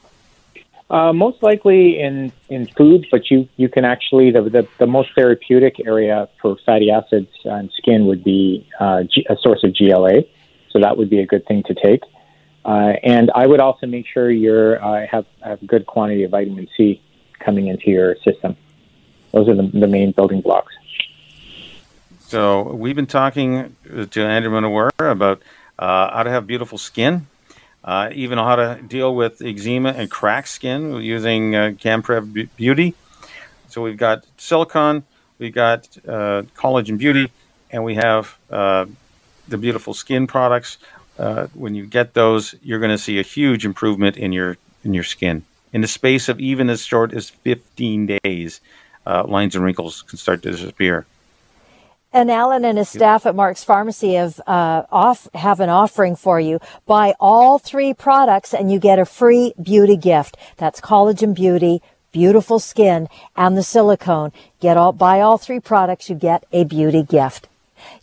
Uh, 0.88 1.12
most 1.12 1.42
likely 1.42 1.98
in, 1.98 2.32
in 2.48 2.66
foods, 2.66 3.04
but 3.10 3.28
you, 3.28 3.48
you 3.56 3.68
can 3.68 3.84
actually, 3.84 4.30
the, 4.30 4.42
the, 4.42 4.68
the 4.78 4.86
most 4.86 5.10
therapeutic 5.16 5.84
area 5.84 6.28
for 6.40 6.56
fatty 6.64 6.90
acids 6.90 7.28
and 7.44 7.72
skin 7.76 8.06
would 8.06 8.22
be 8.22 8.68
uh, 8.78 9.02
G, 9.02 9.26
a 9.28 9.36
source 9.40 9.64
of 9.64 9.74
GLA. 9.76 10.22
So 10.70 10.78
that 10.80 10.96
would 10.96 11.10
be 11.10 11.18
a 11.18 11.26
good 11.26 11.44
thing 11.46 11.64
to 11.64 11.74
take. 11.74 12.02
Uh, 12.64 12.94
and 13.02 13.32
I 13.34 13.46
would 13.46 13.60
also 13.60 13.86
make 13.86 14.06
sure 14.06 14.30
you 14.30 14.52
uh, 14.52 15.06
have, 15.10 15.26
have 15.42 15.60
a 15.62 15.66
good 15.66 15.86
quantity 15.86 16.22
of 16.22 16.30
vitamin 16.30 16.68
C 16.76 17.02
coming 17.40 17.66
into 17.66 17.90
your 17.90 18.16
system. 18.24 18.56
Those 19.32 19.48
are 19.48 19.54
the, 19.54 19.68
the 19.72 19.88
main 19.88 20.12
building 20.12 20.40
blocks. 20.40 20.72
So 22.20 22.74
we've 22.74 22.96
been 22.96 23.06
talking 23.06 23.76
to 24.10 24.24
Andrew 24.24 24.52
Minowara 24.52 25.12
about 25.12 25.42
uh, 25.78 26.16
how 26.16 26.22
to 26.24 26.30
have 26.30 26.46
beautiful 26.46 26.78
skin, 26.78 27.28
uh, 27.86 28.10
even 28.12 28.36
how 28.36 28.56
to 28.56 28.82
deal 28.86 29.14
with 29.14 29.40
eczema 29.40 29.90
and 29.90 30.10
cracked 30.10 30.48
skin 30.48 30.96
using 30.96 31.54
uh, 31.54 31.70
CanPrev 31.78 32.48
Beauty. 32.56 32.94
So 33.68 33.82
we've 33.82 33.96
got 33.96 34.24
silicone, 34.36 35.04
we've 35.38 35.54
got 35.54 35.88
uh, 36.06 36.42
collagen 36.56 36.98
beauty, 36.98 37.30
and 37.70 37.84
we 37.84 37.94
have 37.94 38.36
uh, 38.50 38.86
the 39.48 39.56
beautiful 39.56 39.94
skin 39.94 40.26
products. 40.26 40.78
Uh, 41.18 41.46
when 41.54 41.74
you 41.74 41.86
get 41.86 42.14
those, 42.14 42.54
you're 42.62 42.80
going 42.80 42.90
to 42.90 42.98
see 42.98 43.18
a 43.18 43.22
huge 43.22 43.64
improvement 43.64 44.16
in 44.16 44.32
your 44.32 44.56
in 44.84 44.92
your 44.92 45.04
skin. 45.04 45.44
In 45.72 45.80
the 45.80 45.88
space 45.88 46.28
of 46.28 46.40
even 46.40 46.70
as 46.70 46.84
short 46.84 47.12
as 47.12 47.30
15 47.30 48.18
days, 48.22 48.60
uh, 49.06 49.24
lines 49.24 49.54
and 49.54 49.64
wrinkles 49.64 50.02
can 50.02 50.18
start 50.18 50.42
to 50.42 50.50
disappear. 50.50 51.06
And 52.16 52.30
Alan 52.30 52.64
and 52.64 52.78
his 52.78 52.88
staff 52.88 53.26
at 53.26 53.34
Mark's 53.34 53.62
Pharmacy 53.62 54.14
have 54.14 54.40
uh, 54.46 54.84
off 54.90 55.28
have 55.34 55.60
an 55.60 55.68
offering 55.68 56.16
for 56.16 56.40
you. 56.40 56.60
Buy 56.86 57.14
all 57.20 57.58
three 57.58 57.92
products 57.92 58.54
and 58.54 58.72
you 58.72 58.78
get 58.78 58.98
a 58.98 59.04
free 59.04 59.52
beauty 59.62 59.98
gift. 59.98 60.38
That's 60.56 60.80
collagen 60.80 61.34
beauty, 61.34 61.82
beautiful 62.12 62.58
skin, 62.58 63.10
and 63.36 63.54
the 63.54 63.62
silicone. 63.62 64.32
Get 64.60 64.78
all 64.78 64.92
buy 64.92 65.20
all 65.20 65.36
three 65.36 65.60
products, 65.60 66.08
you 66.08 66.16
get 66.16 66.46
a 66.52 66.64
beauty 66.64 67.02
gift. 67.02 67.48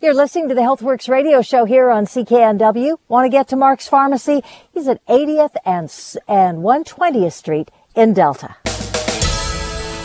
You're 0.00 0.14
listening 0.14 0.48
to 0.48 0.54
the 0.54 0.60
HealthWorks 0.60 1.08
radio 1.08 1.42
show 1.42 1.64
here 1.64 1.90
on 1.90 2.06
CKNW. 2.06 2.98
Want 3.08 3.24
to 3.24 3.30
get 3.30 3.48
to 3.48 3.56
Mark's 3.56 3.88
Pharmacy? 3.88 4.44
He's 4.72 4.86
at 4.86 5.04
80th 5.06 5.56
and, 5.66 5.92
and 6.28 6.58
120th 6.58 7.32
Street 7.32 7.72
in 7.96 8.12
Delta. 8.14 8.54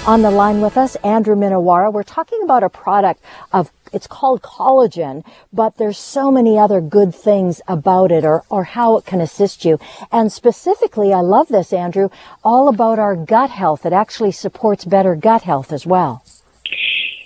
On 0.07 0.24
the 0.24 0.32
line 0.32 0.62
with 0.62 0.76
us, 0.76 0.95
Andrew 1.03 1.36
Minowara. 1.36 1.93
We're 1.93 2.01
talking 2.01 2.39
about 2.41 2.64
a 2.64 2.70
product 2.70 3.22
of 3.51 3.72
it's 3.93 4.07
called 4.07 4.41
collagen, 4.41 5.23
but 5.51 5.77
there's 5.77 5.97
so 5.97 6.31
many 6.31 6.57
other 6.57 6.81
good 6.81 7.13
things 7.13 7.61
about 7.67 8.11
it 8.11 8.23
or, 8.23 8.43
or 8.49 8.63
how 8.63 8.97
it 8.97 9.05
can 9.05 9.21
assist 9.21 9.65
you. 9.65 9.79
And 10.11 10.31
specifically, 10.31 11.13
I 11.13 11.21
love 11.21 11.47
this, 11.47 11.73
Andrew, 11.73 12.09
all 12.43 12.67
about 12.69 12.99
our 12.99 13.15
gut 13.15 13.49
health. 13.49 13.85
It 13.85 13.93
actually 13.93 14.31
supports 14.31 14.85
better 14.85 15.15
gut 15.15 15.43
health 15.43 15.71
as 15.71 15.85
well. 15.85 16.23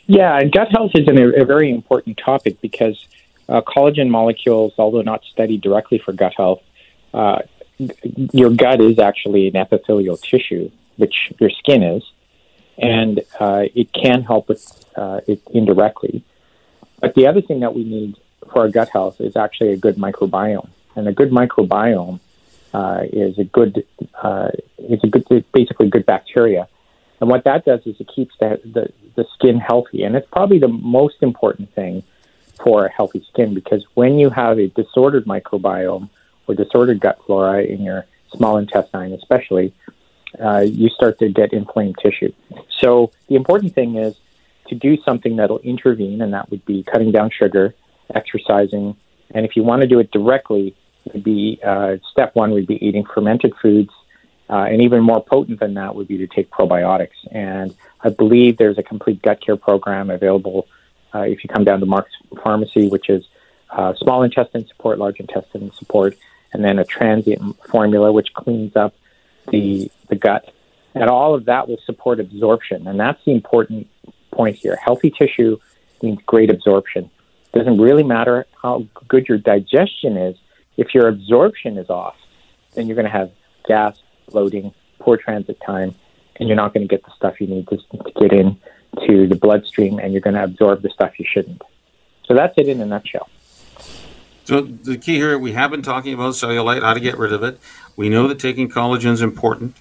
Yeah, 0.05 0.43
gut 0.43 0.70
health 0.72 0.91
is 0.95 1.07
an, 1.07 1.18
a 1.18 1.45
very 1.45 1.72
important 1.72 2.20
topic 2.24 2.59
because 2.61 3.07
uh, 3.47 3.61
collagen 3.61 4.09
molecules, 4.09 4.74
although 4.78 5.01
not 5.01 5.24
studied 5.24 5.61
directly 5.61 5.97
for 5.97 6.11
gut 6.11 6.34
health, 6.36 6.61
uh, 7.14 7.39
your 7.78 8.49
gut 8.49 8.82
is 8.82 8.99
actually 8.99 9.47
an 9.47 9.55
epithelial 9.55 10.18
tissue, 10.18 10.70
which 10.97 11.32
your 11.39 11.49
skin 11.49 11.84
is, 11.84 12.03
and 12.78 13.22
uh, 13.39 13.64
it 13.76 13.91
can 13.93 14.24
help 14.24 14.47
with 14.47 14.86
uh, 14.95 15.22
it 15.28 15.41
indirectly. 15.51 16.24
But 17.04 17.16
the 17.16 17.28
other 17.28 17.41
thing 17.41 17.60
that 17.60 17.76
we 17.76 17.84
need 17.84 18.16
for 18.54 18.62
our 18.62 18.70
gut 18.70 18.88
health 18.88 19.20
is 19.20 19.36
actually 19.36 19.74
a 19.74 19.76
good 19.78 19.97
microbiome, 19.97 20.70
and 20.95 21.06
a 21.06 21.12
good 21.12 21.32
microbiome 21.32 22.22
uh, 22.74 23.01
is 23.12 23.38
a 23.38 23.43
good 23.43 23.86
uh, 24.22 24.51
is 24.78 25.04
a 25.04 25.08
good 25.08 25.26
basically 25.51 25.89
good 25.89 26.06
bacteria. 26.06 26.70
And 27.20 27.30
what 27.30 27.43
that 27.43 27.66
does 27.66 27.82
is 27.86 27.99
it 27.99 28.08
keeps 28.08 28.34
the, 28.39 28.62
the, 28.64 28.93
the 29.16 29.26
skin 29.34 29.58
healthy, 29.58 30.04
and 30.04 30.16
it's 30.16 30.30
probably 30.32 30.60
the 30.60 30.70
most 30.70 31.18
important 31.20 31.74
thing 31.76 32.04
for 32.64 32.86
a 32.86 32.89
healthy 32.89 33.22
skin 33.34 33.54
because 33.54 33.84
when 33.95 34.18
you 34.18 34.30
have 34.30 34.58
a 34.58 34.68
disordered 34.68 35.26
microbiome 35.26 36.08
or 36.47 36.56
disordered 36.56 37.01
gut 37.01 37.20
flora 37.26 37.64
in 37.64 37.84
your 37.84 38.06
small 38.34 38.56
intestine, 38.56 39.12
especially, 39.12 39.74
uh, 40.41 40.60
you 40.60 40.88
start 40.88 41.20
to 41.20 41.28
get 41.28 41.51
inflamed 41.51 41.97
tissue. 42.01 42.32
So 42.80 43.12
the 43.28 43.36
important 43.36 43.74
thing 43.74 43.97
is 43.97 44.16
to 44.74 44.80
do 44.80 45.01
something 45.03 45.36
that'll 45.38 45.59
intervene, 45.59 46.21
and 46.21 46.34
that 46.34 46.49
would 46.49 46.65
be 46.65 46.84
cutting 46.84 47.11
down 47.11 47.30
sugar, 47.30 47.74
exercising, 48.13 48.95
and 49.34 49.45
if 49.45 49.55
you 49.55 49.63
want 49.63 49.82
to 49.82 49.88
do 49.88 49.99
it 49.99 50.11
directly, 50.11 50.76
would 51.11 51.24
be 51.24 51.59
uh, 51.65 51.97
step 52.11 52.36
one 52.36 52.51
would 52.51 52.67
be 52.67 52.84
eating 52.86 53.05
fermented 53.05 53.53
foods, 53.61 53.91
uh, 54.49 54.65
and 54.69 54.82
even 54.82 55.01
more 55.01 55.24
potent 55.24 55.59
than 55.59 55.74
that 55.74 55.95
would 55.95 56.07
be 56.07 56.17
to 56.17 56.28
take 56.28 56.49
probiotics. 56.49 57.17
And 57.32 57.76
I 58.01 58.09
believe 58.09 58.57
there's 58.57 58.78
a 58.78 58.84
complete 58.84 59.21
gut 59.21 59.41
care 59.41 59.57
program 59.57 60.09
available 60.09 60.67
uh, 61.13 61.21
if 61.21 61.43
you 61.43 61.49
come 61.49 61.63
down 61.63 61.80
to 61.80 61.86
Mark's 61.86 62.11
Pharmacy, 62.43 62.88
which 62.89 63.09
is 63.09 63.26
uh, 63.69 63.93
small 63.95 64.24
intestine 64.24 64.67
support, 64.67 64.99
large 64.99 65.19
intestine 65.19 65.71
support, 65.71 66.15
and 66.51 66.63
then 66.63 66.80
a 66.80 66.86
transient 66.86 67.41
formula 67.67 68.11
which 68.11 68.34
cleans 68.34 68.76
up 68.76 68.93
the 69.49 69.91
the 70.09 70.15
gut. 70.15 70.53
And 70.95 71.09
all 71.09 71.34
of 71.34 71.45
that 71.45 71.67
will 71.67 71.80
support 71.86 72.19
absorption, 72.19 72.88
and 72.88 72.99
that's 72.99 73.24
the 73.26 73.32
important 73.32 73.88
point 74.34 74.56
here. 74.56 74.76
Healthy 74.76 75.12
tissue 75.12 75.58
means 76.02 76.20
great 76.26 76.50
absorption. 76.50 77.10
Doesn't 77.54 77.80
really 77.80 78.04
matter 78.04 78.46
how 78.62 78.88
good 79.08 79.28
your 79.28 79.38
digestion 79.38 80.18
is. 80.18 80.36
If 80.76 80.94
your 80.94 81.08
absorption 81.08 81.78
is 81.78 81.90
off, 81.90 82.16
then 82.74 82.88
you're 82.88 82.96
going 82.96 83.06
to 83.06 83.12
have 83.12 83.32
gas, 83.68 83.98
bloating, 84.30 84.74
poor 85.00 85.18
transit 85.18 85.60
time, 85.66 85.94
and 86.38 86.50
you're 86.50 86.56
not 86.56 86.74
going 86.74 86.88
to 86.88 86.88
get 86.88 87.06
the 87.06 87.12
stuff 87.16 87.40
you 87.40 87.48
need 87.48 87.68
to, 87.68 87.78
to 87.78 88.12
get 88.20 88.34
in 88.34 88.60
to 89.08 89.28
the 89.28 89.36
bloodstream, 89.36 90.00
and 90.00 90.14
you're 90.14 90.22
going 90.22 90.36
to 90.36 90.44
absorb 90.44 90.82
the 90.82 90.90
stuff 90.90 91.20
you 91.20 91.26
shouldn't. 91.32 91.62
So 92.26 92.34
that's 92.34 92.54
it 92.58 92.68
in 92.68 92.82
a 92.82 92.86
nutshell. 92.86 93.30
So 94.46 94.62
the 94.62 94.98
key 94.98 95.16
here, 95.16 95.38
we 95.38 95.54
have 95.54 95.72
been 95.72 95.84
talking 95.84 96.14
about 96.14 96.34
cellulite, 96.34 96.82
how 96.82 96.94
to 96.94 97.00
get 97.00 97.18
rid 97.18 97.32
of 97.32 97.44
it. 97.44 97.60
We 97.96 98.10
know 98.10 98.28
that 98.28 98.40
taking 98.40 98.70
collagen 98.70 99.12
is 99.12 99.22
important, 99.22 99.76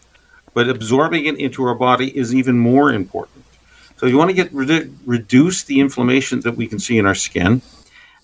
but 0.55 0.69
absorbing 0.69 1.25
it 1.25 1.37
into 1.37 1.65
our 1.65 1.75
body 1.75 2.17
is 2.17 2.35
even 2.35 2.59
more 2.59 2.93
important. 2.93 3.45
So 4.03 4.09
you 4.09 4.19
want 4.19 4.31
to 4.31 4.35
get 4.35 4.53
reduce 4.53 5.63
the 5.63 5.79
inflammation 5.79 6.41
that 6.41 6.57
we 6.57 6.67
can 6.67 6.81
see 6.81 6.99
in 6.99 7.07
our 7.07 7.15
skin. 7.15 7.63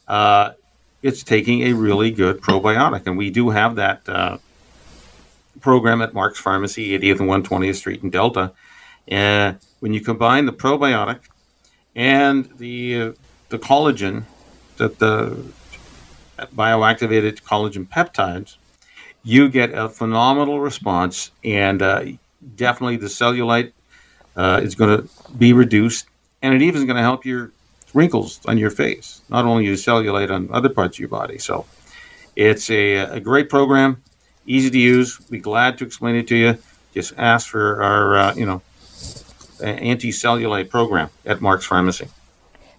Uh, 0.09 0.55
it's 1.03 1.23
taking 1.23 1.69
a 1.69 1.73
really 1.73 2.11
good 2.11 2.41
probiotic, 2.41 3.07
and 3.07 3.17
we 3.17 3.31
do 3.31 3.51
have 3.51 3.77
that 3.77 4.09
uh, 4.09 4.39
program 5.61 6.03
at 6.03 6.15
Mark's 6.15 6.41
Pharmacy, 6.41 6.99
80th 6.99 7.21
and 7.21 7.45
120th 7.47 7.77
Street 7.77 8.03
in 8.03 8.11
Delta. 8.11 8.51
Uh, 9.09 9.53
when 9.79 9.95
you 9.95 10.01
combine 10.01 10.47
the 10.47 10.53
probiotic 10.53 11.21
and 11.95 12.47
the 12.59 13.15
the 13.49 13.59
collagen, 13.61 14.25
that 14.79 14.99
the 14.99 15.41
bioactivated 16.57 17.41
collagen 17.43 17.87
peptides, 17.89 18.57
you 19.23 19.49
get 19.49 19.71
a 19.73 19.89
phenomenal 19.89 20.59
response, 20.59 21.31
and 21.45 21.83
uh, 21.83 22.05
definitely 22.57 22.97
the 22.97 23.07
cellulite 23.07 23.71
uh, 24.35 24.61
is 24.61 24.75
going 24.75 25.03
to 25.03 25.09
be 25.37 25.53
reduced, 25.53 26.07
and 26.43 26.55
it 26.55 26.63
even 26.63 26.83
is 26.83 26.85
going 26.87 26.97
to 26.97 27.03
help 27.03 27.25
your 27.25 27.51
wrinkles 27.95 28.41
on 28.47 28.59
your 28.59 28.71
face, 28.71 29.23
not 29.29 29.45
only 29.45 29.65
your 29.65 29.77
cellulite 29.77 30.31
on 30.31 30.49
other 30.53 30.69
parts 30.69 30.97
of 30.97 31.01
your 31.01 31.09
body. 31.09 31.39
So 31.39 31.67
it's 32.37 32.71
a, 32.71 32.97
a 32.97 33.21
great 33.21 33.49
program, 33.49 34.03
easy 34.47 34.71
to 34.71 34.79
use. 34.79 35.19
Be 35.19 35.39
glad 35.39 35.79
to 35.79 35.85
explain 35.85 36.17
it 36.17 36.29
to 36.29 36.37
you. 36.37 36.59
Just 36.95 37.15
ask 37.17 37.49
for 37.49 37.83
our, 37.83 38.17
uh, 38.17 38.35
you 38.35 38.47
know, 38.47 38.63
anti-cellulite 39.61 40.71
program 40.71 41.11
at 41.27 41.41
Mark's 41.41 41.67
Pharmacy. 41.67 42.09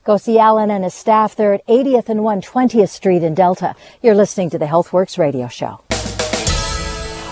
Go 0.05 0.17
see 0.17 0.39
Alan 0.39 0.71
and 0.71 0.83
his 0.83 0.93
staff. 0.93 1.35
They're 1.35 1.53
at 1.53 1.67
80th 1.67 2.09
and 2.09 2.21
120th 2.21 2.89
Street 2.89 3.21
in 3.21 3.35
Delta. 3.35 3.75
You're 4.01 4.15
listening 4.15 4.49
to 4.51 4.57
the 4.57 4.65
HealthWorks 4.65 5.17
radio 5.17 5.47
show. 5.47 5.81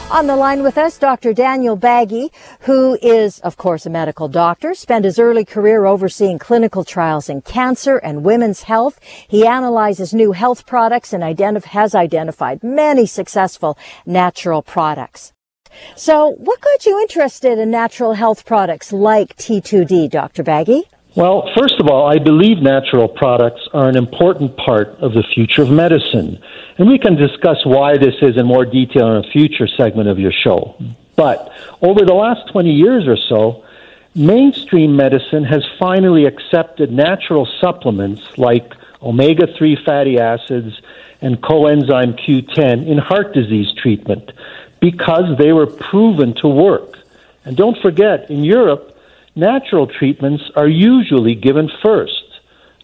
On 0.10 0.26
the 0.26 0.38
line 0.38 0.64
with 0.64 0.78
us, 0.78 0.98
Dr. 0.98 1.34
Daniel 1.34 1.76
Baggy, 1.76 2.32
who 2.62 2.98
is, 3.02 3.40
of 3.40 3.58
course, 3.58 3.86
a 3.86 3.90
medical 3.90 4.30
doctor, 4.30 4.74
spent 4.74 5.04
his 5.04 5.20
early 5.20 5.44
career 5.44 5.86
overseeing 5.86 6.40
clinical 6.40 6.86
trials 6.86 7.28
in 7.28 7.42
cancer 7.42 7.98
and 7.98 8.24
women's 8.24 8.64
health. 8.64 9.02
He 9.28 9.46
analyzes 9.46 10.14
new 10.14 10.32
health 10.32 10.66
products 10.66 11.12
and 11.12 11.24
identif- 11.24 11.66
has 11.66 11.94
identified 11.94 12.64
many 12.64 13.06
successful 13.06 13.78
natural 14.06 14.62
products. 14.62 15.34
So, 15.98 16.30
what 16.38 16.62
got 16.62 16.86
you 16.86 16.98
interested 17.02 17.60
in 17.60 17.70
natural 17.70 18.14
health 18.14 18.46
products 18.46 18.94
like 18.94 19.36
T2D, 19.36 20.10
Dr. 20.10 20.42
Baggy? 20.42 20.84
Well, 21.18 21.50
first 21.58 21.80
of 21.80 21.88
all, 21.88 22.06
I 22.06 22.20
believe 22.20 22.60
natural 22.60 23.08
products 23.08 23.68
are 23.74 23.90
an 23.90 23.98
important 23.98 24.56
part 24.56 24.90
of 25.00 25.14
the 25.14 25.24
future 25.24 25.64
of 25.64 25.72
medicine. 25.72 26.40
And 26.78 26.88
we 26.88 27.00
can 27.00 27.16
discuss 27.16 27.66
why 27.66 27.98
this 27.98 28.14
is 28.22 28.38
in 28.38 28.46
more 28.46 28.66
detail 28.66 29.10
in 29.16 29.26
a 29.26 29.32
future 29.32 29.68
segment 29.68 30.10
of 30.10 30.20
your 30.20 30.32
show. 30.32 30.76
But 31.16 31.52
over 31.82 32.06
the 32.06 32.14
last 32.14 32.52
20 32.52 32.72
years 32.72 33.08
or 33.08 33.18
so, 33.18 33.66
mainstream 34.14 34.96
medicine 34.96 35.44
has 35.46 35.66
finally 35.80 36.26
accepted 36.26 36.92
natural 36.92 37.48
supplements 37.60 38.38
like 38.38 38.76
omega 39.02 39.48
3 39.58 39.76
fatty 39.84 40.20
acids 40.20 40.80
and 41.22 41.42
coenzyme 41.42 42.14
Q10 42.14 42.86
in 42.86 43.00
heart 43.00 43.34
disease 43.34 43.74
treatment 43.74 44.34
because 44.80 45.36
they 45.40 45.52
were 45.52 45.66
proven 45.66 46.36
to 46.36 46.48
work. 46.48 47.00
And 47.44 47.58
don't 47.58 47.82
forget, 47.82 48.30
in 48.30 48.44
Europe, 48.44 48.94
Natural 49.38 49.86
treatments 49.86 50.44
are 50.56 50.68
usually 50.68 51.36
given 51.36 51.70
first. 51.86 52.24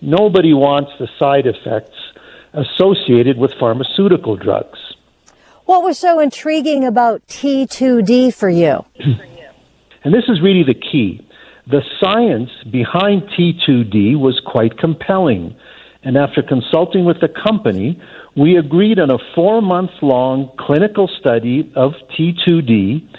Nobody 0.04 0.54
wants 0.54 0.92
the 1.00 1.08
side 1.18 1.48
effects 1.48 1.98
associated 2.54 3.40
with 3.40 3.56
pharmaceutical 3.60 4.36
drugs. 4.38 4.78
What 5.66 5.82
was 5.82 5.98
so 5.98 6.20
intriguing 6.20 6.86
about 6.86 7.26
T2D 7.26 8.36
for 8.36 8.50
you? 8.50 8.86
and 10.04 10.14
this 10.14 10.26
is 10.28 10.42
really 10.44 10.62
the 10.62 10.76
key. 10.76 11.28
The 11.66 11.82
science 12.00 12.52
behind 12.70 13.24
T2D 13.36 14.20
was 14.20 14.40
quite 14.46 14.78
compelling. 14.78 15.56
And 16.04 16.16
after 16.16 16.44
consulting 16.44 17.04
with 17.04 17.20
the 17.20 17.30
company, 17.30 18.00
we 18.38 18.58
agreed 18.58 19.00
on 19.00 19.10
a 19.10 19.18
four 19.34 19.60
month 19.60 19.90
long 20.04 20.52
clinical 20.60 21.10
study 21.20 21.74
of 21.76 21.94
T2D 22.16 23.10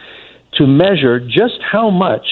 to 0.53 0.67
measure 0.69 1.19
just 1.19 1.59
how 1.61 1.91
much 1.91 2.29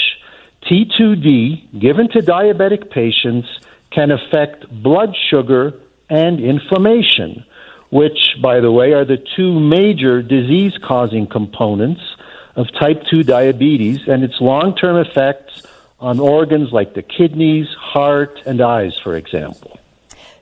T2D 0.71 1.81
given 1.81 2.09
to 2.11 2.21
diabetic 2.21 2.91
patients 2.91 3.49
can 3.91 4.11
affect 4.11 4.69
blood 4.83 5.15
sugar 5.31 5.81
and 6.09 6.41
inflammation, 6.41 7.45
which, 7.91 8.37
by 8.41 8.61
the 8.61 8.71
way, 8.71 8.93
are 8.93 9.05
the 9.05 9.23
two 9.37 9.59
major 9.61 10.23
disease 10.23 10.77
causing 10.83 11.27
components 11.27 12.03
of 12.57 12.67
type 12.79 13.03
2 13.11 13.23
diabetes 13.23 14.07
and 14.07 14.23
its 14.23 14.41
long 14.41 14.75
term 14.77 14.97
effects 14.97 15.67
on 15.99 16.19
organs 16.19 16.73
like 16.73 16.95
the 16.95 17.03
kidneys, 17.03 17.69
heart, 17.79 18.41
and 18.45 18.61
eyes, 18.61 18.99
for 18.99 19.17
example. 19.17 19.79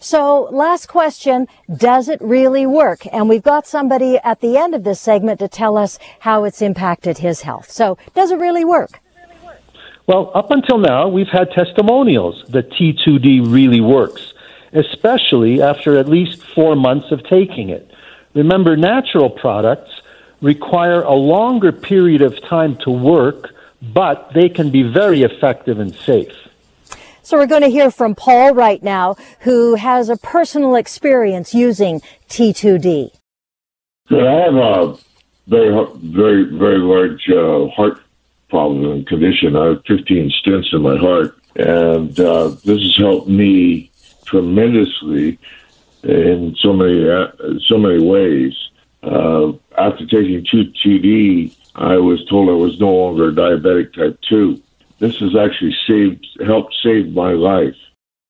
So, 0.03 0.49
last 0.51 0.87
question 0.87 1.47
Does 1.77 2.09
it 2.09 2.21
really 2.23 2.67
work? 2.67 3.07
And 3.13 3.29
we've 3.29 3.43
got 3.43 3.67
somebody 3.67 4.17
at 4.19 4.41
the 4.41 4.57
end 4.57 4.75
of 4.75 4.83
this 4.83 5.01
segment 5.01 5.39
to 5.41 5.49
tell 5.49 5.77
us 5.77 5.99
how 6.21 6.45
it's 6.45 6.63
impacted 6.63 7.19
his 7.19 7.43
health. 7.43 7.71
So, 7.71 7.99
does 8.15 8.31
it 8.31 8.39
really 8.39 8.65
work? 8.65 9.01
Well, 10.11 10.33
up 10.35 10.51
until 10.51 10.79
now, 10.79 11.07
we've 11.07 11.29
had 11.29 11.53
testimonials 11.53 12.43
that 12.49 12.69
T2D 12.73 13.47
really 13.47 13.81
works, 13.81 14.35
especially 14.73 15.63
after 15.63 15.99
at 15.99 16.09
least 16.09 16.43
four 16.43 16.75
months 16.75 17.13
of 17.13 17.23
taking 17.23 17.69
it. 17.69 17.89
Remember, 18.35 18.77
natural 18.77 19.31
products 19.31 19.93
require 20.41 21.03
a 21.03 21.15
longer 21.15 21.71
period 21.71 22.23
of 22.23 22.43
time 22.43 22.77
to 22.79 22.91
work, 22.91 23.55
but 23.81 24.33
they 24.35 24.49
can 24.49 24.71
be 24.71 24.83
very 24.83 25.23
effective 25.23 25.79
and 25.79 25.95
safe. 25.95 26.35
So 27.23 27.37
we're 27.37 27.47
going 27.47 27.63
to 27.63 27.69
hear 27.69 27.93
from 27.93 28.17
Paul 28.17 28.53
right 28.53 28.83
now, 28.83 29.15
who 29.43 29.77
has 29.77 30.09
a 30.09 30.17
personal 30.17 30.75
experience 30.75 31.55
using 31.55 32.01
T2D. 32.29 33.13
I 34.11 34.15
have 34.17 34.57
a 34.57 34.99
very, 35.47 35.71
very, 36.03 36.59
very 36.59 36.79
large 36.79 37.31
uh, 37.31 37.69
heart 37.77 38.01
problem 38.51 38.85
and 38.91 39.07
condition. 39.07 39.57
I 39.57 39.67
have 39.67 39.85
15 39.87 40.33
stents 40.43 40.73
in 40.73 40.83
my 40.83 40.97
heart, 40.97 41.37
and 41.57 42.19
uh, 42.21 42.49
this 42.65 42.83
has 42.83 42.97
helped 42.97 43.29
me 43.29 43.91
tremendously 44.27 45.39
in 46.03 46.57
so 46.59 46.73
many 46.73 47.09
uh, 47.09 47.29
so 47.67 47.79
many 47.79 48.05
ways. 48.05 48.55
Uh, 49.03 49.53
after 49.79 50.05
taking 50.07 50.45
2TD, 50.45 51.55
I 51.75 51.97
was 51.97 52.25
told 52.27 52.49
I 52.49 52.53
was 52.53 52.79
no 52.79 52.93
longer 52.93 53.33
diabetic 53.33 53.95
type 53.95 54.19
2. 54.29 54.61
This 54.99 55.17
has 55.17 55.35
actually 55.35 55.75
saved 55.87 56.27
helped 56.45 56.75
save 56.83 57.13
my 57.13 57.33
life. 57.33 57.77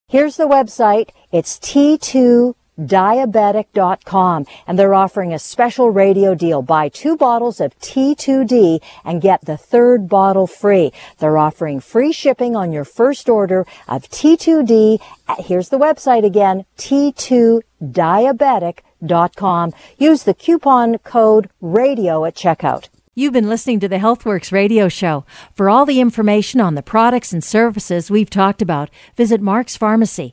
Here's 0.08 0.36
the 0.36 0.48
website. 0.48 1.10
It's 1.32 1.58
T2 1.58 2.54
diabetic.com 2.78 4.46
and 4.66 4.78
they're 4.78 4.94
offering 4.94 5.32
a 5.32 5.38
special 5.38 5.90
radio 5.90 6.34
deal. 6.34 6.60
Buy 6.62 6.88
two 6.88 7.16
bottles 7.16 7.60
of 7.60 7.78
T2D 7.78 8.80
and 9.04 9.22
get 9.22 9.44
the 9.44 9.56
third 9.56 10.08
bottle 10.08 10.46
free. 10.46 10.92
They're 11.18 11.38
offering 11.38 11.80
free 11.80 12.12
shipping 12.12 12.54
on 12.56 12.72
your 12.72 12.84
first 12.84 13.28
order 13.28 13.66
of 13.88 14.08
T2D. 14.08 15.00
Here's 15.38 15.68
the 15.68 15.78
website 15.78 16.24
again, 16.24 16.64
T2diabetic.com. 16.76 19.72
Use 19.98 20.22
the 20.24 20.34
coupon 20.34 20.98
code 20.98 21.48
radio 21.60 22.24
at 22.24 22.34
checkout. 22.34 22.88
You've 23.16 23.32
been 23.32 23.48
listening 23.48 23.80
to 23.80 23.88
the 23.88 23.98
HealthWorks 23.98 24.52
radio 24.52 24.88
show. 24.88 25.24
For 25.54 25.68
all 25.68 25.84
the 25.84 26.00
information 26.00 26.60
on 26.60 26.76
the 26.76 26.82
products 26.82 27.32
and 27.32 27.42
services 27.42 28.08
we've 28.10 28.30
talked 28.30 28.62
about, 28.62 28.88
visit 29.16 29.40
Mark's 29.42 29.76
Pharmacy, 29.76 30.32